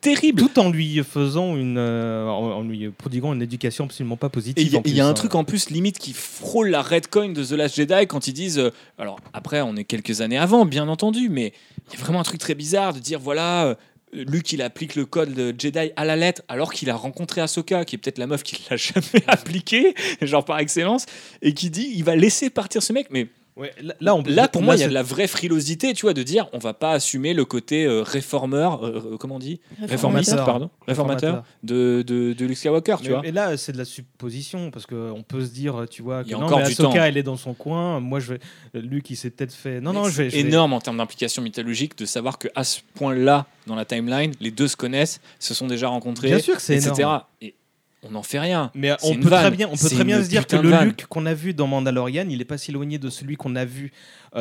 [0.00, 1.76] terrible Tout en lui faisant une.
[1.78, 4.66] euh, en, lui prodiguant une éducation absolument pas positive.
[4.66, 5.14] il y a, y un hein.
[5.14, 8.58] truc en plus limite qui frôle la redcoin de The Last Jedi quand ils disent
[8.58, 11.52] euh, alors après on est quelques années avant bien entendu mais
[11.92, 13.74] il y a vraiment un truc très bizarre de dire voilà euh,
[14.12, 17.84] Luke il applique le code de Jedi à la lettre alors qu'il a rencontré Ahsoka
[17.84, 21.06] qui est peut-être la meuf qui l'a jamais appliqué genre par excellence
[21.40, 24.48] et qui dit il va laisser partir ce mec mais Ouais, là, là, on- Là,
[24.48, 26.58] pour moi, il y a c'est- de la vraie frilosité, tu vois, de dire on
[26.58, 30.44] va pas assumer le côté euh, réformeur, euh, euh, comment on dit Réformateur, Réformateur.
[30.46, 30.70] pardon.
[30.86, 33.20] Réformateur de, de, de Luke Skywalker, tu Mais, vois.
[33.22, 36.30] mais là, c'est de la supposition parce qu'on peut se dire, tu vois, Il que
[36.30, 37.04] y a non, encore mais du Ahsoka, temps.
[37.04, 38.00] elle est dans son coin.
[38.00, 38.40] Moi, je vais.
[38.74, 39.82] Luc, il s'est peut-être fait.
[39.82, 40.30] Non, non, je vais.
[40.30, 43.84] je vais- énorme en termes d'implication mythologique de savoir que à ce point-là, dans la
[43.84, 46.92] timeline, les deux se connaissent, se sont déjà rencontrés, Bien sûr que c'est etc.
[47.00, 47.22] énorme.
[47.42, 47.54] Et
[48.02, 48.70] on n'en fait rien.
[48.74, 50.84] Mais on peut, très bien, on peut C'est très bien une se dire que le.
[50.84, 53.64] Luke qu'on a vu dans Mandalorian, il est pas si éloigné de celui qu'on a
[53.64, 53.92] vu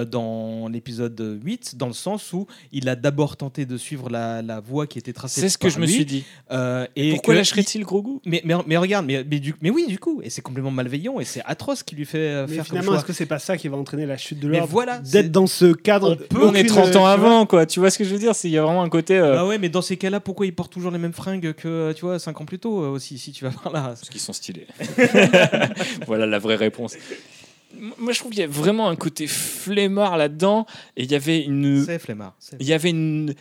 [0.09, 4.59] dans l'épisode 8, dans le sens où il a d'abord tenté de suivre la, la
[4.59, 6.23] voie qui était tracée C'est ce que je me suis dit.
[6.51, 8.21] euh, et Pourquoi lâcherait-il gros goût?
[8.25, 11.19] mais, mais, mais regarde, mais, mais, du, mais oui, du coup, et c'est complètement malveillant
[11.19, 13.39] et c'est atroce qui lui fait euh, Mais faire comme finalement, est-ce que c'est pas
[13.39, 16.11] ça qui va entraîner la chute de l'ordre voilà, D'être dans ce cadre.
[16.11, 17.65] On peut- On est aucune, 30 euh, ans avant, quoi.
[17.65, 19.17] Tu vois ce que je veux dire C'est- Il y a vraiment un côté.
[19.17, 21.91] euh, Bah ouais, mais dans ces cas-là, pourquoi il porte toujours les mêmes fringues que
[21.93, 23.81] tu vois 5 ans plus tôt euh, aussi, si tu vas par là?
[23.87, 24.67] Parce qu'ils sont stylés.
[26.07, 26.95] voilà la vraie réponse.
[27.97, 30.65] Moi, je trouve qu'il y a vraiment un côté flemmard là-dedans.
[30.97, 32.36] Et il y avait une, C'est flemmard.
[32.59, 33.34] il y avait une,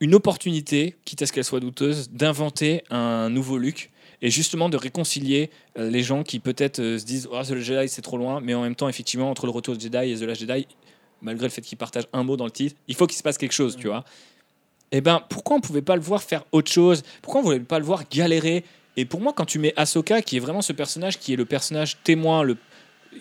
[0.00, 3.90] une opportunité, quitte à ce qu'elle soit douteuse, d'inventer un nouveau Luke
[4.22, 7.88] et justement de réconcilier euh, les gens qui peut-être euh, se disent oh, The Jedi
[7.88, 10.22] c'est trop loin, mais en même temps, effectivement, entre le retour de Jedi et The
[10.22, 10.66] Last Jedi,
[11.20, 13.36] malgré le fait qu'ils partagent un mot dans le titre, il faut qu'il se passe
[13.36, 14.04] quelque chose, tu vois.
[14.92, 17.02] Et ben, pourquoi on pouvait pas le voir faire autre chose?
[17.22, 18.64] Pourquoi on voulait pas le voir galérer?
[18.96, 21.46] Et pour moi, quand tu mets Ahsoka, qui est vraiment ce personnage qui est le
[21.46, 22.56] personnage témoin, le,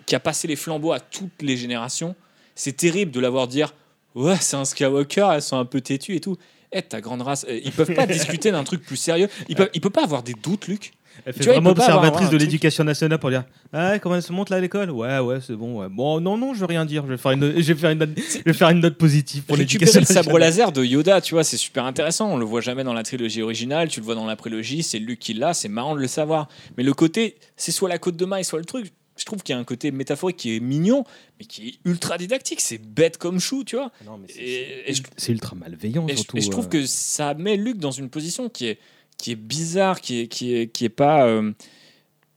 [0.05, 2.15] qui a passé les flambeaux à toutes les générations,
[2.55, 3.73] c'est terrible de l'avoir dire
[4.15, 6.37] Ouais, c'est un Skywalker, elles sont un peu têtues et tout.
[6.73, 9.29] Eh, ta grande race, euh, ils peuvent pas discuter d'un truc plus sérieux.
[9.49, 10.93] Ils peuvent, il peut pas avoir des doutes, Luc.
[11.25, 14.31] Elle fait Tu vois, vraiment observatrice de l'éducation nationale pour dire Ah, comment elle se
[14.31, 14.89] monte là à l'école?
[14.91, 15.81] Ouais, ouais, c'est bon.
[15.81, 15.89] ouais.
[15.89, 17.03] Bon, non, non, je veux rien dire.
[17.05, 19.43] Je vais faire une, je vais faire une, note, je vais faire une note positive
[19.43, 20.41] pour l'éducation le sabre nationale.
[20.41, 22.31] laser de Yoda, tu vois, c'est super intéressant.
[22.31, 24.99] On le voit jamais dans la trilogie originale, tu le vois dans la prélogie, c'est
[24.99, 26.47] Luke qui l'a, c'est marrant de le savoir.
[26.77, 28.93] Mais le côté, c'est soit la côte de maille, soit le truc.
[29.21, 31.03] Je trouve qu'il y a un côté métaphorique qui est mignon,
[31.39, 32.59] mais qui est ultra didactique.
[32.59, 33.91] C'est bête comme chou, tu vois.
[34.03, 34.93] Mais c'est-
[35.25, 36.37] je, ultra malveillant, et je- surtout.
[36.37, 36.69] et je trouve euh.
[36.69, 38.79] que ça met Luke dans une position qui est,
[39.17, 41.27] qui est bizarre, qui est, qui est, qui est pas.
[41.27, 41.51] euh,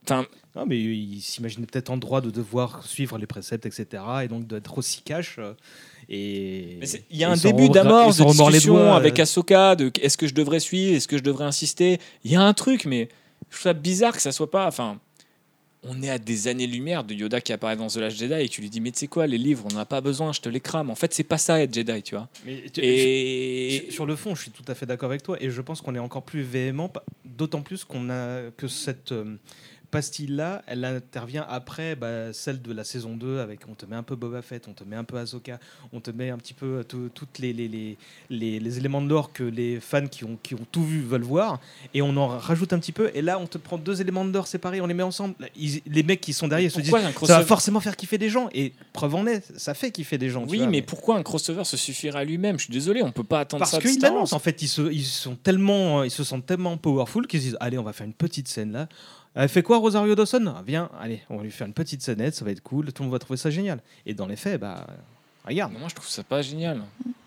[0.04, 4.02] Enfin, Non, mais il s'imaginait peut-être en droit de devoir suivre les préceptes, etc.
[4.22, 5.36] Et donc d'être aussi cash.
[5.38, 5.54] euh,
[6.10, 6.78] Et
[7.10, 9.18] Il y a un début d'amorce de discussion doigts, avec.
[9.18, 11.98] Ahsoka de est-ce que je devrais suivre, est-ce que je devrais insister?
[12.24, 13.08] Il y a un truc, mais
[13.48, 14.66] je trouve ça bizarre que ça soit pas.
[14.66, 15.00] Enfin,
[15.86, 18.60] on est à des années-lumière de Yoda qui apparaît dans The Last Jedi et tu
[18.60, 20.48] lui dis mais tu sais quoi, les livres, on n'en a pas besoin, je te
[20.48, 20.90] les crame.
[20.90, 22.28] En fait, c'est pas ça être Jedi, tu vois.
[22.46, 25.36] Mais tu- Et Sur- Sur le fond, je suis tout à fait d'accord avec toi
[25.40, 26.92] et je pense qu'on est encore plus véhément,
[27.24, 29.36] d'autant plus qu'on a que cette euh,
[29.94, 34.02] pastille-là, elle intervient après bah, celle de la saison 2 avec on te met un
[34.02, 35.58] peu Boba Fett, on te met un peu Ahsoka,
[35.92, 37.96] on te met un petit peu euh, tout- toutes les, les, les,
[38.30, 41.22] les- les éléments de l'or que les fans qui ont, qui ont tout vu veulent
[41.22, 41.60] voir
[41.94, 44.46] et on en rajoute un petit peu et là on te prend deux éléments d'or
[44.46, 45.34] séparés, on les met ensemble.
[45.56, 46.92] Ils- les mecs qui sont derrière se disent
[47.26, 50.28] ça va forcément faire kiffer des gens et preuve en est, ça fait kiffer des
[50.30, 50.44] gens.
[50.44, 52.58] tu Oui, vois, mais pourquoi un crossover se suffira à lui-même?
[52.58, 53.78] Je suis désolé, on peut pas attendre parce ça.
[53.78, 57.40] de qu'ils en fait, ils se, ils sont tellement, ils se sentent tellement powerful qu'ils
[57.40, 58.88] se disent allez on va faire une petite scène là.
[59.34, 60.54] Elle fait quoi Rosario Dawson?
[60.66, 63.08] Viens, allez, on va lui faire une petite scénette, ça va être cool, tout le
[63.08, 63.80] monde va trouver ça génial.
[64.06, 64.86] Et dans les faits, bah
[65.46, 65.72] regarde.
[65.72, 66.82] Moi, je trouve ça pas génial.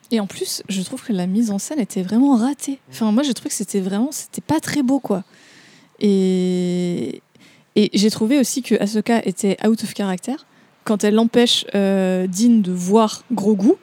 [0.09, 2.79] Et en plus, je trouve que la mise en scène était vraiment ratée.
[2.89, 5.23] Enfin, moi, j'ai trouvé que c'était vraiment, c'était pas très beau, quoi.
[5.99, 7.21] Et,
[7.75, 10.35] et j'ai trouvé aussi que Ahsoka était out of character
[10.85, 13.73] quand elle empêche euh, Dean de voir Grogu.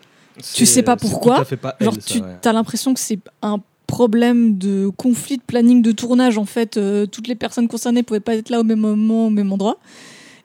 [0.54, 1.36] Tu sais pas pourquoi.
[1.36, 2.36] tout à fait pas elle, Genre, ça, tu ouais.
[2.42, 3.60] as l'impression que c'est un
[3.94, 6.36] problème de conflit de planning de tournage.
[6.36, 9.30] En fait, euh, toutes les personnes concernées pouvaient pas être là au même moment, au
[9.30, 9.78] même endroit.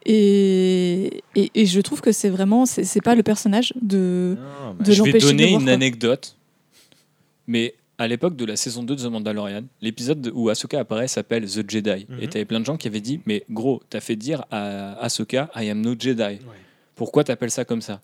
[0.06, 4.36] Et, et, et je trouve que c'est vraiment, c'est pas le personnage de.
[4.38, 5.74] Non, bah, de je vais de donner voir, une quoi.
[5.74, 6.36] anecdote.
[7.48, 11.46] Mais à l'époque de la saison 2 de The Mandalorian, l'épisode où Ahsoka apparaît s'appelle
[11.46, 12.06] The Jedi.
[12.08, 12.18] Mhm.
[12.22, 15.50] Et t'avais plein de gens qui avaient dit Mais gros, t'as fait dire à Ahsoka
[15.56, 16.38] I am no Jedi.
[16.96, 18.00] Pourquoi t'appelles ça comme ça?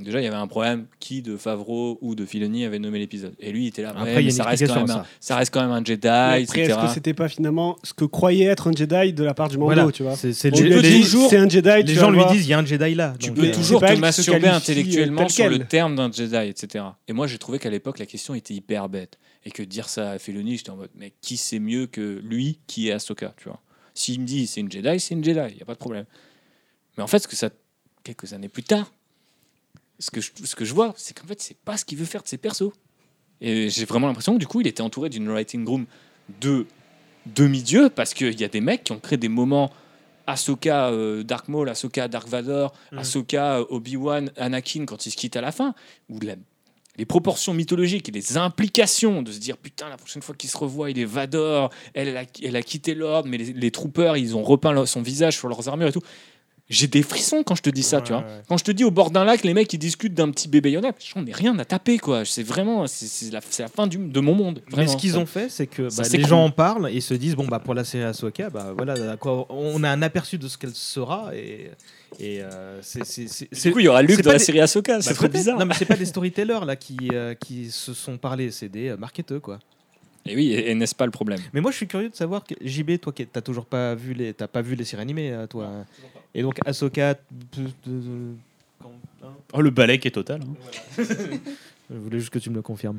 [0.00, 2.98] Donc déjà, il y avait un problème qui de Favreau ou de Filoni avait nommé
[2.98, 3.34] l'épisode.
[3.38, 3.90] Et lui, il était là.
[3.90, 5.84] Après, ouais, il y a ça, reste quand même un, ça reste quand même un
[5.84, 6.62] Jedi, Mais Après, etc.
[6.62, 9.58] est-ce que c'était pas finalement ce que croyait être un Jedi de la part du
[9.58, 12.58] Mando, Voilà, tu vois c'est un Jedi, les tu gens lui disent il y a
[12.58, 13.12] un Jedi là.
[13.18, 16.82] Tu peux euh, toujours te masturber intellectuellement euh, tel sur le terme d'un Jedi, etc.
[17.06, 19.18] Et moi, j'ai trouvé qu'à l'époque, la question était hyper bête.
[19.44, 22.58] Et que dire ça à Filoni, j'étais en mode, mais qui sait mieux que lui
[22.66, 23.60] qui est Ahsoka, tu vois?
[23.92, 26.06] S'il me dit c'est une Jedi, c'est une Jedi, il n'y a pas de problème.
[26.96, 27.50] Mais en fait, ce que ça,
[28.02, 28.90] quelques années plus tard,
[30.00, 32.04] ce que je, ce que je vois, c'est qu'en fait, c'est pas ce qu'il veut
[32.06, 32.72] faire de ses persos.
[33.40, 35.86] Et j'ai vraiment l'impression que du coup, il était entouré d'une writing room
[36.40, 36.66] de
[37.26, 39.70] demi-dieux, parce qu'il y a des mecs qui ont créé des moments
[40.26, 42.98] Ahsoka euh, Dark Maul, Ahsoka Dark Vador, Mhm.
[42.98, 45.74] Ahsoka euh, Obi-Wan, Anakin quand ils se quittent à la fin,
[46.08, 46.36] où la-
[46.96, 50.56] les proportions mythologiques et les implications de se dire putain la prochaine fois qu'ils se
[50.58, 54.16] revoient il est Vador, elle, elle, a, elle a quitté l'ordre, mais les, les troopers
[54.16, 56.02] ils ont repeint leur- son visage sur leurs armures et tout.
[56.70, 58.22] J'ai des frissons quand je te dis ça, Ouais, tu vois.
[58.22, 58.42] ouais.
[58.48, 60.70] Quand je te dis au bord d'un lac, les mecs ils discutent d'un petit bébé
[60.70, 62.24] Yoda, j'en ai rien à taper quoi.
[62.24, 64.62] C'est vraiment, c'est la, fin du, de mon monde.
[64.76, 67.12] Mais ce qu'ils ont fait, c'est que Ça bah, les gens en parlent et se
[67.14, 70.46] disent bon bah pour la série Ahsoka, bah voilà, quoi on a un aperçu de
[70.48, 71.70] ce qu'elle sera et
[72.18, 73.02] et euh, c'est
[73.64, 75.32] Du coup, il y aura Luke dans la des- série Ahsoka, bah, c'est trop peut-être.
[75.32, 75.58] bizarre.
[75.58, 78.88] Non mais c'est pas des storytellers là qui euh, qui se sont parlé, c'est des
[78.90, 79.58] euh, marketeurs quoi.
[80.26, 81.40] Et oui, et, et n'est-ce pas le problème?
[81.52, 84.12] Mais moi je suis curieux de savoir que JB toi qui t'as toujours pas vu
[84.12, 85.70] les t'as pas vu les séries animées euh, toi.
[86.34, 87.16] Et donc Ahsoka hein,
[89.52, 90.40] Oh, le balai qui est total.
[90.42, 91.02] hein.
[91.90, 92.98] je voulais juste que tu me le confirmes.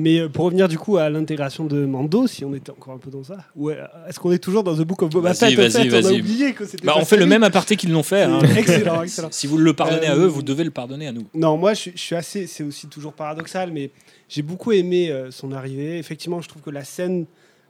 [0.00, 2.98] Mais euh, pour revenir du coup à l'intégration de Mando, si on était encore un
[2.98, 5.52] peu dans ça, ou euh, est-ce qu'on est toujours dans The Book of Boba Fett
[5.58, 6.86] en vas-y, fait On a oublié que c'était.
[6.86, 8.22] Bah, on fait le même aparté qu'ils l'ont fait.
[8.22, 8.40] hein.
[8.56, 9.28] Excellent, excellent.
[9.30, 11.26] Si vous le pardonnez à Euh, eux, vous devez le pardonner à nous.
[11.34, 12.46] Non, moi je, suis- je suis assez.
[12.46, 13.90] C'est aussi toujours paradoxal, mais
[14.28, 15.98] j'ai beaucoup aimé euh, son arrivée.
[15.98, 17.26] Effectivement, je trouve que la scène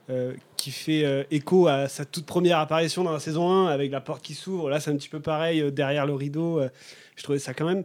[0.09, 3.91] euh, qui fait euh, écho à sa toute première apparition dans la saison 1 avec
[3.91, 6.59] la porte qui s'ouvre, là c'est un petit peu pareil euh, derrière le rideau.
[6.59, 6.69] euh,
[7.15, 7.83] je trouvais ça quand même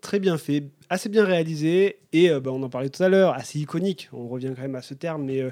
[0.00, 3.34] très bien fait, assez bien réalisé et euh, bah, on en parlait tout à l'heure,
[3.34, 4.08] assez iconique.
[4.12, 5.50] On revient quand même à ce terme, mais euh,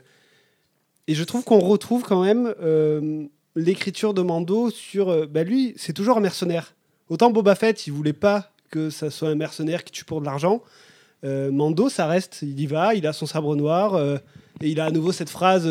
[1.06, 3.24] et je trouve qu'on retrouve quand même euh,
[3.54, 5.26] l'écriture de Mando sur.
[5.28, 6.74] bah, lui, c'est toujours un mercenaire.
[7.08, 10.26] Autant Boba Fett, il voulait pas que ça soit un mercenaire qui tue pour de
[10.26, 10.62] l'argent.
[11.22, 14.00] Mando, ça reste, il y va, il a son sabre noir
[14.60, 15.68] et il a à nouveau cette phrase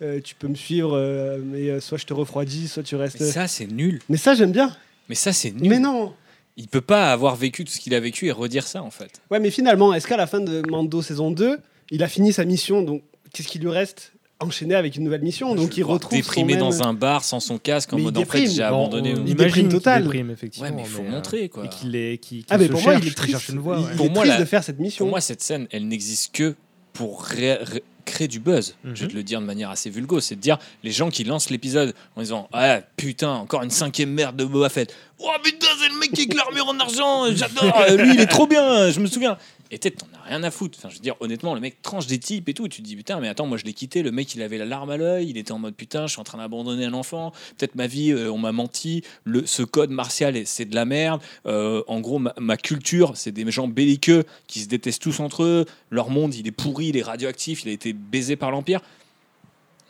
[0.00, 0.96] Tu peux me suivre,
[1.44, 3.20] mais soit je te refroidis, soit tu restes.
[3.20, 4.00] Mais ça, c'est nul.
[4.08, 4.74] Mais ça, j'aime bien.
[5.08, 5.68] Mais ça, c'est nul.
[5.68, 6.14] Mais non
[6.56, 9.20] Il peut pas avoir vécu tout ce qu'il a vécu et redire ça, en fait.
[9.30, 11.58] Ouais, mais finalement, est-ce qu'à la fin de Mando saison 2,
[11.90, 13.02] il a fini sa mission Donc,
[13.32, 15.54] qu'est-ce qui lui reste Enchaîner avec une nouvelle mission?
[15.54, 16.10] Donc, Je il retrouve.
[16.18, 18.46] déprimé son même- dans un bar sans son casque en Mais il mode en fait
[18.48, 19.10] j'ai Bon, abandonné.
[19.14, 20.02] on Il imagine déprime total.
[20.02, 20.68] déprime, effectivement.
[20.68, 21.64] Ouais, mais il faut euh, montrer quoi.
[21.64, 23.30] Et qu'il est, qui, qui Ah, mais pour moi, il est qui triste.
[23.32, 23.78] cherche une voie.
[23.78, 23.92] Il ouais.
[23.92, 25.04] est Pour moi, triste la- de faire cette mission.
[25.04, 26.56] Pour moi, cette scène, elle n'existe que
[26.92, 28.76] pour ré- ré- créer du buzz.
[28.84, 28.96] Mhm.
[28.96, 30.20] Je vais te le dire de manière assez vulgo.
[30.20, 34.10] C'est de dire les gens qui lancent l'épisode en disant Ah putain, encore une cinquième
[34.10, 34.94] merde de Boba Fett.
[35.18, 37.24] Oh putain, c'est le mec qui avec l'armure en argent.
[37.34, 37.84] J'adore.
[37.98, 38.90] Lui, il est trop bien.
[38.90, 39.38] Je me souviens.
[39.78, 40.78] Peut-être t'en as rien à foutre.
[40.78, 42.68] Enfin, je veux dire, honnêtement, le mec tranche des types et tout.
[42.68, 44.02] Tu te dis putain, mais attends, moi je l'ai quitté.
[44.02, 45.30] Le mec, il avait la larme à l'œil.
[45.30, 47.32] Il était en mode putain, je suis en train d'abandonner un enfant.
[47.56, 49.02] Peut-être ma vie, euh, on m'a menti.
[49.24, 51.20] Le, ce code martial, c'est de la merde.
[51.46, 55.42] Euh, en gros, ma, ma culture, c'est des gens belliqueux qui se détestent tous entre
[55.42, 55.66] eux.
[55.90, 58.80] Leur monde, il est pourri, il est radioactif, il a été baisé par l'Empire.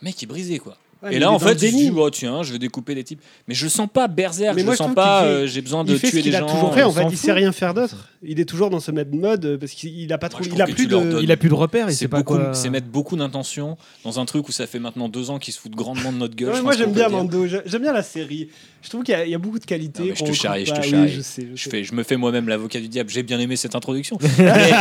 [0.01, 0.77] Mec, il est brisé, quoi.
[1.03, 3.21] Ouais, et il là, en fait, je dis, oh, tiens, je vais découper des types.
[3.47, 5.83] Mais je sens pas berserk, Mais je moi, je sens pas, qu'il euh, j'ai besoin
[5.83, 6.47] de il tuer ce des qu'il a gens.
[6.47, 6.83] toujours fait.
[6.83, 7.17] En fait, il fout.
[7.17, 8.09] sait rien faire d'autre.
[8.23, 10.41] Il est toujours dans ce même mode euh, parce qu'il a pas trop.
[10.43, 11.21] il a plus de.
[11.21, 12.53] Il a plus de repères, il C'est sait pas beaucoup, quoi.
[12.53, 15.59] c'est mettre beaucoup d'intention dans un truc où ça fait maintenant deux ans qu'ils se
[15.59, 16.53] foutent grandement de notre gueule.
[16.53, 17.09] Ouais, moi j'aime bien.
[17.09, 18.49] Mando, J'ai- j'aime bien la série.
[18.85, 20.13] Je trouve qu'il y, a- il y a beaucoup de qualités.
[20.15, 20.79] Je te charrie, je te.
[20.79, 21.09] Oui, charrie.
[21.09, 21.69] je sais, je Je, sais.
[21.69, 23.09] fais, je me fais moi-même l'avocat du diable.
[23.09, 24.17] J'ai bien aimé cette introduction.
[24.37, 24.71] mais,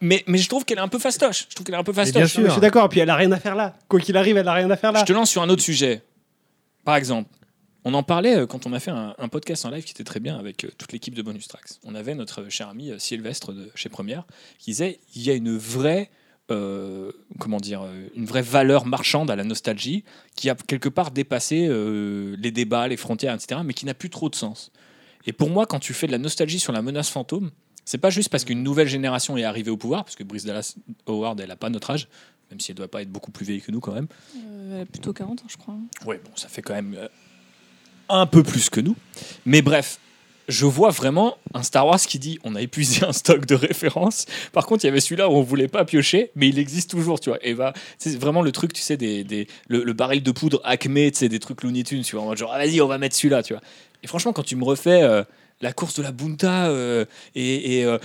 [0.00, 1.46] mais, mais je trouve qu'elle est un peu fastoche.
[1.48, 2.12] Je trouve qu'elle est un peu fastoche.
[2.14, 2.44] bien Non, sûr.
[2.46, 2.88] Je suis d'accord.
[2.88, 3.74] Puis elle a rien à faire là.
[3.88, 5.00] Quoi qu'il arrive, elle a rien à faire là.
[5.00, 6.02] Je te lance sur un autre sujet.
[6.84, 7.30] Par exemple,
[7.84, 10.04] on en parlait euh, quand on a fait un, un podcast en live qui était
[10.04, 11.64] très bien avec euh, toute l'équipe de Bonus Tracks.
[11.84, 14.24] On avait notre cher ami euh, Sylvestre de chez Première
[14.58, 16.10] qui disait il y a une vraie
[16.50, 20.04] euh, comment dire euh, une vraie valeur marchande à la nostalgie
[20.34, 23.60] qui a quelque part dépassé euh, les débats, les frontières, etc.
[23.64, 24.72] Mais qui n'a plus trop de sens.
[25.26, 27.50] Et pour moi, quand tu fais de la nostalgie sur la menace fantôme,
[27.84, 30.76] c'est pas juste parce qu'une nouvelle génération est arrivée au pouvoir, parce que Brice Dallas
[31.06, 32.08] Howard, elle a pas notre âge,
[32.50, 34.08] même si elle doit pas être beaucoup plus vieille que nous quand même.
[34.36, 35.76] Euh, elle a plutôt 40 ans, je crois.
[36.06, 37.08] Ouais, bon, ça fait quand même
[38.08, 38.96] un peu plus que nous.
[39.46, 39.98] Mais bref,
[40.48, 44.26] je vois vraiment un Star Wars qui dit on a épuisé un stock de références.
[44.52, 47.20] Par contre, il y avait celui-là où on voulait pas piocher, mais il existe toujours,
[47.20, 47.38] tu vois.
[47.46, 47.56] Et
[47.98, 51.28] c'est vraiment le truc, tu sais, des, des- le, baril de poudre Acme, tu sais,
[51.28, 52.24] des trucs Looney Tunes, tu vois.
[52.24, 53.62] en mode genre, ah, vas-y, on va mettre celui-là, tu vois.
[54.02, 55.22] Et franchement, quand tu me refais euh,
[55.60, 57.04] la course de la Bunta euh,
[57.34, 57.78] et.
[57.78, 57.98] et, euh,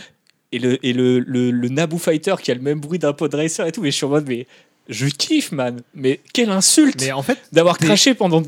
[0.53, 3.33] et le, et le, le, le Naboo Fighter qui a le même bruit d'un pod
[3.33, 4.47] racer et tout, mais je suis en mode, mais
[4.89, 5.81] je kiffe, man.
[5.93, 7.01] Mais quelle insulte!
[7.01, 8.41] Mais en fait, d'avoir craché pendant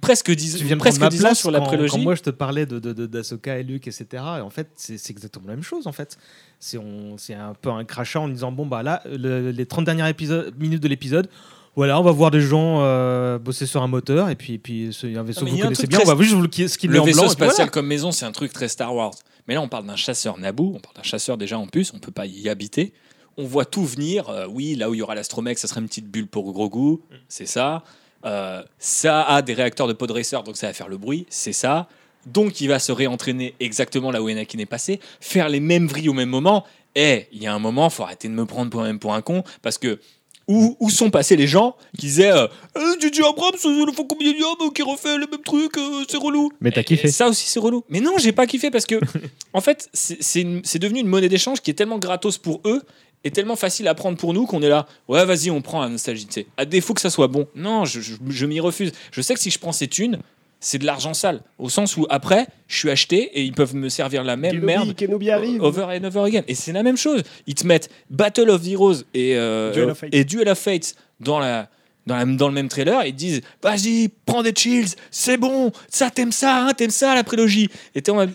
[0.00, 1.90] presque 10, tu viens presque ma 10 ans place sur la quand, prélogie.
[1.92, 4.06] quand moi je te parlais de, de, de- d'Ahsoka et Luke, etc.
[4.12, 5.86] Et en fait, c'est, c'est exactement la même chose.
[5.86, 6.16] En fait,
[6.60, 9.84] c'est, on, c'est un peu un crachat en disant bon bah là, le- les 30
[9.84, 11.28] dernières épisodes, minutes de l'épisode.
[11.76, 14.90] Voilà, on va voir des gens euh, bosser sur un moteur et puis, et puis
[14.98, 15.98] c'est un vaisseau que il y vous connaissez bien.
[15.98, 17.26] très- On va juste vous le ce qu'il met le en vaisseau blanc.
[17.26, 17.70] puis spatial voilà.
[17.72, 19.14] comme maison, c'est un truc très Star Wars.
[19.48, 21.98] Mais là, on parle d'un chasseur Naboo, on parle d'un chasseur déjà en plus, on
[21.98, 22.92] peut pas y habiter.
[23.36, 24.28] On voit tout venir.
[24.28, 26.98] euh, oui, là où il y aura l'astromech, ça serait une petite bulle pour Grogu,
[27.28, 27.82] c'est ça.
[28.24, 31.52] Euh, ça a des réacteurs de pod racer, donc ça va faire le bruit, c'est
[31.52, 31.88] ça.
[32.26, 36.08] Donc il va se réentraîner exactement là où Anakin est passé, faire les mêmes vrilles
[36.08, 36.64] au même moment.
[36.94, 39.20] Et il y a un moment, faut arrêter de me prendre pour un, pour un
[39.20, 39.98] con, parce que
[40.46, 42.46] où, où sont passés les gens qui disaient euh,
[42.76, 43.22] Euh, J.J.
[43.22, 46.50] Abrams, euh, le Falcon Millennium euh, qui refait le même truc, euh, c'est relou.
[46.60, 47.08] Mais t'as kiffé.
[47.08, 47.82] et Ça aussi, c'est relou.
[47.88, 48.96] Mais non, j'ai pas kiffé parce que,
[49.54, 52.82] en fait, c'est devenu une monnaie d'échange qui est tellement gratos pour eux
[53.24, 54.86] et tellement facile à prendre pour nous qu'on est là.
[55.08, 56.26] Ouais, vas-y, on prend la nostalgie.
[56.26, 56.46] tu sais.
[56.56, 57.46] À défaut que ça soit bon.
[57.54, 58.92] Non, je, je- je m'y refuse.
[59.12, 60.18] Je sais que si je prends ces thunes,
[60.60, 61.40] c'est de l'argent sale.
[61.58, 64.66] Au sens où après, je suis acheté et ils peuvent me servir la même Kenobi,
[64.66, 65.62] merde Kenobi arrive.
[65.62, 66.42] over and over again.
[66.48, 67.22] Et c'est la même chose.
[67.46, 70.10] Ils te mettent Battle of the Heroes et, euh, Duel of Fate.
[70.14, 71.68] et Duel of Fates dans la.
[72.06, 76.66] Dans, le même trailer, ils disent Vas-y, prends des chills, c'est bon, ça t'aimes ça,
[76.66, 77.70] hein, t'aimes ça la prélogie.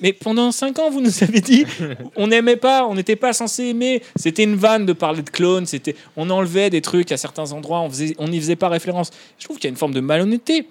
[0.01, 1.65] Mais pendant 5 ans, vous nous avez dit
[2.15, 4.01] on n'aimait pas, on n'était pas censé aimer.
[4.15, 7.81] C'était une vanne de parler de clones, c'était, on enlevait des trucs à certains endroits,
[7.81, 9.11] on faisait, on n'y faisait pas référence.
[9.37, 10.67] Je trouve qu'il y a une forme de malhonnêteté.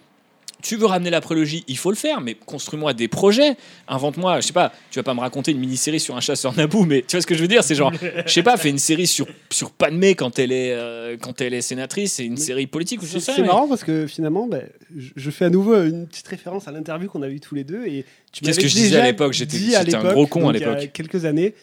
[0.62, 3.56] Tu veux ramener la prélogie, il faut le faire, mais construis-moi des projets.
[3.86, 6.84] Invente-moi, je sais pas, tu vas pas me raconter une mini-série sur un chasseur Naboo,
[6.84, 7.92] mais tu vois ce que je veux dire C'est genre,
[8.26, 11.54] je sais pas, fais une série sur, sur Padmé quand elle est, euh, quand elle
[11.54, 14.48] est sénatrice, et une série politique ou je sais c'est mais- marrant parce que finalement,
[14.48, 14.62] ben,
[14.96, 17.62] je, je fais à nouveau une petite référence à l'interview qu'on a eu tous les
[17.64, 17.86] deux.
[17.86, 20.56] Et tu Qu'est-ce que je disais à l'époque J'étais- un l'époque, gros con à donc
[20.56, 20.92] il y a l'époque.
[20.92, 21.54] quelques années,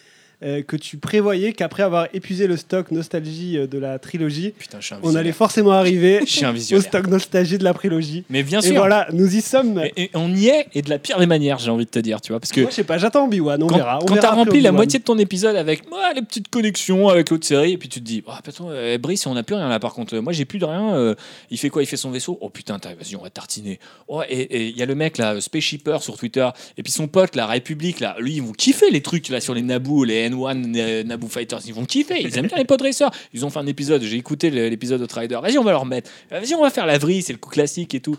[0.44, 4.80] euh, que tu prévoyais qu'après avoir épuisé le stock nostalgie euh, de la trilogie, Putain,
[5.03, 8.24] on allait forcément arriver au stock nostalgie de la prélogie.
[8.30, 8.76] Mais bien Et sûr.
[8.76, 9.82] voilà, nous y sommes.
[9.95, 11.99] Et, et on y est, et de la pire des manières, j'ai envie de te
[11.99, 13.99] dire, tu vois, parce que Moi, je sais pas, j'attends Obi-Wan, on quand, verra.
[14.02, 15.84] on quand t'as rempli la moitié de ton épisode avec
[16.16, 19.26] les petites connexions avec l'autre série, et puis tu te dis, oh, putain, euh, Brice,
[19.28, 20.18] on n'a plus rien là par contre.
[20.18, 20.95] Moi, j'ai plus de rien.
[20.95, 21.16] euh,
[21.49, 22.38] il fait quoi Il fait son vaisseau?
[22.41, 23.80] Oh putain, vas-y, on va tartiner.
[24.07, 26.48] Oh, et et il y a le mec là, Spaceshipper sur Twitter,
[26.78, 29.53] et puis son pote, la République, là, lui, ils vont kiffer les trucs là sur
[29.53, 32.22] les Naboo, les N1, les Naboo Fighters, ils vont kiffer.
[32.22, 33.10] Ils aiment bien les pod racers.
[33.34, 35.39] Ils ont fait un épisode, j'ai écouté l'épisode de Trader.
[35.41, 36.10] Vas-y, on va leur mettre.
[36.31, 38.18] Vas-y, on va faire la vrille, c'est le coup classique et tout.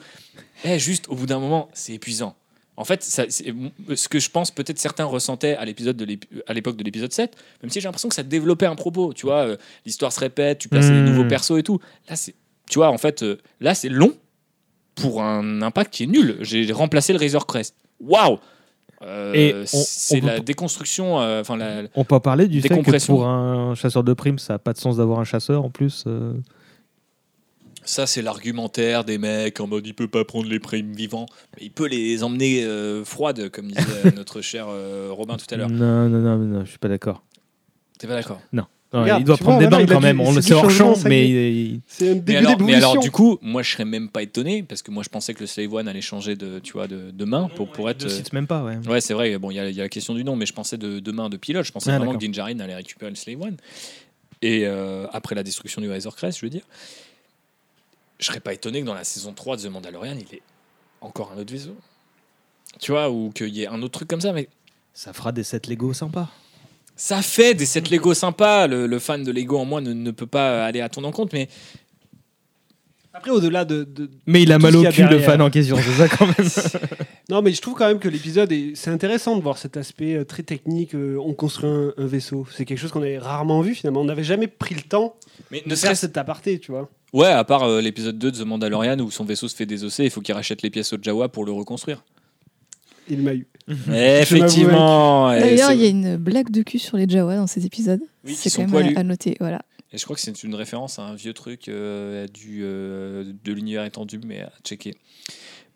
[0.65, 2.35] Eh, juste, au bout d'un moment, c'est épuisant.
[2.79, 6.53] En fait, ça- ce que je pense peut-être certains ressentaient à l'épisode de l'ép- à
[6.53, 9.47] l'époque de l'épisode 7, même si j'ai l'impression que ça développait un propos, tu vois,
[9.47, 9.57] euh,
[9.87, 11.05] l'histoire se répète, tu places des Hmm.
[11.07, 11.79] nouveaux persos et tout.
[12.09, 12.35] Là, c'est
[12.69, 14.13] tu vois, en fait, euh, là c'est long
[14.95, 16.37] pour un impact qui est nul.
[16.41, 17.77] J'ai remplacé le Razor Crest.
[18.01, 18.39] Waouh
[19.03, 23.07] Euh, c'est peut la déconstruction, euh, enfin la, On peut en parler du fait que
[23.07, 26.05] pour un chasseur de primes, ça n'a pas de sens d'avoir un chasseur en plus.
[26.07, 26.33] euh.
[27.85, 31.67] Ça, c'est l'argumentaire des mecs en mode il peut pas prendre les primes vivants, mais
[31.67, 35.69] il peut les emmener euh, froides, comme disait notre cher euh, Robin tout à l'heure.
[35.71, 37.23] Non, non, non, non, je suis pas d'accord.
[37.99, 38.41] T'es pas d'accord?
[38.53, 40.21] Non, Regarde, il doit tu prendre vois, des il a quand du- même.
[40.21, 42.21] On c'est le du sait hors changement, champ, ça y mais il- C'est un Mais
[42.21, 45.03] début alors, mais alors, du coup, moi, je serais même pas étonné parce que moi,
[45.03, 47.69] je pensais que le Slave One allait changer de, tu vois, de, de main pour,
[47.69, 48.05] pour être.
[48.05, 48.79] ne euh, cite même pas, ouais.
[48.89, 49.37] Ouais, c'est vrai.
[49.39, 51.01] Bon, il y, a il y a la question du nom, mais je pensais de,
[51.01, 51.65] de main de pilote.
[51.65, 53.57] Je pensais Ah, vraiment que Din Djarin allait récupérer le Slave One.
[54.43, 56.63] Et euh, après la destruction du Razor Crest, je veux dire,
[58.19, 60.43] je serais pas étonné que dans la saison 3 de The Mandalorian, il ait
[61.01, 61.77] encore un autre vaisseau.
[62.81, 64.49] Tu vois, ou qu'il y ait un autre truc comme ça, mais
[64.95, 66.29] Ça fera des sets Lego sympas.
[66.97, 68.67] Ça fait des sets Lego sympas.
[68.67, 71.31] Le, le fan de Lego en moi ne, ne peut pas aller à ton encontre,
[71.35, 71.49] mais
[73.13, 75.93] Après, au-delà de, de- Mais il a mal au cul, le fan en question, c'est
[75.93, 76.35] ça quand même.
[77.29, 78.77] Non, mais je trouve quand même que l'épisode, est...
[78.77, 80.95] c'est intéressant de voir cet aspect euh, très technique.
[80.95, 82.47] euh, on construit un, un vaisseau.
[82.53, 84.03] C'est quelque chose qu'on avait rarement vu finalement.
[84.03, 85.17] On n'avait jamais pris le temps
[85.51, 86.89] mais de ne faire serait-ce cet aparté, tu vois.
[87.13, 90.05] Ouais, à part euh, l'épisode 2 de The Mandalorian où son vaisseau se fait désosser,
[90.05, 92.05] il faut qu'il rachète les pièces au Jawa pour le reconstruire.
[93.09, 93.47] Il m'a eu.
[93.93, 95.33] Effectivement.
[95.33, 98.01] et D'ailleurs, il y a une blague de cul sur les Jawa dans cet épisode.
[98.25, 98.97] Oui, c'est sont quand même poilus.
[98.97, 99.37] à, à noter.
[99.41, 99.63] Voilà.
[99.93, 103.53] Et je crois que c'est une référence à un vieux truc euh, du, euh, de
[103.53, 104.95] l'univers étendu, mais à checker.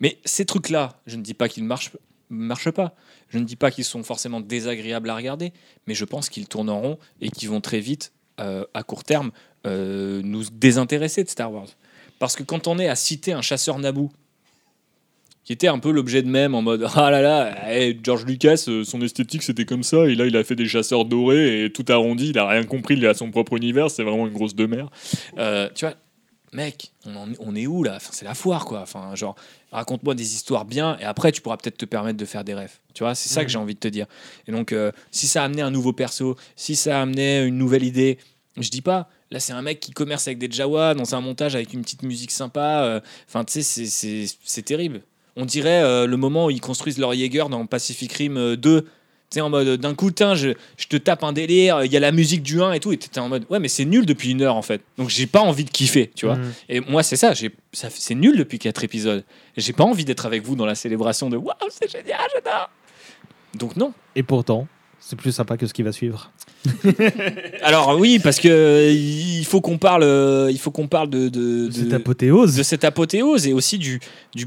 [0.00, 1.92] Mais ces trucs-là, je ne dis pas qu'ils ne marchent,
[2.28, 2.94] marchent pas.
[3.28, 5.52] Je ne dis pas qu'ils sont forcément désagréables à regarder,
[5.86, 9.04] mais je pense qu'ils tournent en rond et qu'ils vont très vite, euh, à court
[9.04, 9.30] terme,
[9.66, 11.68] euh, nous désintéresser de Star Wars.
[12.18, 14.10] Parce que quand on est à citer un chasseur Naboo,
[15.50, 18.66] qui était un peu l'objet de même en mode ah là là, eh, George Lucas,
[18.68, 21.72] euh, son esthétique c'était comme ça, et là il a fait des chasseurs dorés et
[21.72, 24.54] tout arrondi, il a rien compris, il a son propre univers, c'est vraiment une grosse
[24.54, 24.88] de mer.
[25.38, 25.96] Euh, tu vois,
[26.52, 27.94] mec, on, en- on est où là?
[27.96, 28.82] Enfin, C'est la foire quoi.
[28.82, 29.34] Enfin, genre,
[29.72, 32.78] raconte-moi des histoires bien et après tu pourras peut-être te permettre de faire des rêves.
[32.94, 34.06] Tu vois, c'est ça que j'ai envie de te dire.
[34.46, 37.58] Et donc, euh, si ça a amené un nouveau perso, si ça a amené une
[37.58, 38.18] nouvelle idée,
[38.56, 39.08] je dis pas.
[39.32, 42.04] Là, c'est un mec qui commerce avec des Jawa dans un montage avec une petite
[42.04, 42.82] musique sympa.
[42.84, 45.02] euh, Enfin, tu sais, c'est terrible.
[45.40, 48.82] On dirait euh, le moment où ils construisent leur Jaeger dans Pacific Rim euh, 2.
[48.82, 48.88] Tu
[49.30, 51.96] sais, en mode euh, d'un coup, tiens, je, je te tape un délire, il y
[51.96, 54.04] a la musique du 1 et tout, et t'étais en mode ouais, mais c'est nul
[54.04, 54.82] depuis une heure en fait.
[54.98, 56.34] Donc j'ai pas envie de kiffer, tu vois.
[56.36, 56.52] Mhm.
[56.68, 57.32] Et moi, c'est ça,
[57.72, 59.24] c'est nul depuis quatre épisodes.
[59.56, 62.70] Et J'ai pas envie d'être avec vous dans la célébration de waouh, c'est génial, j'adore.
[63.54, 63.92] Donc non.
[64.16, 64.66] Et pourtant,
[64.98, 66.30] c'est plus sympa que ce qui va suivre.
[67.62, 71.28] Alors oui, parce que euh, il faut qu'on parle, euh, il faut qu'on parle de,
[71.28, 72.56] de, de- Cette apothéose.
[72.56, 74.00] de cette apothéose et aussi du,
[74.34, 74.46] du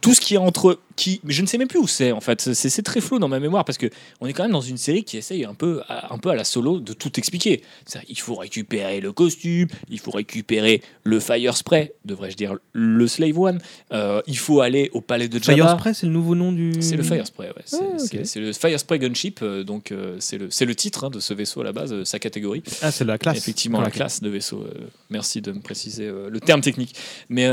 [0.00, 2.40] tout ce qui est entre qui je ne sais même plus où c'est en fait
[2.54, 3.86] c'est très flou dans ma mémoire parce que
[4.20, 6.34] on est quand même dans une série qui essaye un peu à, un peu à
[6.34, 7.62] la solo de tout expliquer
[8.08, 13.38] il faut récupérer le costume il faut récupérer le fire spray devrais-je dire le slave
[13.38, 13.58] one
[13.92, 16.72] Euh, il faut aller au palais de Jabba Fire Spray, c'est le nouveau nom du.
[16.80, 17.62] c'est le Fire Spray, ouais.
[17.64, 21.10] C'est Ah, le Fire Spray Gunship, euh, donc euh, c'est le, c'est le titre hein,
[21.10, 22.62] de ce vaisseau à la base, euh, sa catégorie.
[22.80, 23.36] Ah, c'est la classe.
[23.38, 23.94] Effectivement, Ah, la ok.
[23.94, 24.64] classe de vaisseau.
[25.10, 26.94] merci de me préciser le terme technique.
[27.28, 27.48] Mais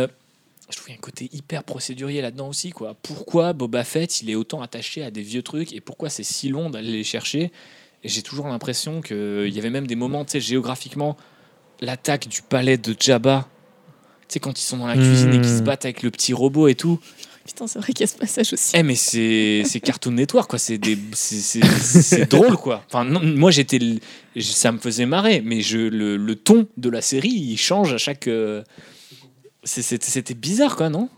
[0.70, 2.70] je trouve qu'il y a un côté hyper procédurier là-dedans aussi.
[2.72, 2.96] Quoi.
[3.02, 6.50] Pourquoi Boba Fett, il est autant attaché à des vieux trucs et pourquoi c'est si
[6.50, 7.52] long d'aller les chercher?
[8.04, 11.18] Et j'ai toujours l'impression qu'il y avait même des moments, tu sais, géographiquement,
[11.82, 13.48] l'attaque du palais de Jabba,
[14.28, 15.66] tu sais, quand ils sont dans la cuisine et qu'ils se Hmm.
[15.66, 17.00] battent avec le petit robot et tout.
[17.46, 18.74] Putain, c'est vrai qu'il y a ce passage aussi.
[18.76, 21.64] Eh mais c'est c'est Cartoon Network quoi, c'est des c'est- c'est
[22.04, 22.84] c'est drôle quoi.
[22.88, 23.80] Enfin non, moi j'étais
[24.40, 27.98] ça me faisait marrer mais je le, le ton de la série, il change à
[27.98, 28.62] chaque euh,
[29.64, 31.10] c'était bizarre quoi, non?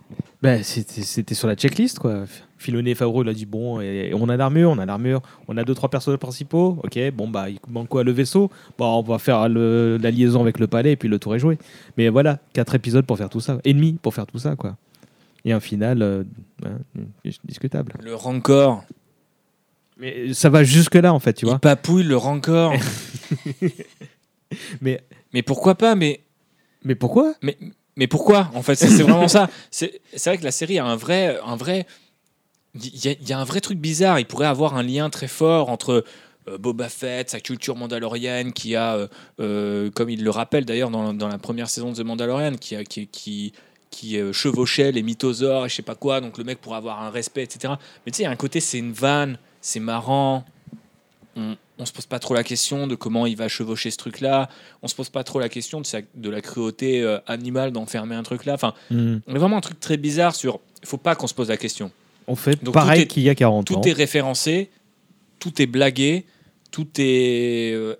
[0.42, 2.24] Ben, c'était sur la checklist, quoi.
[2.58, 5.58] Filonné et Favreau, il a dit bon, et on a l'armure, on a l'armure, on
[5.58, 6.80] a deux, trois personnages principaux.
[6.84, 8.50] Ok, bon, bah, il manque quoi Le vaisseau?
[8.78, 11.40] Bon, on va faire le- la liaison avec le palais et puis le tour est
[11.40, 11.58] joué.
[11.98, 13.60] Mais voilà, quatre épisodes pour faire tout ça.
[13.64, 14.78] Et demi pour faire tout ça, quoi.
[15.46, 16.24] Et un final euh,
[16.66, 16.78] hein,
[17.46, 17.94] discutable.
[18.04, 18.84] Le rancor,
[19.98, 21.60] Mais ça va jusque-là, en fait, tu il vois.
[21.60, 22.74] papouille le rancor.
[24.82, 25.02] Mais,
[25.34, 26.22] mais pourquoi pas mais
[26.84, 27.36] mais pourquoi?
[27.42, 27.58] Mais
[27.96, 29.50] mais pourquoi en fait c'est vraiment ça.
[29.70, 31.86] C'est vrai que la série a un vrai un vrai
[32.76, 34.20] il y, a- un vrai truc bizarre.
[34.20, 36.06] Il pourrait avoir un lien très fort entre
[36.48, 39.08] euh, Boba Fett, sa culture mandalorienne, qui a, euh,
[39.40, 44.32] euh, comme il le rappelle d'ailleurs dans, la première saison de The Mandalorian, qui, a-
[44.32, 46.22] chevauchait les mythosaures et je sais pas quoi.
[46.22, 47.74] Donc le mec pourrait avoir un respect, etc.
[48.06, 50.46] Mais tu sais, il y a un côté, c'est une vanne, c'est marrant.
[51.82, 54.50] On se pose pas trop la question de comment il va chevaucher ce truc-là.
[54.84, 58.16] On se pose pas trop la question de, sa- de la cruauté euh, animale d'enfermer
[58.16, 58.54] un truc là.
[58.54, 59.18] Enfin, Hmm.
[59.28, 60.60] on est vraiment un truc très bizarre sur.
[60.84, 61.92] Il faut pas qu'on se pose la question.
[62.28, 63.82] On fait Donc, pareil tout qu'il y a 40 Tout ans.
[63.82, 64.70] est référencé,
[65.40, 66.26] tout est blagué,
[66.72, 67.96] tout est euh,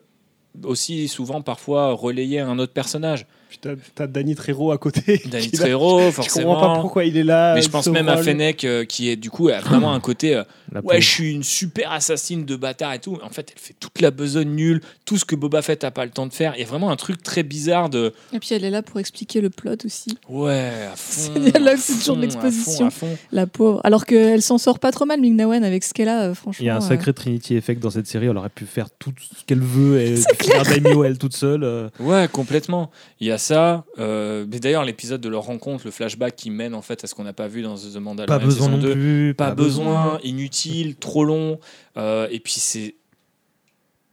[0.64, 3.26] aussi souvent parfois relayé à un autre personnage.
[3.62, 5.22] T'as, t'as Danny Trejo à côté.
[5.32, 6.54] Danny Trejo, Je forcément.
[6.56, 7.54] comprends pas pourquoi il est là.
[7.56, 8.18] mais je pense même à.
[8.18, 11.32] Fennec euh, qui est du coup a vraiment un côté euh, La ouais je suis
[11.32, 14.82] une super assassine de bâtard et tout en fait elle fait toute la besogne nulle
[15.06, 16.92] tout ce que Boba Fett a pas le temps de faire il y a vraiment
[16.92, 20.18] un truc très bizarre de Et puis elle est là pour expliquer le plot aussi.
[20.30, 22.86] ouais à fond C'est dialogue, à c'est toujours de fond, à fond, l'exposition.
[22.88, 23.18] à fond.
[23.32, 23.82] La pauvre.
[23.84, 26.64] Alors qu'elle s'en sort pas trop mal, Ming-Na avec ce qu'elle a, euh, franchement.
[26.64, 28.28] Il y a un euh, sacré Trinity Effect dans cette série.
[28.28, 31.64] Elle aurait pu faire tout ce qu'elle veut et faire Daimyo elle toute seule.
[31.64, 31.90] euh.
[32.00, 32.92] Ouais, complètement.
[33.20, 33.51] Il y a ça.
[33.52, 37.16] Euh, mais d'ailleurs, l'épisode de leur rencontre, le flashback qui mène en fait à ce
[37.16, 38.92] qu'on n'a pas vu dans The Mandalorian Pas besoin non 2.
[38.94, 39.34] plus.
[39.38, 41.60] Pas, besoin, inutile, trop long.
[41.98, 42.96] Euh, et puis c'est.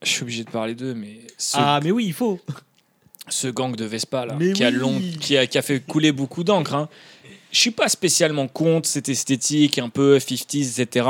[0.03, 2.39] Je suis obligé de parler d'eux, mais ce, Ah, mais oui, il faut.
[3.29, 6.45] ce gang de Vespa là, qui, a long, qui, a, qui a fait couler beaucoup
[6.45, 6.75] d'encre.
[6.75, 6.89] Hein.
[7.51, 11.07] Je suis pas spécialement contre cette esthétique un peu 50s, etc.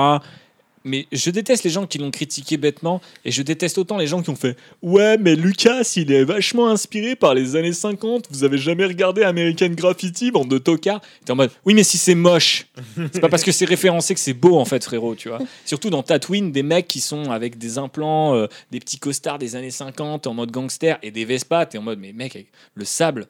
[0.84, 4.22] Mais je déteste les gens qui l'ont critiqué bêtement et je déteste autant les gens
[4.22, 8.26] qui ont fait Ouais, mais Lucas, il est vachement inspiré par les années 50.
[8.30, 11.98] Vous avez jamais regardé American Graffiti, bande de tocards T'es en mode Oui, mais si
[11.98, 12.66] c'est moche,
[13.12, 15.38] c'est pas parce que c'est référencé que c'est beau en fait, frérot, tu vois.
[15.64, 19.56] Surtout dans Tatooine, des mecs qui sont avec des implants, euh, des petits costards des
[19.56, 21.66] années 50 en mode gangster et des Vespa.
[21.66, 23.26] T'es en mode Mais mec, le sable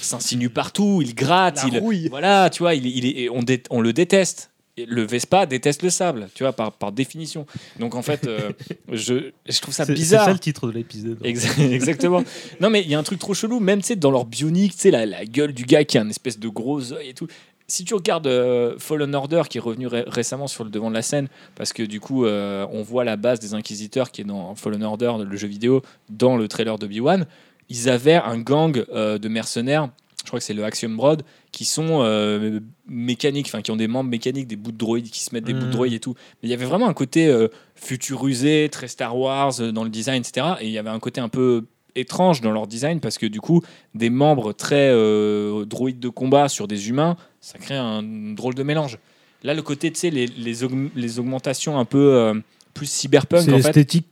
[0.00, 1.78] s'insinue partout, il gratte, La il.
[1.78, 2.08] rouille.
[2.08, 4.50] Voilà, tu vois, il, il est, on, dé- on le déteste.
[4.78, 7.46] Le Vespa déteste le sable, tu vois, par, par définition.
[7.78, 8.52] Donc en fait, euh,
[8.92, 10.20] je, je trouve ça bizarre.
[10.24, 11.18] C'est ça le titre de l'épisode.
[11.24, 12.22] Exa- Exactement.
[12.60, 14.72] Non, mais il y a un truc trop chelou, même tu sais, dans leur bionique,
[14.74, 17.14] tu sais, la, la gueule du gars qui a un espèce de gros œil et
[17.14, 17.26] tout.
[17.68, 20.94] Si tu regardes euh, Fallen Order, qui est revenu ré- récemment sur le devant de
[20.94, 24.24] la scène, parce que du coup, euh, on voit la base des Inquisiteurs qui est
[24.24, 27.24] dans Fallen Order, le jeu vidéo, dans le trailer de B1,
[27.68, 29.88] ils avaient un gang de mercenaires,
[30.22, 31.22] je crois que c'est le Axiom Broad,
[31.56, 35.20] qui sont euh, mécaniques, enfin qui ont des membres mécaniques, des bouts de droïdes, qui
[35.20, 35.72] se mettent des bouts de Mhm.
[35.72, 36.12] droïdes et tout.
[36.42, 39.88] Mais il y avait vraiment un côté euh, futurisé, très Star Wars euh, dans le
[39.90, 40.46] design, etc.
[40.60, 41.64] Et il y avait un côté un peu
[41.94, 43.62] étrange dans leur design parce que du coup,
[43.94, 48.02] des membres très euh, droïdes de combat sur des humains, ça crée un
[48.34, 48.98] drôle de mélange.
[49.42, 52.34] Là, le côté, tu sais, les, les, aug- les augmentations un peu euh,
[52.74, 53.68] plus cyberpunk, C'est fait.
[53.68, 54.06] esthétique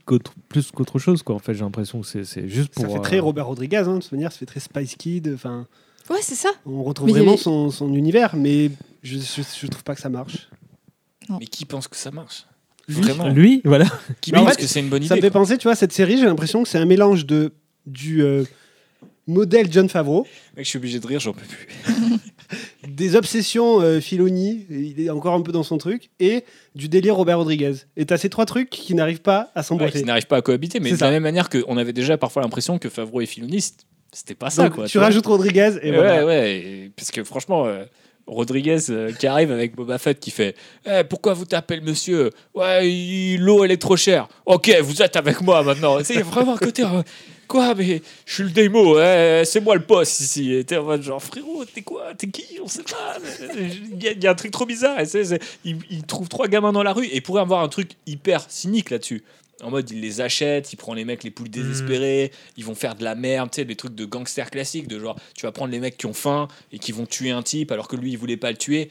[0.49, 1.35] plus qu'autre chose, quoi.
[1.35, 2.85] En fait, j'ai l'impression que c'est- juste pour.
[2.85, 5.31] Ça fait euh, très Robert Rodriguez, hein, de toute manière, ça fait très Spice Kid.
[5.35, 5.67] Enfin,
[6.11, 6.51] Ouais, c'est ça.
[6.67, 8.71] on retrouve Mais vraiment avait- son, son univers, mais
[9.03, 10.49] je, je, je trouve pas que ça marche.
[11.41, 12.47] Mais qui pense que ça marche?
[12.87, 13.87] Lui, Vraiment Lui, voilà.
[14.21, 15.63] Qui Mais en pense fait, que c'est une bonne Ça me idée fait penser, tu
[15.69, 17.53] vois, cette série, j'ai l'impression que c'est un mélange de
[17.87, 18.45] du euh,
[19.27, 20.27] modèle John Favreau,
[20.57, 21.67] Mec, je suis obligé de rire, j'en peux plus.
[22.89, 26.45] des obsessions euh, Filoni, il est encore un peu dans son truc, et
[26.75, 27.75] du délire Robert Rodriguez.
[27.97, 30.01] Et t'as ces trois trucs qui n'arrivent pas à Ouais, s'emboîter.
[30.01, 31.07] qui n'arrivent pas à cohabiter, mais C'est de ça.
[31.07, 33.65] la même manière qu'on avait déjà parfois l'impression que Favreau et Filoni,
[34.15, 34.65] c'était pas ça.
[34.65, 36.25] Donc, quoi, tu rajoutes Rodriguez et ouais, voilà.
[36.25, 37.85] ouais, et- parce que franchement, euh,
[38.27, 42.31] Rodriguez euh, qui arrive avec Boba Fett qui fait Eh, Pourquoi vous tapez le monsieur?
[42.55, 44.29] Ouais, l'eau elle est trop chère.
[44.47, 45.99] Ok, vous êtes avec moi maintenant.
[46.03, 46.83] C'est vraiment un côté.
[46.85, 47.03] euh,
[47.47, 50.55] Quoi, mais je suis le démo, ouais, c'est moi le boss ici.
[50.55, 52.15] Et t'es en mode genre, frérot, t'es quoi?
[52.17, 52.59] T'es qui?
[52.63, 53.19] On sait pas.
[53.55, 54.99] Il y, a- il y a un truc trop bizarre.
[54.99, 55.05] Et
[55.67, 58.89] il, il trouve trois gamins dans la rue et pourrait avoir un truc hyper cynique
[58.89, 59.23] là-dessus.
[59.63, 62.95] En mode, il les achète, il prend les mecs les poules désespérés, ils vont faire
[62.97, 65.71] de la merde, tu sais, des trucs de gangsters classiques, de genre, tu vas prendre
[65.73, 68.19] les mecs qui ont faim et qui vont tuer un type alors que lui, il
[68.19, 68.91] voulait pas le tuer.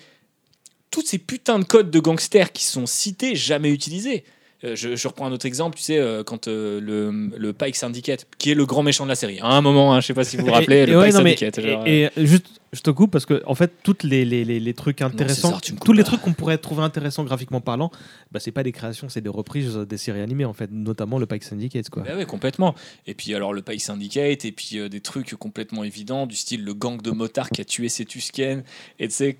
[0.89, 4.23] Toutes ces putains de codes de gangsters qui sont cités, jamais utilisés.
[4.63, 7.75] Euh, je, je reprends un autre exemple, tu sais, euh, quand euh, le, le Pike
[7.75, 10.13] Syndicate, qui est le grand méchant de la série, à un moment, hein, je sais
[10.13, 11.61] pas si vous vous rappelez, Et- et le ouais, Pike mais- Syndicate.
[11.61, 14.59] genre, et, et juste, je te coupe parce que en fait, toutes les, les, les,
[14.59, 17.91] les trucs intéressants, tous les trucs qu'on pourrait trouver intéressants graphiquement parlant,
[18.31, 21.27] bah c'est pas des créations, c'est des reprises des séries animées en fait, notamment le
[21.27, 22.03] Pike Syndicate quoi.
[22.03, 22.73] Bah ouais, complètement.
[23.05, 26.63] Et puis alors le Pike Syndicate, et puis euh, des trucs complètement évidents, du style
[26.63, 28.63] le gang de motards qui a tué ses Tusken.
[28.99, 29.37] Et tu sais,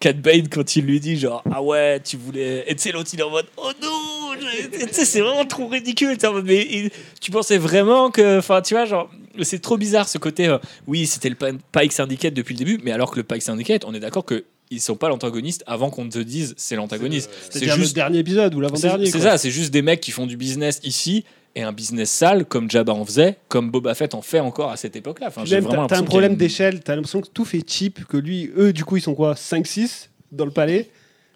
[0.00, 2.64] Cat Bane, quand il lui dit genre Ah ouais, tu voulais.
[2.66, 5.44] Et tu sais, l'autre il est en mode Oh non j'ai- Tu sais, c'est vraiment
[5.46, 6.16] trop ridicule.
[6.24, 6.90] En mode, Mais
[7.20, 8.38] tu pensais vraiment que.
[8.38, 9.10] Enfin, tu vois, genre.
[9.42, 10.46] C'est trop bizarre ce côté.
[10.46, 11.36] euh, oui, c'était le
[11.72, 14.44] Pike Syndicate depuis le début, mais alors que le Pike Syndicate, on est d'accord que.
[14.70, 17.30] Ils sont pas l'antagoniste avant qu'on te dise c'est l'antagoniste.
[17.50, 19.06] C'est juste le dernier épisode ou c'est l'avant-dernier.
[19.10, 22.44] c'est ça, c'est juste des mecs qui font du business ici et un business sale
[22.44, 25.28] comme Jabba en faisait, comme Boba Fett en fait encore à cette époque-là.
[25.28, 28.50] Enfin, j'ai vraiment t'as un problème d'échelle, t'as l'impression que tout fait cheap, que lui,
[28.56, 30.90] eux, du coup, ils sont quoi 5-6 dans le palais?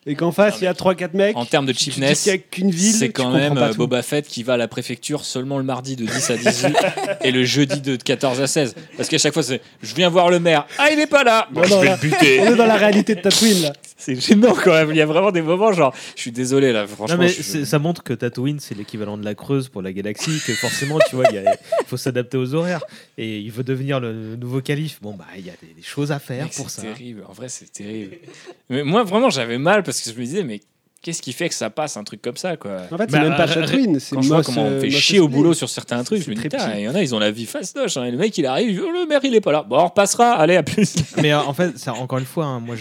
[0.08, 1.36] Et qu'en face, il y a 3-4 mecs.
[1.36, 2.92] En termes de cheapness, qu'une ville.
[2.92, 3.72] c'est quand même euh.
[3.74, 6.76] Boba Fett qui va à la préfecture seulement le mardi de 10 à 18
[7.24, 8.74] et le jeudi de 14 à 16.
[8.96, 10.66] Parce qu'à chaque fois, c'est je viens voir le maire.
[10.78, 12.40] Ah, il est pas là Bon, Non, je non, vais là, le buter.
[12.40, 13.72] On est dans la réalité de Tatooine là.
[14.00, 14.90] C'est gênant quand même.
[14.92, 17.16] Il y a vraiment des moments genre, je suis désolé là, franchement.
[17.16, 19.92] Non mais je- c'est- ça montre que Tatooine c'est l'équivalent de la Creuse pour la
[19.92, 21.44] galaxie, que forcément tu vois il
[21.88, 22.84] faut s'adapter aux horaires
[23.18, 25.00] et il veut devenir le nouveau calife.
[25.02, 26.86] Bon bah il y a des, des choses à faire Mec, pour c'est ça.
[26.86, 27.24] terrible.
[27.28, 28.18] En vrai, c'est terrible.
[28.70, 30.60] mais moi, vraiment, j'avais mal parce que je me disais, mais
[31.02, 33.20] qu'est-ce qui fait que ça passe un truc comme ça, quoi En fait, c'est Bah,
[33.20, 34.00] même pas ré- Tatooine.
[34.00, 36.30] c'est Quand je vois comment on euh, fait chier au boulot sur certains trucs, je
[36.30, 36.42] me dis,
[36.76, 37.96] il y en a, ils ont la vie fastoche.
[37.96, 38.04] hein.
[38.04, 39.62] Et le mec, il arrive, oh, le maire, il est pas là.
[39.62, 40.94] Bon, on repassera, allez, à plus.
[41.22, 42.74] Mais euh, en fait, ça, encore une fois, hein, moi,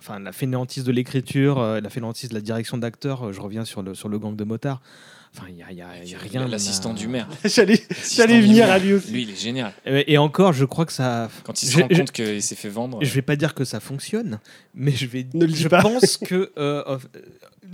[0.00, 3.64] enfin, la fainéantise de l'écriture, euh, la fainéantise de la direction d'acteur, euh, je reviens
[3.64, 4.82] sur le, sur le gang de motards.
[5.36, 6.48] Enfin, il n'y a, y a- il y a rien.
[6.48, 7.28] L'assistant du maire.
[7.44, 9.12] J'allais venir à lui aussi.
[9.12, 9.72] Lui, il est génial.
[9.86, 11.28] Et, et encore, je crois que ça.
[11.44, 12.98] Quand il se Je- rend compte qu'il s'est fait vendre.
[13.02, 14.40] Je vais pas dire que ça fonctionne,
[14.74, 15.26] mais je vais.
[15.34, 15.82] Ne le je pas.
[15.82, 16.98] pense que euh,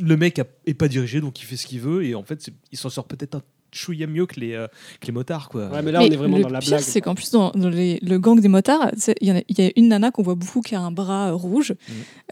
[0.00, 2.50] le mec a- est pas dirigé, donc il fait ce qu'il veut, et en fait,
[2.72, 4.68] il s'en sort peut-être un chouïa mieux que les, euh,
[5.00, 5.66] que les motards, quoi.
[5.68, 6.80] Ouais, mais là, Mais on est vraiment le dans la pire, blague.
[6.80, 8.90] c'est qu'en plus, dans, dans les- le gang des motards,
[9.20, 11.30] il y, a- il y a une nana qu'on voit beaucoup qui a un bras
[11.30, 11.74] euh, rouge,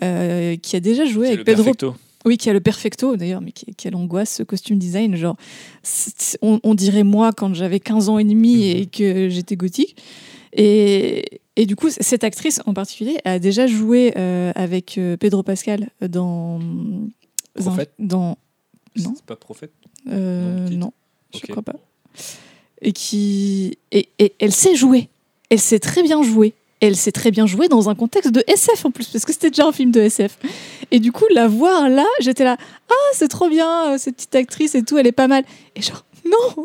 [0.03, 1.65] euh, qui a déjà joué C'est avec le Pedro.
[1.65, 1.97] perfecto.
[2.25, 5.17] Oui, qui a le perfecto d'ailleurs, mais qui- quelle angoisse ce costume design.
[5.17, 5.37] Genre,
[6.41, 9.97] on, on dirait moi quand j'avais 15 ans et demi et que j'étais gothique.
[10.53, 15.43] Et, et du coup, cette actrice en particulier a déjà joué euh, avec euh, Pedro
[15.43, 16.61] Pascal dans.
[17.55, 18.37] Prophète dans,
[18.99, 19.13] Non.
[19.17, 19.73] C'est pas prophète.
[20.09, 20.93] Euh, titre non,
[21.33, 21.51] je Ok.
[21.51, 21.75] crois pas.
[22.83, 25.09] Et qui et, et elle sait jouer.
[25.51, 26.55] Elle sait très bien jouer.
[26.85, 29.51] Elle sait très bien jouer dans un contexte de SF en plus, parce que c'était
[29.51, 30.37] déjà un film de SF.
[30.91, 32.57] Et du coup, la voir là, j'étais là,
[32.91, 35.45] ah, c'est trop bien, euh, cette petite actrice et tout, elle est pas mal.
[35.77, 36.65] Et genre, non,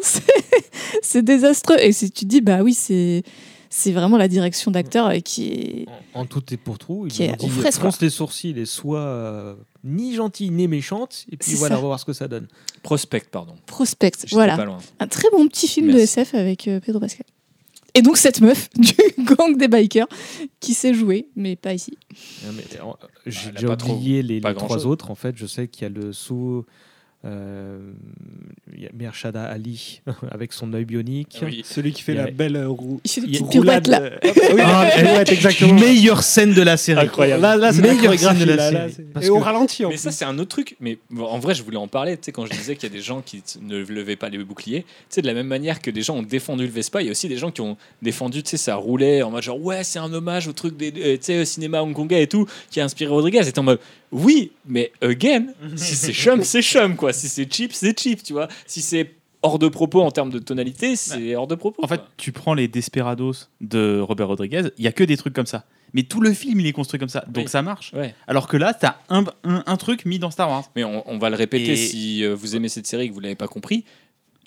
[1.01, 1.77] c'est- désastreux.
[1.79, 3.21] Et si tu te dis, bah oui, c'est
[3.69, 5.85] c'est vraiment la direction d'acteur et qui est.
[6.15, 9.53] En, en tout et pour tout, Qui est dit fronce les sourcils et soit euh,
[9.83, 11.79] ni gentille ni méchante, et puis voilà, ça.
[11.79, 12.47] on va voir ce que ça donne.
[12.81, 13.53] Prospect, pardon.
[13.67, 14.25] Prospect.
[14.31, 14.55] Voilà.
[14.57, 14.79] pas loin.
[14.99, 15.99] Un très bon petit film de.
[15.99, 17.25] SF avec euh, Pedro Pascal.
[17.97, 18.93] Et donc cette meuf du
[19.23, 20.07] gang des bikers
[20.59, 21.97] qui sait jouer, mais pas ici.
[22.53, 22.93] Mais, euh,
[23.25, 25.09] J'ai Elle a déjà oublié les, trois autres.
[25.09, 26.63] En fait, je sais qu'il y a le sous.
[27.25, 27.79] Euh,
[28.75, 31.39] il y a Mershada Ali avec son œil bionique.
[31.41, 31.63] Oui.
[31.65, 33.01] Celui qui fait la belle roue.
[33.03, 34.01] Il fait des petites pirouettes là.
[34.03, 35.73] euh, hop, oui, Ah, exactement.
[35.73, 37.05] Meilleure scène de la série.
[37.05, 37.41] Incroyable.
[37.41, 39.07] Là, là c'est la Meilleure scène de la là, là, série.
[39.13, 40.75] Parce Et au que- ralenti en Mais ça, c'est un autre truc.
[40.79, 42.17] Mais bon, en vrai, je voulais en parler.
[42.17, 44.37] Tu sais, quand je disais qu'il y a des gens qui ne levaient pas les
[44.37, 47.05] boucliers, tu sais, de la même manière que des gens ont défendu le Vespa, il
[47.05, 49.59] y a aussi des gens qui ont défendu, tu sais, ça roulait en mode genre,
[49.61, 52.45] ouais, c'est un hommage au truc des, euh, tu sais, au cinéma hongkongais et tout,
[52.69, 53.41] qui a inspiré Rodriguez.
[53.47, 53.79] Et en mode,
[54.11, 57.13] oui, mais again, si c'est chum, c'est chum, quoi.
[57.13, 58.47] Si c'est cheap, c'est cheap, tu vois.
[58.65, 59.13] Si c'est
[59.43, 61.83] hors de propos en termes de tonalité, c'est hors de propos.
[61.83, 62.07] En fait, quoi.
[62.17, 65.65] tu prends les Desperados de Robert Rodriguez, il y a que des trucs comme ça.
[65.93, 67.49] Mais tout le film, il est construit comme ça, donc Oui.
[67.49, 67.93] ça marche.
[67.93, 68.13] Ouais.
[68.27, 70.69] Alors que là, t'as un, un, un truc mis dans Star Wars.
[70.75, 73.13] Mais on, on va le répéter Et- si euh, vous aimez cette série et que
[73.13, 73.85] vous l'avez pas compris.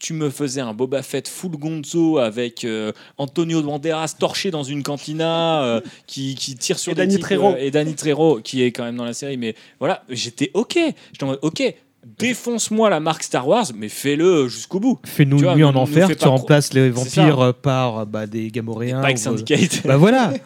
[0.00, 4.82] Tu me faisais un Boba Fett full gonzo avec euh, Antonio Banderas torché dans une
[4.82, 7.48] cantina euh, qui, qui tire sur Et des Danny types, Trejo.
[7.50, 9.36] euh, et Danny Trejo qui est quand même dans la série.
[9.36, 10.78] Mais voilà, j'étais ok.
[11.12, 11.74] J'étais en mode ok.
[12.18, 14.98] Défonce-moi la marque Star Wars, mais fais-le jusqu'au bout.
[15.04, 19.02] Fais-nous une nuit en enfer, tu remplaces les vampires par bah, des gamoréens.
[19.02, 19.86] Pike Syndicate.
[19.86, 20.32] Bah voilà.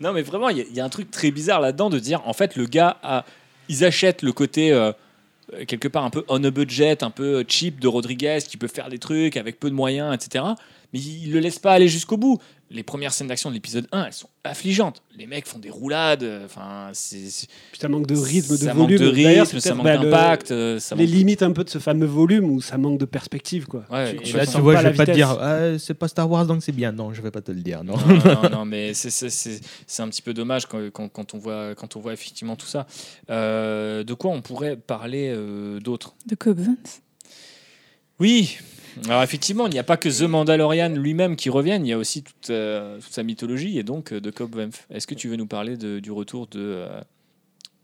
[0.00, 1.98] Non, mais vraiment, il y, a- il y a un truc très bizarre là-dedans de
[1.98, 3.26] dire, en fait, le gars, a,
[3.68, 4.90] ils achètent le côté euh,
[5.66, 8.88] quelque part un peu on a budget, un peu cheap de Rodriguez qui peut faire
[8.88, 10.44] des trucs avec peu de moyens, etc.
[10.92, 12.38] mais il le laisse pas aller jusqu'au bout.
[12.72, 15.02] Les premières scènes d'action de l'épisode 1, elles sont affligeantes.
[15.18, 17.18] Les mecs font des roulades, euh, enfin, c'est.
[17.72, 19.00] Puis ça manque de rythme, de ça volume.
[19.00, 20.52] manque de rythme, c'est ça manque bah, le- d'impact.
[20.52, 23.06] euh, ça Les manque- limites un peu de ce fameux volume où ça manque de
[23.06, 23.84] perspective, quoi.
[23.90, 26.06] Ouais, Tu- et là, tu vois, pas je vais pas te dire, Ah, c'est pas
[26.06, 26.92] Star Wars donc c'est bien.
[26.92, 27.82] Non, je vais pas te le dire.
[27.82, 27.96] Non.
[27.96, 31.96] non, non, non, mais c'est- un petit peu dommage quand, quand- quand on, voit, quand
[31.96, 32.86] on voit effectivement tout ça.
[33.30, 36.14] Euh, de quoi on pourrait parler euh, d'autre?
[36.26, 37.02] De Cobb Vanth.
[38.20, 38.58] Oui.
[39.06, 41.98] Alors effectivement, il n'y a pas que The Mandalorian lui-même qui revienne, il y a
[41.98, 44.86] aussi toute, euh, toute sa mythologie et donc euh, de Cobb Vanth.
[44.90, 47.00] Est-ce que tu veux nous parler de- du retour de euh,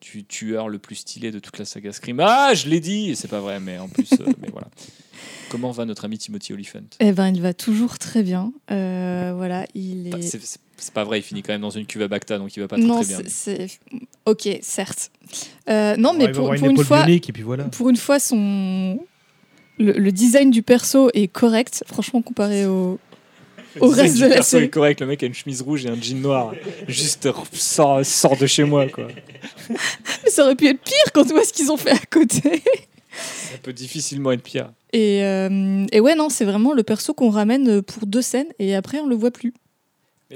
[0.00, 2.20] du tueur le plus stylé de toute la saga Scream?
[2.20, 4.68] Ah, je l'ai dit, c'est pas vrai, mais en plus, euh, mais voilà.
[5.48, 8.52] Comment va notre ami Timothy Olyphant Eh ben, il va toujours très bien.
[8.70, 10.22] Euh, voilà, il est.
[10.22, 12.54] c'est- C'est c'est pas vrai, il finit quand même dans une cuve à Bacta, donc
[12.54, 13.18] il va pas très, non, très bien.
[13.26, 13.66] c'est.
[13.68, 13.80] c'est-
[14.26, 15.10] Ok, certes.
[15.70, 17.64] Euh, non, Ouais, mais pour, une fois, et puis voilà.
[17.64, 18.98] pour une fois, son
[19.78, 22.98] le, le design du perso est correct, franchement comparé au.
[23.78, 24.64] Au reste de la perso série.
[24.64, 26.54] est correct, le mec a une chemise rouge et un jean noir.
[26.88, 29.06] Juste sort, sort de chez moi, quoi.
[29.68, 29.76] Mais
[30.30, 32.62] ça aurait pu être pire quand on voit ce qu'ils ont fait à côté.
[33.12, 34.72] Ça peut difficilement être pire.
[34.94, 38.74] Et, euh, et ouais, non, c'est vraiment le perso qu'on ramène pour deux scènes et
[38.74, 39.52] après on le voit plus.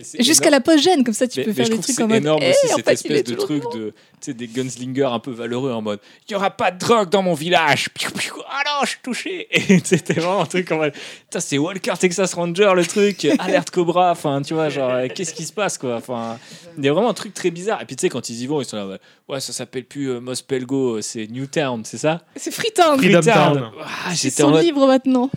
[0.02, 2.06] C'est Jusqu'à la post-gène, comme ça tu Mais- peux mais faire des trucs en c'est
[2.06, 2.16] mode.
[2.18, 3.88] énorme Eh, aussi cette fait, espèce de truc de
[4.20, 5.98] tu sais des gunslingers un peu valeureux en mode
[6.28, 8.34] il y aura pas de drogue dans mon village Piou, piou.
[8.48, 11.94] ah non je suis touché et c'était vraiment un truc en mode Putain, c'est Walker
[11.98, 15.76] Texas Ranger le truc alerte Cobra enfin tu vois genre euh, qu'est-ce qui se passe
[15.76, 15.96] quoi?
[15.96, 16.38] Enfin
[16.78, 18.46] il y a vraiment un truc très bizarre et puis tu sais quand ils y
[18.46, 18.98] vont ils sont là ouais,
[19.28, 22.20] ouais, ça s'appelle plus euh, Mos Pelgo euh, c'est Newtown c'est ça?
[22.36, 22.96] C'est Freetown.
[22.96, 23.24] Freetown.
[23.24, 23.70] Town.
[23.82, 25.30] Ah, C'est j'étais en son mode livre maintenant.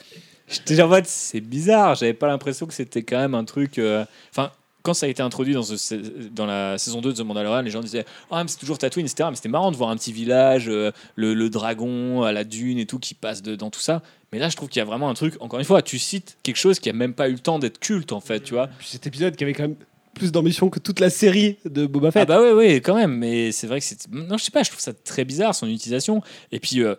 [0.48, 3.80] J'étais en mode, c'est bizarre, j'avais pas l'impression que c'était quand même un truc.
[3.80, 4.52] euh, Enfin,
[4.82, 5.96] quand ça a été introduit dans, ce-
[6.30, 9.06] dans la saison 2 de The Mandalorian, les gens disaient, ah, mais c'est toujours Tatooine,
[9.06, 9.30] etc.
[9.30, 12.78] Mais c'était marrant de voir un petit village, euh, le, le dragon à la dune
[12.78, 14.02] et tout qui passe de- dans tout ça.
[14.34, 16.38] Mais là, je trouve qu'il y a vraiment un truc, encore une fois, tu cites
[16.44, 18.68] quelque chose qui a même pas eu le temps d'être culte, en fait, tu vois.
[18.78, 19.76] Puis cet épisode qui avait quand même
[20.14, 22.28] plus d'ambition que toute la série de Boba Ah Fett.
[22.28, 23.16] bah ouais, ouais, quand même.
[23.18, 24.08] Mais c'est vrai que c'est.
[24.12, 26.22] Non, je sais pas, je trouve ça très bizarre, son utilisation.
[26.52, 26.96] Et puis, euh,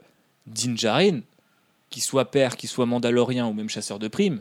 [0.47, 1.21] Din Djarin,
[1.95, 4.41] qu'il soit père, qu'il soit mandalorien ou même chasseur de primes,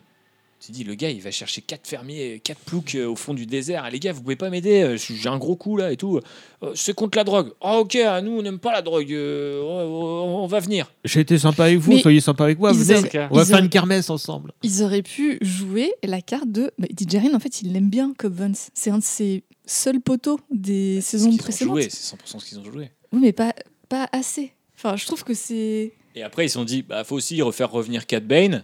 [0.65, 3.45] tu dis, le gars, il va chercher quatre fermiers, quatre ploucs euh, au fond du
[3.45, 3.83] désert.
[3.85, 6.21] Ah, les gars, vous pouvez pas m'aider, euh, j'ai un gros coup là et tout.
[6.63, 7.51] Euh, c'est contre la drogue.
[7.59, 9.11] Ah, ok, ah, nous, on n'aime pas la drogue.
[9.11, 10.89] euh, on, va venir.
[11.03, 12.71] J'ai été sympa avec vous, Mais soyez sympa avec moi.
[12.71, 12.95] venez.
[12.97, 14.53] auraient- On va ils faire auraient- une kermesse ensemble.
[14.63, 16.71] Ils auraient pu jouer la carte de.
[16.77, 18.69] Mais Djarin, en fait, il l'aime bien, Cobb Vanth.
[18.73, 21.73] C'est un de ses seuls poteaux des ce saisons précédentes.
[21.73, 22.89] joué, C'est 100% ce qu'ils ont joué.
[23.11, 23.53] Oui, mais pas,
[23.89, 24.53] pas assez.
[24.77, 25.91] Enfin, je trouve que c'est.
[26.15, 28.63] Et après, ils se sont dit, bah, faut aussi refaire revenir Cat Bane.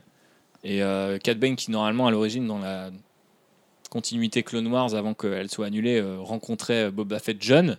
[0.64, 2.92] Et euh, Cat Bane, qui normalement, à l'origine, dans la
[3.90, 7.78] continuité Clone Wars, avant qu'elle soit annulée, euh, rencontrait Boba Fett jeune.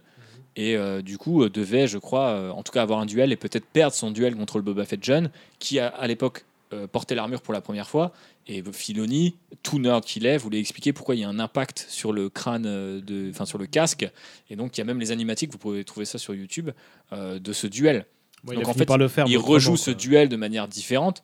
[0.56, 3.36] Et euh, du coup, euh, devait, je crois, en tout cas avoir un duel et
[3.36, 6.44] peut-être perdre son duel contre le Boba Fett jeune, qui a, à l'époque
[6.92, 8.12] portait l'armure pour la première fois.
[8.46, 9.34] Et Filoni,
[9.64, 12.62] tout nerd qu'il est, voulait expliquer pourquoi il y a un impact sur le crâne,
[12.62, 14.08] de, enfin sur le casque.
[14.50, 16.70] Et donc, il y a même les animatiques, vous pouvez trouver ça sur YouTube,
[17.10, 18.06] de ce duel.
[18.44, 19.26] Donc, en fait, par le faire.
[19.28, 19.94] il rejoue ce quoi.
[20.00, 21.22] duel de manière différente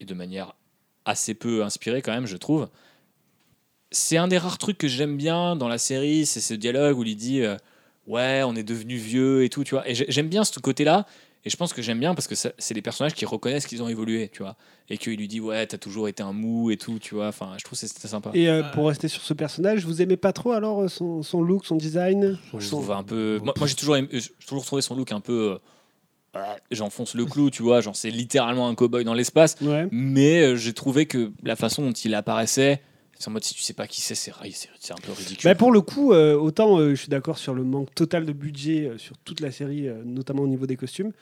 [0.00, 0.54] et de manière
[1.04, 2.68] assez peu inspirée quand même, je trouve.
[3.90, 7.04] C'est un des rares trucs que j'aime bien dans la série, c'est ce dialogue où
[7.04, 7.56] il dit euh,
[8.06, 9.88] ouais, on est devenu vieux et tout, tu vois.
[9.88, 11.06] Et j'ai- j'aime bien ce côté-là.
[11.46, 13.88] Et je pense que j'aime bien parce que c'est les personnages qui reconnaissent qu'ils ont
[13.88, 14.56] évolué, tu vois.
[14.88, 17.28] Et qu'il lui dit ouais, t'as toujours été un mou et tout, tu vois.
[17.28, 18.30] Enfin, je trouve que c'était sympa.
[18.32, 21.42] Et euh, pour rester sur ce personnage, vous aimez pas trop alors euh, son, son
[21.42, 22.38] look, son design?
[22.54, 23.40] Je son- trouve un peu.
[23.44, 24.08] Moi, moi, j'ai toujours, aimé-
[24.46, 25.58] toujours trouvé son look un peu.
[26.70, 27.80] J'enfonce le clou, tu vois.
[27.80, 29.56] Genre, c'est littéralement un cow-boy dans l'espace.
[29.60, 29.86] Ouais.
[29.90, 32.80] Mais euh, j'ai trouvé que la façon dont il apparaissait,
[33.18, 35.44] c'est en mode si tu sais pas qui c'est, c'est un peu ridicule.
[35.44, 38.32] Bah, pour le coup, euh, autant euh, je suis d'accord sur le manque total de
[38.32, 41.12] budget euh, sur toute la série, notamment au niveau des costumes,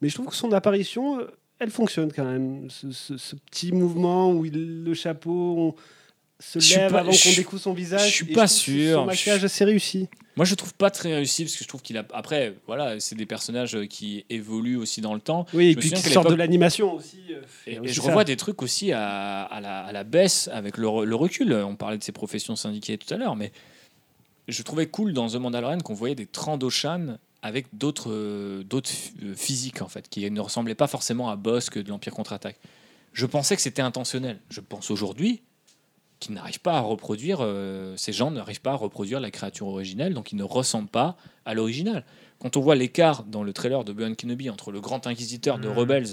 [0.00, 1.18] mais je trouve que son apparition,
[1.58, 2.68] elle fonctionne quand même.
[2.70, 5.74] Ce, ce- ce petit mouvement où il, le chapeau on
[6.42, 8.08] se Je lève pas- avant je- qu'on découvre son visage.
[8.08, 8.98] je suis pas que sûr.
[9.00, 10.08] Son maquillage assez réussi.
[10.36, 12.04] Moi, je trouve pas très réussi parce que je trouve qu'il a.
[12.14, 15.44] Après, voilà, c'est des personnages qui évoluent aussi dans le temps.
[15.52, 17.18] Oui, Je et puis qui qu'à sort de l'animation aussi.
[17.30, 18.08] euh, Et, et aussi je ça.
[18.08, 21.52] revois des trucs aussi à, à la, à la baisse avec le, le recul.
[21.52, 23.52] On parlait de ses professions syndiquées tout à l'heure, mais
[24.48, 28.90] je trouvais cool dans The Mandalorian qu'on voyait des Trandoshan avec d'autres euh, d'autres
[29.22, 32.56] euh, physiques en fait, qui ne ressemblaient pas forcément à Bossk de l'Empire contre-attaque.
[33.12, 34.38] Je pensais que c'était intentionnel.
[34.48, 35.42] Je pense aujourd'hui
[36.22, 40.14] qu'ils n'arrivent pas à reproduire, euh, ces gens n'arrivent pas à reproduire la créature originelle,
[40.14, 42.04] donc ils ne ressemblent pas à l'original.
[42.38, 45.68] Quand on voit l'écart dans le trailer de Obi-Wan Kenobi entre le grand inquisiteur de
[45.68, 45.78] Mhm.
[45.78, 46.08] Rebels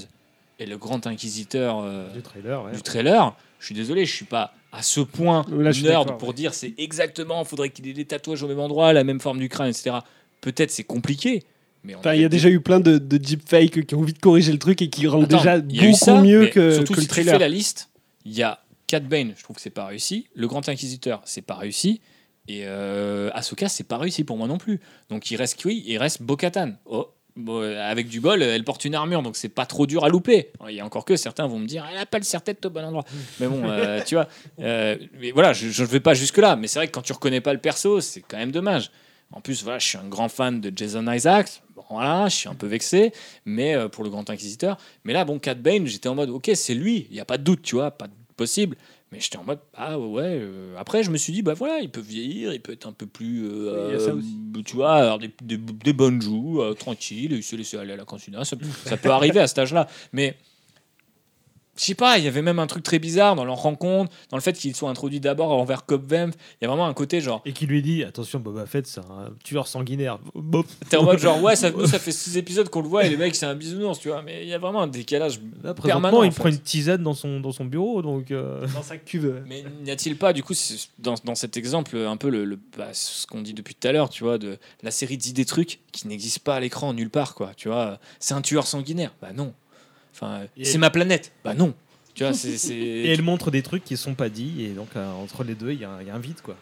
[0.59, 2.71] et le grand inquisiteur euh, Du trailer, ouais.
[2.73, 6.33] du trailer, je suis désolé, je suis pas à ce point Là, nerd pour ouais.
[6.35, 9.49] dire c'est exactement, faudrait qu'il ait les tatouages au même endroit, la même forme du
[9.49, 9.97] crâne, etc.
[10.41, 11.43] Peut-être c'est compliqué,
[11.83, 14.13] mais on Enfin, il y a déjà eu plein de, de deepfakes qui ont envie
[14.13, 16.93] de corriger le truc et qui rendent Attends, déjà il beaucoup ça, mieux que, surtout
[16.93, 17.39] que le si tu fais trailer.
[17.39, 17.89] la liste,
[18.25, 18.59] il y a
[18.89, 20.25] Cat Bane, je trouve que c'est pas réussi.
[20.33, 22.01] Le Grand Inquisiteur, c'est pas réussi.
[22.47, 24.79] Et euh, Ahsoka, c'est pas réussi pour moi non plus.
[25.09, 26.71] Donc il reste qui Il reste Bo-Katan.
[26.87, 30.09] Oh, bon, avec du bol, elle porte une armure, donc c'est pas trop dur à
[30.09, 30.51] louper.
[30.67, 32.71] Il y a encore que certains vont me dire, elle a pas le serre-tête au
[32.71, 33.05] bon endroit.
[33.39, 34.27] Mais bon, euh, tu vois,
[34.59, 36.55] euh, mais voilà, je ne vais pas jusque-là.
[36.55, 38.89] Mais c'est vrai que quand tu reconnais pas le perso, c'est quand même dommage.
[39.31, 41.61] En plus, voilà, je suis un grand fan de Jason Isaacs.
[41.75, 43.13] Bon, voilà, je suis un peu vexé,
[43.45, 44.77] mais euh, pour le Grand Inquisiteur.
[45.03, 47.37] Mais là, bon, Cat Bane, j'étais en mode, ok, c'est lui, il n'y a pas
[47.37, 48.75] de doute, tu vois, pas de possible.
[49.11, 50.21] Mais j'étais en mode, ah ouais.
[50.41, 52.91] euh, Après, je me suis dit, bah voilà, il peut vieillir, il peut être un
[52.91, 53.43] peu plus.
[53.47, 54.63] euh, Il y a ça euh, aussi.
[54.65, 57.95] tu vois, avoir des, des- des bonnes joues, euh, tranquille, il s'est laissé aller à
[57.97, 58.35] la cantine.
[58.37, 58.55] Ah, Ça,
[58.85, 59.87] ça peut arriver à cet âge-là.
[60.13, 60.35] Mais.
[61.79, 64.35] Je sais pas, il y avait même un truc très bizarre dans leur rencontre, dans
[64.37, 66.11] le fait qu'ils soient introduits d'abord envers Cobb.
[66.11, 68.99] Il y a vraiment un côté genre, Et qui lui dit attention, Boba Fett, c'est
[68.99, 70.19] un tueur sanguinaire.
[70.35, 70.65] Bob.
[70.89, 73.09] T'es en mode genre ouais ça, nous, ça fait six épisodes qu'on le voit et
[73.09, 75.73] les mecs c'est un bisounours tu vois mais il y a vraiment un décalage Là,
[75.73, 76.39] permanent il fait.
[76.39, 78.31] prend une tisane dans son, dans son bureau, donc.
[78.31, 79.41] euh, Dans sa cuve.
[79.47, 80.53] mais n'y a-t-il pas du coup
[80.97, 83.91] dans, dans cet exemple un peu le, le- bah, ce qu'on dit depuis tout à
[83.91, 87.35] l'heure tu vois de la série d'idées trucs qui n'existent pas à l'écran nulle part
[87.35, 89.53] quoi tu vois c'est un tueur sanguinaire bah non
[90.13, 91.73] enfin c'est elle- ma planète bah non
[92.13, 95.09] tu vois c'est Et elle montre des trucs qui sont pas dits, et donc euh,
[95.13, 96.55] entre les deux, il y, a un- il y a un vide, quoi.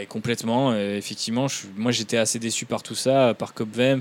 [0.00, 1.48] Eh, complètement, euh, effectivement.
[1.48, 3.52] je moi, j'étais assez déçu par tout ça, euh, par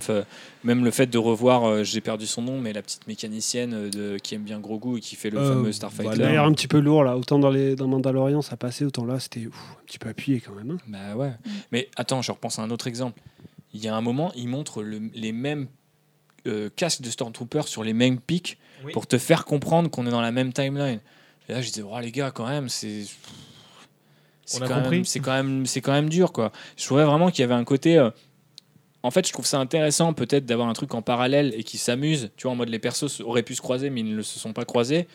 [0.10, 0.24] euh,
[0.64, 4.18] même le fait de revoir, euh, j'ai perdu son nom, mais la petite mécanicienne de,
[4.18, 6.04] qui aime bien Grogu et qui fait le Euh, fameux Starfighter.
[6.04, 6.26] voilà.
[6.26, 7.18] D'ailleurs, un petit peu lourd là.
[7.18, 10.40] Autant dans, les, dans Mandalorian, ça passait, autant là, c'était ouf, un petit peu appuyé
[10.40, 10.72] quand même.
[10.72, 10.78] hein.
[10.88, 11.32] Bah ouais.
[11.72, 13.20] Mais attends, je repense à un autre exemple.
[13.74, 15.68] Il y a un moment, il montre le- les mêmes
[16.48, 18.94] euh, casques de Stormtrooper sur les mêmes pics Oui.
[18.94, 21.00] pour te faire comprendre qu'on est dans la même timeline.
[21.50, 23.04] Et là, je disais, oh, les gars, quand même, c'est.
[24.46, 26.52] C'est quand, même, c'est quand même c'est quand même dur quoi.
[26.76, 28.10] Je trouvais vraiment qu'il y avait un côté euh,
[29.04, 32.30] en fait, je trouve ça intéressant peut-être d'avoir un truc en parallèle et qui s'amuse.
[32.38, 34.54] Tu vois, en mode les persos auraient pu se croiser, mais ils ne se sont
[34.54, 35.08] pas croisés.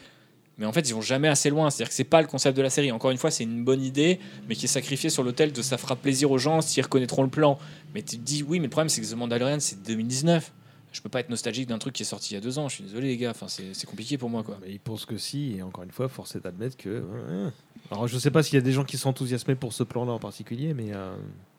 [0.58, 1.70] Mais en fait, ils vont jamais assez loin.
[1.70, 2.90] C'est-à-dire que c'est pas le concept de la série.
[2.90, 4.18] Encore une fois, c'est une bonne idée,
[4.48, 7.28] mais qui est sacrifiée sur l'autel de ça fera plaisir aux gens s'ils reconnaîtront le
[7.28, 7.58] plan.
[7.94, 10.50] Mais tu te dis, oui, mais le problème, c'est que The Mandalorian, c'est 2019.
[10.96, 12.68] Je peux pas être nostalgique d'un truc qui est sorti il y a deux ans.
[12.70, 13.30] Je suis désolé, les gars.
[13.30, 14.58] Enfin, c'est compliqué pour moi, quoi.
[14.62, 17.02] Mais il pense que si, et encore une fois, force est d'admettre que.
[17.90, 20.12] Alors, je sais pas s'il y a des gens qui sont enthousiasmés pour ce plan-là
[20.12, 20.92] en particulier, mais.
[20.94, 21.14] euh,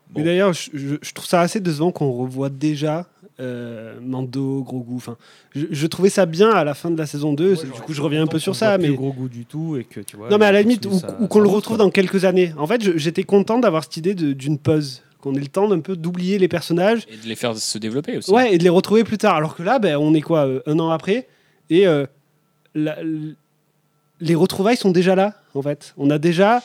[0.09, 0.19] bon.
[0.19, 3.07] Mais d'ailleurs, je, je- je trouve ça assez décevant qu'on revoit déjà
[3.39, 4.95] euh, Mando, Grogu.
[4.95, 5.15] Enfin,
[5.55, 7.49] je, je trouvais ça bien à la fin de la saison 2.
[7.51, 8.77] Ouais, c'est- du coup, je reviens un peu content sur ça.
[8.79, 8.89] Mais...
[8.89, 10.29] gros goût du tout et que tu vois.
[10.29, 10.87] Non, mais à la limite,
[11.19, 11.85] ou, qu'on le retrouve quoi.
[11.85, 12.53] dans quelques années.
[12.57, 15.95] En fait, j'étais content d'avoir cette idée d'une pause, qu'on ait le temps d'un peu
[15.95, 18.31] d'oublier les personnages, Et de les faire se développer aussi.
[18.31, 19.35] ouais, et de les retrouver plus tard.
[19.35, 21.27] Alors que là, ben, on est quoi, euh, un an après,
[21.69, 22.05] et euh,
[22.75, 22.97] la-
[24.19, 25.93] les retrouvailles sont déjà là, en fait.
[25.97, 26.61] On a déjà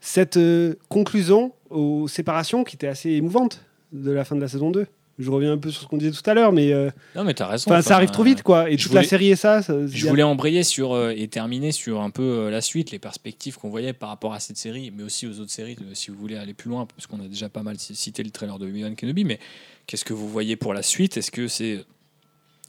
[0.00, 3.60] cette euh, conclusion aux séparations qui était assez émouvante
[3.92, 4.86] de la fin de la saison 2.
[5.18, 7.34] Je reviens un peu sur ce qu'on disait tout à l'heure, mais euh, Non, mais
[7.34, 7.70] t'as raison.
[7.70, 8.68] enfin, ça arrive trop vite, quoi.
[8.68, 12.00] Et toute la série et ça, ça- Je voulais embrayer sur euh, et terminer sur
[12.00, 15.04] un peu euh, la suite, les perspectives qu'on voyait par rapport à cette série, mais
[15.04, 17.62] aussi aux autres séries, si vous voulez aller plus loin, parce qu'on a déjà pas
[17.62, 19.38] mal ci- cité le trailer de Obi-Wan Kenobi, mais
[19.86, 21.16] qu'est-ce que vous voyez pour la suite?
[21.16, 21.84] Est-ce que c'est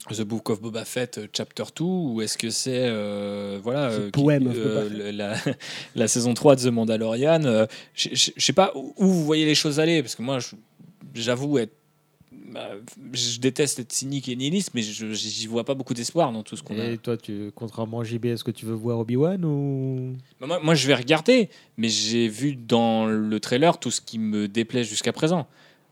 [0.08, 4.12] The Book of Boba Fett Chapter 2 ou est-ce que c'est euh, voilà The
[4.56, 5.34] euh, le- la,
[5.96, 7.66] la saison 3 de The Mandalorian
[7.96, 10.38] Je sais pas où vous voyez les choses aller, parce que moi
[11.12, 11.72] j'avoue être
[12.32, 12.70] bah,
[13.12, 16.62] je déteste être cynique et nihiliste, mais j'y vois pas beaucoup d'espoir dans tout ce
[16.62, 16.90] qu'on a.
[16.90, 20.16] Et toi, tu, contrairement à JB, est-ce que tu veux voir Obi-Wan ou?
[20.40, 24.18] Bah, Moi, moi, je vais regarder, mais j'ai vu dans le trailer tout ce qui
[24.18, 25.46] me déplaît jusqu'à présent.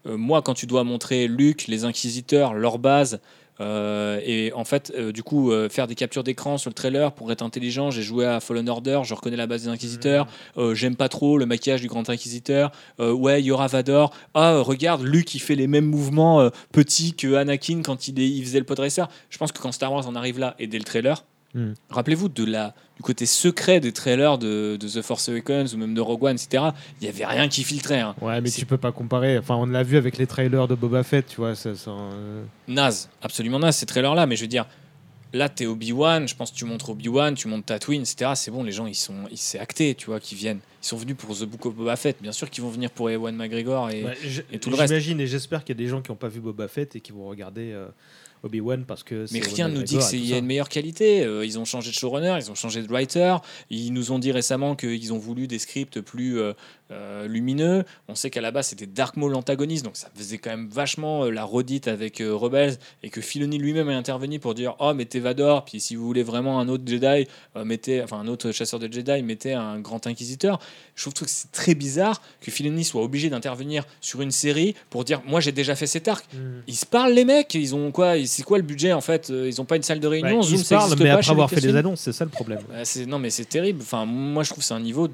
[0.07, 3.21] Euh, moi, quand tu dois montrer Luke, les Inquisiteurs, leur base,
[3.61, 7.13] euh, et en fait, euh, du coup, euh, faire des captures d'écran sur le trailer
[7.13, 10.27] pour être intelligent, j'ai joué à Fallen Order, je reconnais la base des Inquisiteurs,
[10.57, 14.59] euh, j'aime pas trop le maquillage du Grand Inquisiteur, ouais, il y aura Vador, ah,
[14.61, 18.59] regarde, Luke, il fait les mêmes mouvements petits que Anakin quand il, est, il faisait
[18.59, 19.03] le podracer.
[19.31, 21.25] Je pense que quand Star Wars en arrive là, et dès le trailer,
[21.55, 21.73] Hmm.
[21.89, 25.95] Rappelez-vous de la, du côté secret des trailers de, de The Force Awakens ou même
[25.95, 26.65] de Rogue One, etc.
[27.01, 28.01] Il n'y avait rien qui filtrait.
[28.01, 28.17] hein.
[28.21, 29.39] Ouais, mais tu peux pas comparer.
[29.39, 31.55] Enfin, on l'a vu avec les trailers de Boba Fett, tu vois.
[31.55, 34.27] Ça, ça, euh, Naze, absolument naze ces trailers-là.
[34.27, 34.67] Mais je veux dire,
[35.33, 38.33] là, t'es Obi-Wan, je pense que tu montres Obi-Wan, tu montres Tatooine, etc.
[38.35, 40.61] C'est bon, les gens, ils sont, ils c'est acté, tu vois, qu'ils viennent.
[40.83, 42.17] Ils sont venus pour The Book of Boba Fett.
[42.21, 43.91] Bien sûr qu'ils vont venir pour Ewan McGregor.
[43.91, 44.05] Et...
[44.53, 44.89] et tout le reste.
[44.93, 47.01] J'imagine et j'espère qu'il y a des gens qui n'ont pas vu Boba Fett et
[47.01, 47.87] qui vont regarder euh,
[48.45, 49.27] Obi-Wan parce que.
[49.33, 50.69] Mais rien ne nous dit que McGregor c'est et il tout y a une meilleure
[50.69, 51.25] qualité.
[51.25, 53.37] Euh, ils ont changé de showrunner, ils ont changé de writer.
[53.71, 56.41] Ils nous ont dit récemment qu'ils ont voulu des scripts plus
[56.91, 57.85] euh, lumineux.
[58.09, 61.25] On sait qu'à la base c'était Dark Maul l'antagoniste, donc ça faisait quand même vachement
[61.25, 64.93] euh, la redite avec euh, Rebels et que Filoni lui-même est intervenu pour dire oh
[64.93, 67.27] mettez Vador, puis si vous voulez vraiment un autre Jedi,
[67.65, 70.59] mettez enfin un autre chasseur de Jedi, mettez un grand inquisiteur.
[70.95, 75.05] Je trouve que c'est très bizarre que Filoni soit obligé d'intervenir sur une série pour
[75.05, 76.27] dire moi j'ai déjà fait cet arc.
[76.35, 76.39] Mm.
[76.67, 79.59] Ils se parlent les mecs, ils ont quoi C'est quoi le budget en fait Ils
[79.59, 80.41] ont pas une salle de réunion.
[80.41, 82.31] Bah, Zoom, ils se parlent, mais pas après avoir fait les annonces, c'est ça le
[82.31, 82.61] problème.
[82.69, 83.81] Bah, c'est- non mais c'est terrible.
[83.81, 85.09] Enfin, moi je trouve que c'est un niveau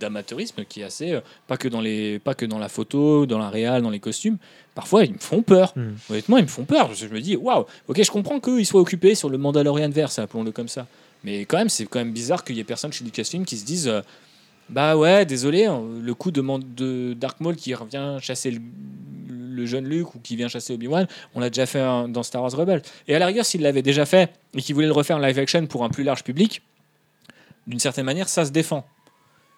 [0.00, 3.38] d'amateurisme qui est assez euh, pas que dans les pas que dans la photo, dans
[3.38, 4.38] la réal, dans les costumes.
[4.74, 5.72] Parfois ils me font peur.
[5.76, 5.90] Mm.
[6.10, 6.92] Honnêtement, ils me font peur.
[6.94, 7.66] Je, je me dis waouh.
[7.88, 10.86] Ok, je comprends qu'eux ils soient occupés sur le Mandalorian verse, appelons-le comme ça.
[11.22, 13.64] Mais quand même, c'est quand même bizarre qu'il y ait personne chez Lucasfilm qui se
[13.64, 14.00] dise euh,
[14.70, 16.42] bah ouais, désolé, hein, le coup de,
[16.76, 18.60] de Dark Maul qui revient chasser le,
[19.28, 22.42] le jeune Luke ou qui vient chasser Obi-Wan, on l'a déjà fait hein, dans Star
[22.42, 22.82] Wars Rebels.
[23.08, 25.38] Et à la rigueur, s'il l'avait déjà fait et qu'il voulait le refaire en live
[25.38, 26.62] action pour un plus large public,
[27.66, 28.86] d'une certaine manière, ça se défend.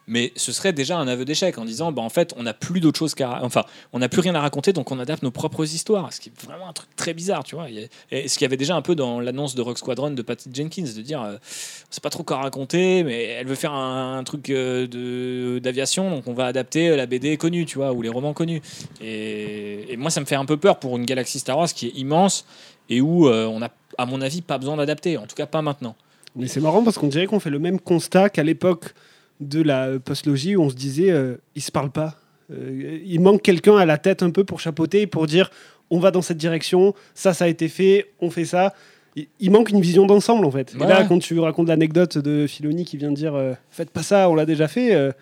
[0.07, 2.81] Mais ce serait déjà un aveu d'échec en disant, bah, en fait, on n'a plus
[2.81, 5.65] d'autre chose qu'à, enfin, on n'a plus rien à raconter, donc on adapte nos propres
[5.65, 6.13] histoires.
[6.13, 7.67] Ce qui est vraiment un truc très bizarre, tu vois.
[8.11, 10.51] Et ce qu'il y avait déjà un peu dans l'annonce de Rock Squadron de Patty
[10.53, 14.23] Jenkins, de dire, euh, on sait pas trop quoi raconter, mais elle veut faire un,
[14.25, 18.09] truc euh, de d'aviation, donc on va adapter la BD connue, tu vois, ou les
[18.09, 18.63] romans connus.
[19.01, 21.89] Et, et moi, ça me fait un peu peur pour une galaxie Star Wars qui
[21.89, 22.45] est immense
[22.89, 23.69] et où euh, on a,
[23.99, 25.17] à mon avis, pas besoin d'adapter.
[25.17, 25.97] En tout cas, pas maintenant.
[26.37, 28.95] Mais c'est marrant parce qu'on dirait qu'on fait le même constat qu'à l'époque
[29.41, 32.17] de la postlogie où on se disait euh, ils se parlent pas.
[32.53, 35.51] Euh, il manque quelqu'un à la tête un peu pour chapeauter, pour dire
[35.91, 38.75] on va dans cette direction, ça ça a été fait, on fait ça.
[39.17, 40.75] Il, il manque une vision d'ensemble en fait.
[40.75, 40.85] Ouais.
[40.85, 44.03] Et là quand tu racontes l'anecdote de Filoni qui vient de dire euh, faites pas
[44.03, 44.95] ça, on l'a déjà fait.
[44.95, 45.13] Bah,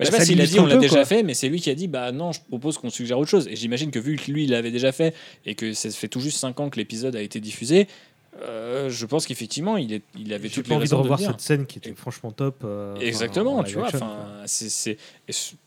[0.00, 1.04] je sais Bah, pas s'il a dit on l'a déjà quoi.
[1.06, 3.48] fait, mais c'est lui qui a dit bah non, je propose qu'on suggère autre chose.
[3.48, 5.14] Et j'imagine que vu que lui il l'avait déjà fait
[5.46, 7.88] et que ça fait tout juste 5 ans que l'épisode a été diffusé,
[8.42, 11.66] euh, je pense qu'effectivement il, est, il avait toutes les envie de revoir cette scène
[11.66, 12.62] qui était franchement top.
[12.64, 13.86] euh, Exactement, en tu vois.
[13.88, 14.06] action,
[14.46, 14.94] ce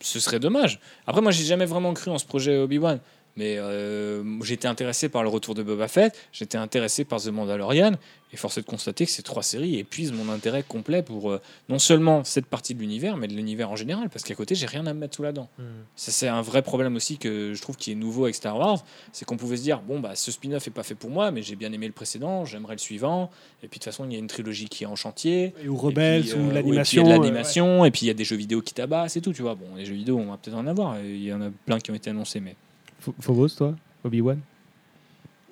[0.00, 0.80] ce serait dommage.
[1.06, 3.00] Après, moi, j'ai jamais vraiment cru en ce projet Obi-Wan.
[3.36, 7.92] Mais euh, j'étais intéressé par le retour de Boba Fett, j'étais intéressé par The Mandalorian,
[8.32, 11.40] et force est de constater que ces trois séries épuisent mon intérêt complet pour euh,
[11.68, 14.66] non seulement cette partie de l'univers, mais de l'univers en général, parce qu'à côté, j'ai
[14.66, 15.48] rien à me mettre sous la dent.
[15.58, 15.62] Mm.
[15.96, 18.84] Ça, c'est un vrai problème aussi que je trouve qui est nouveau avec Star Wars,
[19.12, 21.42] c'est qu'on pouvait se dire bon bah ce spin-off est pas fait pour moi, mais
[21.42, 23.30] j'ai bien aimé le précédent, j'aimerais le suivant,
[23.62, 25.74] et puis de toute façon il y a une trilogie qui est en chantier, ou
[25.74, 27.02] et Rebels puis, euh, ou l'animation.
[27.02, 29.20] A de euh, l'animation, et puis il y a des jeux vidéo qui tabassent et
[29.20, 29.54] tout, tu vois.
[29.54, 31.90] Bon, les jeux vidéo, on va peut-être en avoir, il y en a plein qui
[31.90, 32.56] ont été annoncés, mais.
[33.04, 33.74] Ph- Phobos, toi
[34.04, 34.38] Obi-Wan?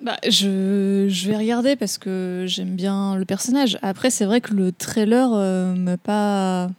[0.01, 3.77] Bah, je, je vais regarder parce que j'aime bien le personnage.
[3.83, 6.71] Après, c'est vrai que le trailer euh, m'a pas.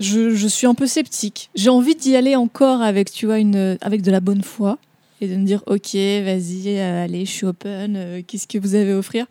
[0.00, 1.50] Je, je suis un peu sceptique.
[1.54, 4.78] J'ai envie d'y aller encore avec, tu vois, une, avec de la bonne foi
[5.20, 7.94] et de me dire, ok, vas-y, euh, allez, je suis open.
[7.96, 9.26] euh, Qu'est-ce que vous avez à offrir?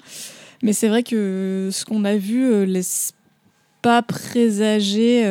[0.61, 3.13] Mais c'est vrai que ce qu'on a vu euh, laisse
[3.81, 5.23] pas présager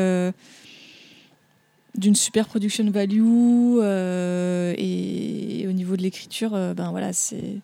[1.97, 3.23] d'une super production value
[3.81, 7.61] euh, et au niveau de l'écriture, euh, ben voilà, c'est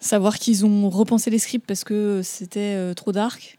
[0.00, 3.58] savoir qu'ils ont repensé les scripts parce que c'était euh, trop dark.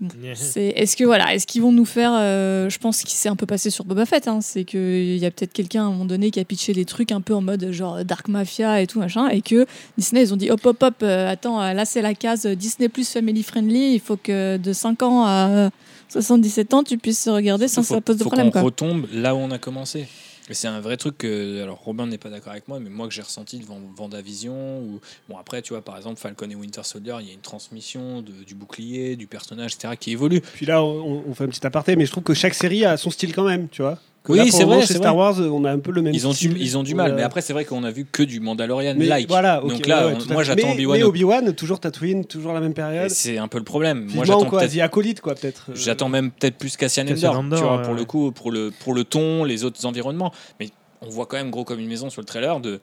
[0.00, 3.34] Bon, c'est est-ce que voilà, est-ce qu'ils vont nous faire Je pense qu'il s'est un
[3.34, 4.28] peu passé sur Boba Fett.
[4.28, 6.84] hein, c'est qu'il y a peut-être quelqu'un à un moment donné qui a pitché des
[6.84, 9.66] trucs un peu en mode genre Dark Mafia et tout machin, et que
[9.96, 13.42] Disney ils ont dit hop hop hop, attends, là c'est la case Disney plus family
[13.42, 13.94] friendly.
[13.94, 15.70] Il faut que de 5 ans à
[16.08, 18.62] 77 ans tu puisses regarder sans que faut, ça pose de faut problème qu'on quoi.
[18.62, 20.06] retombe là où on a commencé.
[20.50, 23.06] Et c'est un vrai truc que, alors Robin n'est pas d'accord avec moi, mais moi
[23.06, 24.98] que j'ai ressenti devant Vendavision, ou
[25.28, 28.22] bon après tu vois par exemple Falcon et Winter Soldier, il y a une transmission
[28.22, 29.94] de- du bouclier, du personnage, etc.
[30.00, 30.40] qui évolue.
[30.40, 32.96] Puis là, on, on fait un petit aparté, mais je trouve que chaque série a
[32.96, 33.98] son style quand même, tu vois.
[34.28, 35.22] Que Oui, là, pour c'est vrai, Chez c'est Star vrai.
[35.24, 37.14] Wars, on a un peu le même Ils ont, du, ils ont du mal, Euh,
[37.16, 39.26] mais après c'est vrai qu'on a vu que du Mandalorian mais like.
[39.26, 40.98] Voilà, ok, Donc là, ouais, ouais, on- tout à moi j'attends Mais- Obi-Wan.
[40.98, 43.08] Mais au- Obi-Wan, toujours Tatooine, toujours la même période.
[43.10, 44.06] C'est un peu le problème.
[44.14, 45.66] Moi j'attends quoi, The Acolyte, quoi, peut-être.
[45.70, 48.70] euh, J'attends même peut-être plus Cassian Andor, tu vois, ouais, pour le coup, pour le,
[48.80, 50.32] pour le ton, les autres environnements.
[50.60, 50.68] Mais
[51.00, 52.80] on voit quand même gros comme une maison sur le trailer de.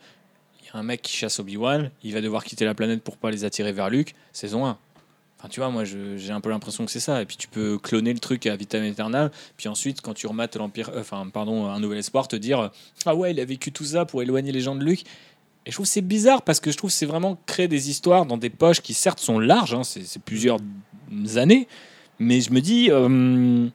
[0.61, 3.17] Il y a un mec qui chasse Obi-Wan, il va devoir quitter la planète pour
[3.17, 4.77] pas les attirer vers Luke, saison 1.
[5.49, 7.21] Tu vois, moi j'ai un peu l'impression que c'est ça.
[7.21, 9.29] Et puis tu peux cloner le truc à vitam aeternam.
[9.57, 11.03] Puis ensuite, quand tu remates l'Empire, euh,
[11.33, 12.71] pardon, un nouvel espoir, te dire
[13.05, 15.05] Ah ouais, il a vécu tout ça pour éloigner les gens de Luke.
[15.65, 18.37] Et je trouve c'est bizarre parce que je trouve c'est vraiment créer des histoires dans
[18.37, 20.59] des poches qui certes sont larges, hein, c'est c'est plusieurs
[21.37, 21.67] années,
[22.19, 23.67] mais je me dis, euh,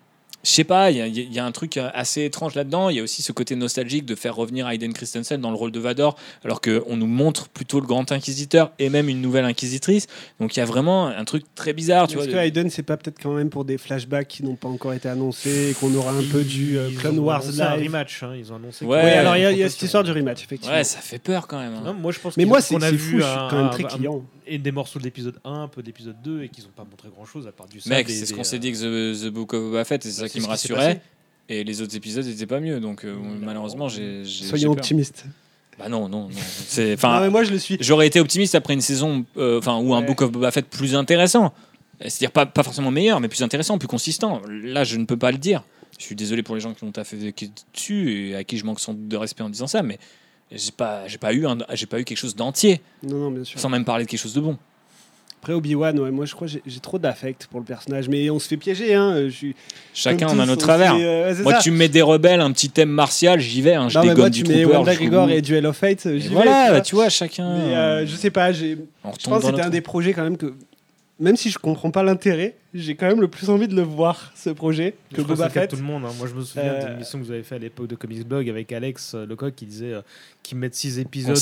[0.42, 2.88] je sais pas, il y, a- il y a un truc assez étrange là-dedans.
[2.88, 5.70] Il y a aussi ce côté nostalgique de faire revenir Hayden Christensen dans le rôle
[5.72, 10.06] de Vador, alors qu'on nous montre plutôt le grand inquisiteur et même une nouvelle inquisitrice.
[10.40, 12.04] Donc il y a vraiment un truc très bizarre.
[12.04, 14.68] Est-ce de- que Hayden, c'est pas peut-être quand même pour des flashbacks qui n'ont pas
[14.68, 17.76] encore été annoncés et qu'on aura un peu du euh, Clone ont Wars annoncé un
[17.76, 18.22] live rematch.
[18.22, 18.84] hein, Ils ont annoncé.
[18.84, 20.74] Ouais, Oui, alors il y a, y cette histoire du rematch, effectivement.
[20.76, 21.74] Ouais, ça fait peur quand même.
[21.74, 21.82] hein.
[21.84, 23.56] Non, moi je pense Mais moi, c'est qu'on a vu fou, je suis un- quand
[23.56, 24.24] même un- très un- client.
[24.51, 26.85] Et des morceaux de l'épisode 1, un peu de l'épisode 2 et qu'ils n'ont pas
[26.85, 29.24] montré grand chose à part du Mec, c'est ce qu'on s'est euh, dit que The,
[29.24, 31.01] The Book of Boba Fett, et c'est bah, ça c'est qui me rassurait.
[31.48, 34.24] Et les autres épisodes n'étaient pas mieux, donc euh, malheureusement, j'ai.
[34.24, 35.24] Soyons optimistes.
[35.78, 36.36] Bah non, non, non.
[36.66, 37.78] C'est, Non, enfin, mais moi, je le suis.
[37.81, 40.02] J'aurais été optimiste après une saison, euh, enfin, ou un.
[40.02, 41.55] Book of Boba Fett plus intéressant.
[42.01, 44.43] C'est-à-dire pas, pas forcément meilleur, mais plus intéressant, plus consistant.
[44.48, 45.64] Là, je ne peux pas le dire.
[45.98, 47.16] Je suis désolé pour les gens qui ont taffé
[47.74, 49.98] dessus et à qui je manque sans doute de respect en disant ça, mais
[50.52, 53.44] j'ai pas, j'ai pas eu, un- j'ai pas eu quelque chose d'entier, Non, non, bien
[53.44, 53.59] sûr.
[53.60, 54.56] sans même parler de quelque chose de bon.
[55.43, 58.39] Après Obi-Wan, ouais, moi je crois que j'ai- trop d'affect pour le personnage, mais on
[58.39, 58.94] se fait piéger.
[58.94, 59.22] Hein.
[59.24, 59.56] Je suis,
[59.94, 60.94] Chacun en a notre travers.
[60.97, 61.59] fait, euh, ouais, Moi, ça.
[61.60, 63.72] tu me mets des rebelles, un petit thème martial, j'y vais.
[63.74, 64.77] Hein, je Non, dégonne moi, du tu mets trooper.
[64.77, 66.35] Wanda Gregor et Duel of Fate, j'y vais.
[66.35, 66.81] Voilà, tu vois.
[66.82, 67.55] tu vois, chacun.
[67.56, 68.72] Mais euh, je sais pas, j'ai.
[68.72, 70.52] Je pense que c'était un des projets quand même que,
[71.20, 74.32] même si je comprends pas l'intérêt, j'ai quand même le plus envie de le voir,
[74.36, 75.68] ce projet, Je que Boba Fett.
[75.70, 76.05] tout le monde.
[76.06, 76.12] hein.
[76.18, 78.26] Moi, je me souviens Euh, d'une émission que vous avez fait à l'époque de Comics
[78.26, 80.02] Blog avec Alex euh, Lecoq qui disait euh,
[80.44, 81.36] qu'ils mettent 6 épisodes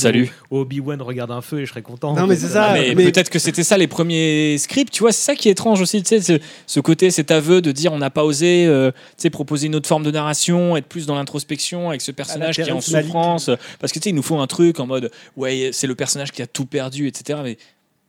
[0.50, 2.14] où où Obi-Wan regarde un feu et je serais content.
[2.14, 2.68] Non, mais c'est ça.
[2.70, 5.48] Ah, mais mais- peut-être que c'était ça les premiers scripts, tu vois, c'est ça qui
[5.48, 8.24] est étrange aussi, tu sais, ce, ce côté, cet aveu de dire on n'a pas
[8.24, 12.00] osé euh, tu sais, proposer une autre forme de narration, être plus dans l'introspection avec
[12.00, 13.50] ce personnage qui est en souffrance,
[13.80, 16.32] parce que tu sais, il nous faut un truc en mode ouais, c'est le personnage
[16.32, 17.40] qui a tout perdu, etc.
[17.44, 17.59] Mais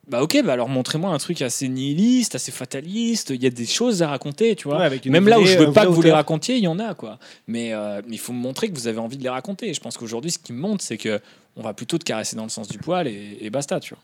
[0.10, 3.65] bah ok, bah alors montrez-moi un truc assez nihiliste, assez fataliste, il y a des
[3.65, 4.80] choses à raconter, tu vois.
[4.80, 6.64] Ouais, avec une Même là où je veux un pas que vous les racontiez, il
[6.64, 7.19] y en a quoi.
[7.48, 9.69] Mais euh, il faut me montrer que vous avez envie de les raconter.
[9.69, 11.19] Et je pense qu'aujourd'hui, ce qui me montre, c'est que
[11.56, 14.03] on va plutôt te caresser dans le sens du poil et, et basta, tu vois.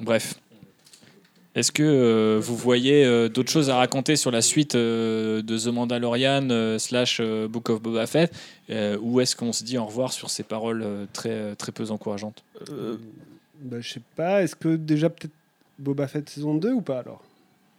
[0.00, 0.34] Bref.
[1.54, 5.56] Est-ce que euh, vous voyez euh, d'autres choses à raconter sur la suite euh, de
[5.56, 8.34] The Mandalorian euh, slash euh, Book of Boba Fett
[8.70, 11.88] euh, ou est-ce qu'on se dit au revoir sur ces paroles euh, très très peu
[11.92, 12.42] encourageantes?
[12.70, 12.96] Euh,
[13.64, 15.32] Bah, je sais pas, est-ce que déjà peut-être
[15.78, 17.22] Boba Fett saison 2 ou pas alors?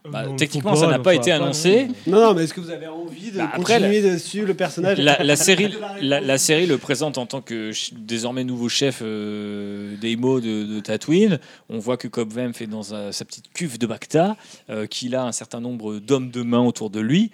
[0.08, 1.88] Bah, non, techniquement, ça n'a pas été annoncé.
[2.06, 4.54] Non, non, mais est-ce que vous avez envie de Bah, après, continuer de suivre le
[4.54, 5.00] personnage?
[5.00, 8.70] La, la série, la la, la série le présente en tant que ch- désormais nouveau
[8.70, 11.40] chef euh, d'Eimo de, de Tatooine.
[11.70, 14.38] On voit que Cobb Vanth est dans euh, sa petite cuve de Bacta,
[14.70, 17.32] euh, qu'il a un certain nombre d'hommes de main autour de lui.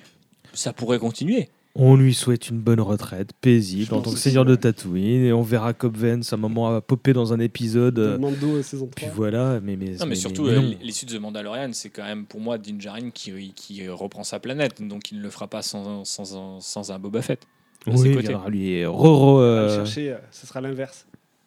[0.54, 1.50] Ça pourrait continuer.
[1.74, 4.56] On lui souhaite une bonne retraite, paisible, en tant que seigneur de.
[4.56, 7.94] Tatooine, et on verra Cobb Vanth, un moment à popper dans un épisode.
[7.94, 10.62] de euh, Mando euh, saison 3 puis voilà, mais, mais, Non, mais surtout, mais euh,
[10.62, 10.76] non.
[10.82, 14.40] l'issue de The Mandalorian, c'est quand même pour moi Din Djarin qui, qui reprend sa
[14.40, 17.42] planète, donc il ne le fera pas sans, sans, un- sans un Boba Fett.
[17.88, 18.28] de ses Oui, il côtés.
[18.28, 18.86] viendra lui.
[18.86, 21.06] On va le euh, chercher, euh, ce sera l'inverse.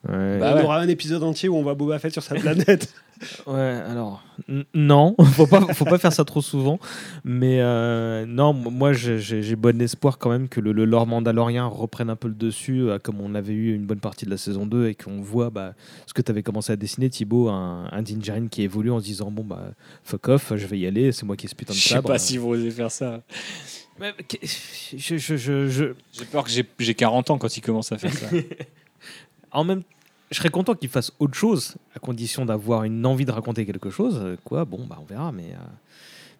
[0.09, 0.39] Ouais.
[0.39, 0.63] Bah on ouais.
[0.65, 2.93] aura un épisode entier où on voit Boba Fett sur sa planète.
[3.47, 6.81] Ouais, alors n- non, faut pas, faut pas faire ça trop souvent.
[7.25, 11.07] Mais euh, non, moi j'ai- j'ai j'ai bon espoir quand même que le, le lore
[11.07, 14.31] mandalorien reprenne un peu le dessus, euh, comme on avait eu une bonne partie de
[14.31, 15.75] la saison 2 et qu'on voit bah,
[16.07, 18.03] ce que tu avais commencé à dessiner, Thibaut, un, un
[18.51, 19.63] qui évolue en se disant bon bah
[20.03, 22.03] fuck off, je vais y aller, c'est moi qui ai ce putain de Je sais
[22.03, 23.23] pas si vous osez faire ça.
[24.01, 27.61] Mais, que- je, je- je- je- J'ai peur que j'ai- j'ai 40 ans quand il
[27.61, 28.27] commence à faire ça.
[29.55, 29.83] en même
[30.31, 33.91] je serais content qu'il fasse autre chose, à condition d'avoir une envie de raconter quelque
[33.91, 34.19] chose.
[34.21, 35.53] Euh, Quoi, bon, bah on verra, mais.
[35.53, 35.57] euh,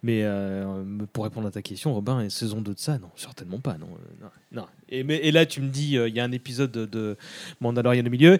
[0.03, 0.83] Mais euh,
[1.13, 3.75] pour répondre à ta question, Robin, et saison 2 de ça, non, certainement pas.
[3.79, 3.87] Non,
[4.21, 4.67] non, non.
[4.89, 7.17] Et, mais- et là, tu me dis, euh, il y a un épisode de, de
[7.61, 8.39] Mandalorian au milieu.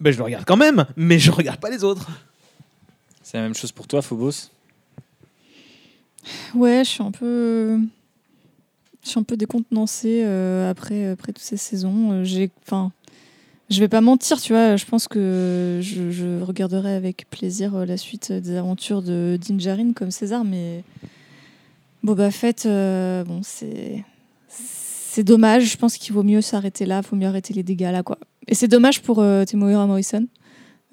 [0.00, 2.08] Ben, je le regarde quand même, mais je regarde pas les autres.
[3.22, 4.50] C'est la même chose pour toi, Phobos?
[6.54, 7.78] Ouais, je suis un peu.
[9.02, 12.24] Je suis un peu décontenancée euh, après, après toutes ces saisons.
[12.24, 12.90] J'ai, enfin,
[13.70, 14.76] je vais pas mentir, tu vois.
[14.76, 19.92] Je pense que je, regarderai avec plaisir euh, la suite des aventures de Din Djarin
[19.92, 20.84] comme César, mais
[22.02, 24.04] Boba Fett, euh, bon, c'est
[24.48, 25.64] c'est dommage.
[25.64, 28.18] Je pense qu'il vaut mieux s'arrêter là, il faut mieux arrêter les dégâts là, quoi.
[28.48, 30.26] Et c'est dommage pour euh, Temuera Morrison.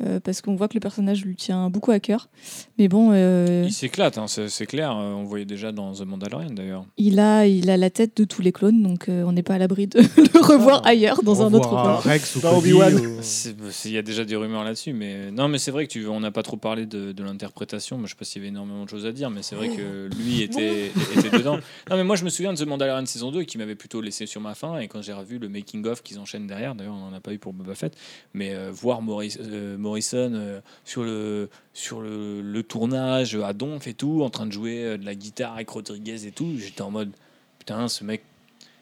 [0.03, 2.30] Euh, parce qu'on voit que le personnage lui tient beaucoup à cœur.
[2.78, 4.91] Mais bon, euh, Il s'éclate, hein, c'est c'est clair.
[4.98, 6.86] euh, On voyait déjà dans The Mandalorian d'ailleurs.
[6.98, 9.56] il a, il a la tête de tous les clones, donc euh, on n'est pas
[9.56, 12.11] à l'abri de le revoir ailleurs dans un autre rôle.
[12.11, 12.99] Rex ou Obi-Wan.
[13.22, 13.56] c'est-
[13.86, 16.19] Il y a déjà des rumeurs là-dessus, mais non, mais c'est vrai que tu, on
[16.19, 17.98] n'a pas trop parlé de, de l'interprétation.
[17.98, 19.69] Moi, je sais pas s'il y avait énormément de choses à dire, mais c'est vrai
[19.69, 21.57] que lui était, était dedans.
[21.90, 24.26] Non, mais moi, je me souviens de The Mandalorian saison 2 qui m'avait plutôt laissé
[24.26, 24.80] sur ma faim.
[24.80, 27.34] Et quand j'ai revu le making of qu'ils enchaînent derrière, d'ailleurs, on n'en a pas
[27.34, 27.95] eu pour Boba Fett,
[28.34, 34.22] mais euh, voir euh, Morrison euh, sur le sur le, tournage à Donf et tout,
[34.23, 37.11] en train de jouer euh, de la guitare avec Rodriguez et tout, j'étais en mode
[37.59, 38.23] putain, ce mec.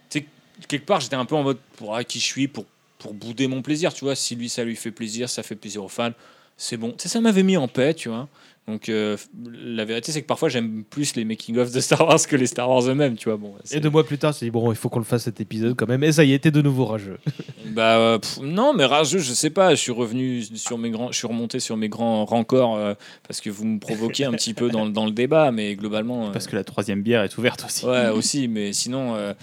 [0.09, 0.25] Tu sais,
[0.67, 2.65] quelque part, j'étais un peu en mode pour ah, qui je suis, pour
[2.99, 4.15] pour bouder mon plaisir, tu vois.
[4.15, 6.11] Si lui, ça lui fait plaisir, ça fait plaisir aux fans,
[6.57, 6.91] c'est bon.
[6.91, 8.27] Tu ça m'avait mis en paix, tu vois.
[8.67, 9.17] Donc, euh,
[9.63, 12.69] la vérité, c'est que parfois, j'aime plus les making-of de Star Wars que les Star
[12.69, 13.37] Wars eux-mêmes, tu vois.
[13.37, 15.41] Bon, Et deux mois plus tard, c'est dit bon, il faut qu'on le fasse cet
[15.41, 16.03] épisode quand même.
[16.03, 17.17] Et ça y est, t'es de nouveau rageux.
[17.71, 19.71] Bah, euh, pff, non, mais rageux, je sais pas.
[19.75, 22.93] Je suis revenu sur mes grands, je suis remonté sur mes grands rancors euh,
[23.27, 26.27] parce que vous me provoquez un petit peu dans, le- dans le débat, mais globalement.
[26.27, 27.85] euh, Parce que la troisième bière est ouverte aussi.
[27.85, 29.33] Ouais, aussi, mais sinon, euh,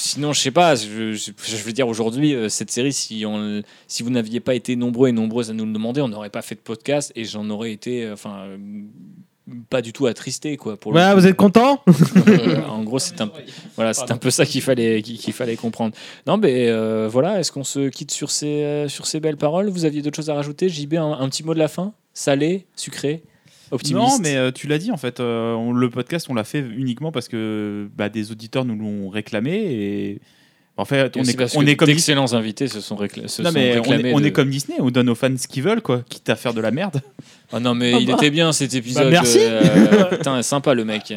[0.00, 0.74] sinon, je sais pas.
[0.74, 4.54] Je, je- je veux dire, aujourd'hui, euh, cette série, si, on, si vous n'aviez pas
[4.54, 7.24] été nombreux et nombreuses à nous le demander, on n'aurait pas fait de podcast et
[7.24, 8.56] j'en aurais été, euh, enfin, euh,
[9.68, 10.76] pas du tout attristé, quoi.
[10.76, 11.82] Pour vous êtes content
[12.28, 13.40] Euh, en gros, c'est un, peu-
[13.76, 15.94] voilà, c'est un peu ça qu'il fallait, qu'il fallait comprendre.
[16.26, 19.68] Non, mais euh, voilà, est-ce qu'on se quitte sur ces, sur ces belles paroles?
[19.68, 20.68] Vous aviez d'autres choses à rajouter?
[20.68, 21.92] JB, un, un petit mot de la fin?
[22.14, 23.22] Salé, sucré?
[23.70, 24.06] Optimiste.
[24.12, 25.20] Non, mais euh, tu l'as dit en fait.
[25.20, 29.08] euh, on- le podcast, on l'a fait uniquement parce que bah, des auditeurs nous l'ont
[29.08, 30.20] réclamé et
[30.76, 33.48] en fait, on est, on est comme Dis- d'excellents invités se sont, récla- se Non,
[33.50, 34.10] sont mais on réclamés.
[34.10, 36.30] est, on de- est comme Disney, on donne aux fans ce qu'ils veulent, quoi, quitte
[36.30, 37.02] à faire de la merde.
[37.52, 38.14] Ah non, mais Ah il bah.
[38.16, 39.10] était bien cet épisode.
[39.10, 39.38] merci.
[39.40, 41.12] euh, putain, sympa le mec.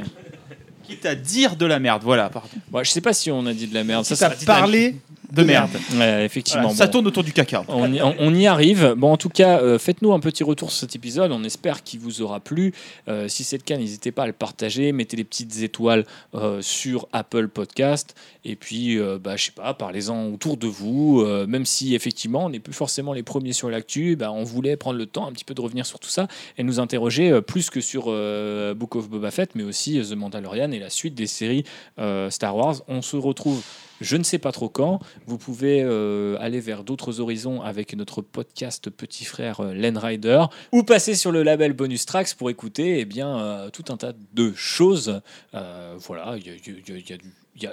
[0.86, 2.50] Quitte à dire de la merde, voilà, pardon.
[2.72, 4.04] Bon, je sais pas si on a dit de la merde.
[4.04, 4.96] Ça, Ça ça, parlé
[5.34, 5.70] de merde.
[5.96, 6.64] ouais, effectivement.
[6.64, 6.92] Voilà, ça bon.
[6.94, 7.64] tourne autour du caca.
[7.68, 8.94] On y, on- on y arrive.
[8.98, 11.32] Bon, en tout cas, euh, faites-nous un petit retour sur cet épisode.
[11.32, 12.74] On espère qu'il vous aura plu.
[13.08, 14.92] Euh, si c'est le cas, n'hésitez pas à le partager.
[14.92, 16.06] Mettez des petites étoiles
[16.36, 18.16] euh, sur Apple Podcast.
[18.46, 21.26] Et puis, bah, je sais pas, parlez-en autour de vous.
[21.48, 24.98] Même si, effectivement, on n'est plus forcément les premiers sur l'actu, bah, on voulait prendre
[25.00, 26.28] le temps un petit peu de revenir sur tout ça
[26.58, 28.08] et nous interroger plus que sur
[28.76, 31.64] Book of Boba Fett, mais aussi The Mandalorian et la suite des séries
[32.30, 32.82] Star Wars.
[32.90, 33.62] On se retrouve
[34.04, 35.00] je ne sais pas trop quand.
[35.26, 40.44] Vous pouvez euh, aller vers d'autres horizons avec notre podcast petit frère euh, Len Rider
[40.72, 44.14] ou passer sur le label Bonus Tracks pour écouter eh bien, euh, tout un tas
[44.34, 45.22] de choses.
[45.56, 46.54] Euh, voilà, il y a,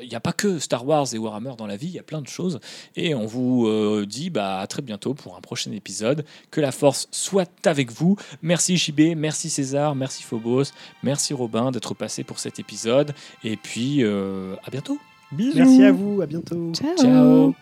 [0.02, 2.02] il y a- pas que Star Wars et Warhammer dans la vie, il y a
[2.02, 2.60] plein de choses.
[2.96, 6.24] Et on vous dit bah, à très bientôt pour un prochain épisode.
[6.50, 8.16] Que la force soit avec vous.
[8.42, 10.64] Merci JB, merci César, merci Phobos,
[11.02, 13.14] merci Robin d'être passé pour cet épisode.
[13.42, 14.98] Et puis à bientôt.
[15.32, 16.72] Merci à vous, à bientôt.
[16.74, 16.96] Ciao.
[16.96, 17.54] Ciao.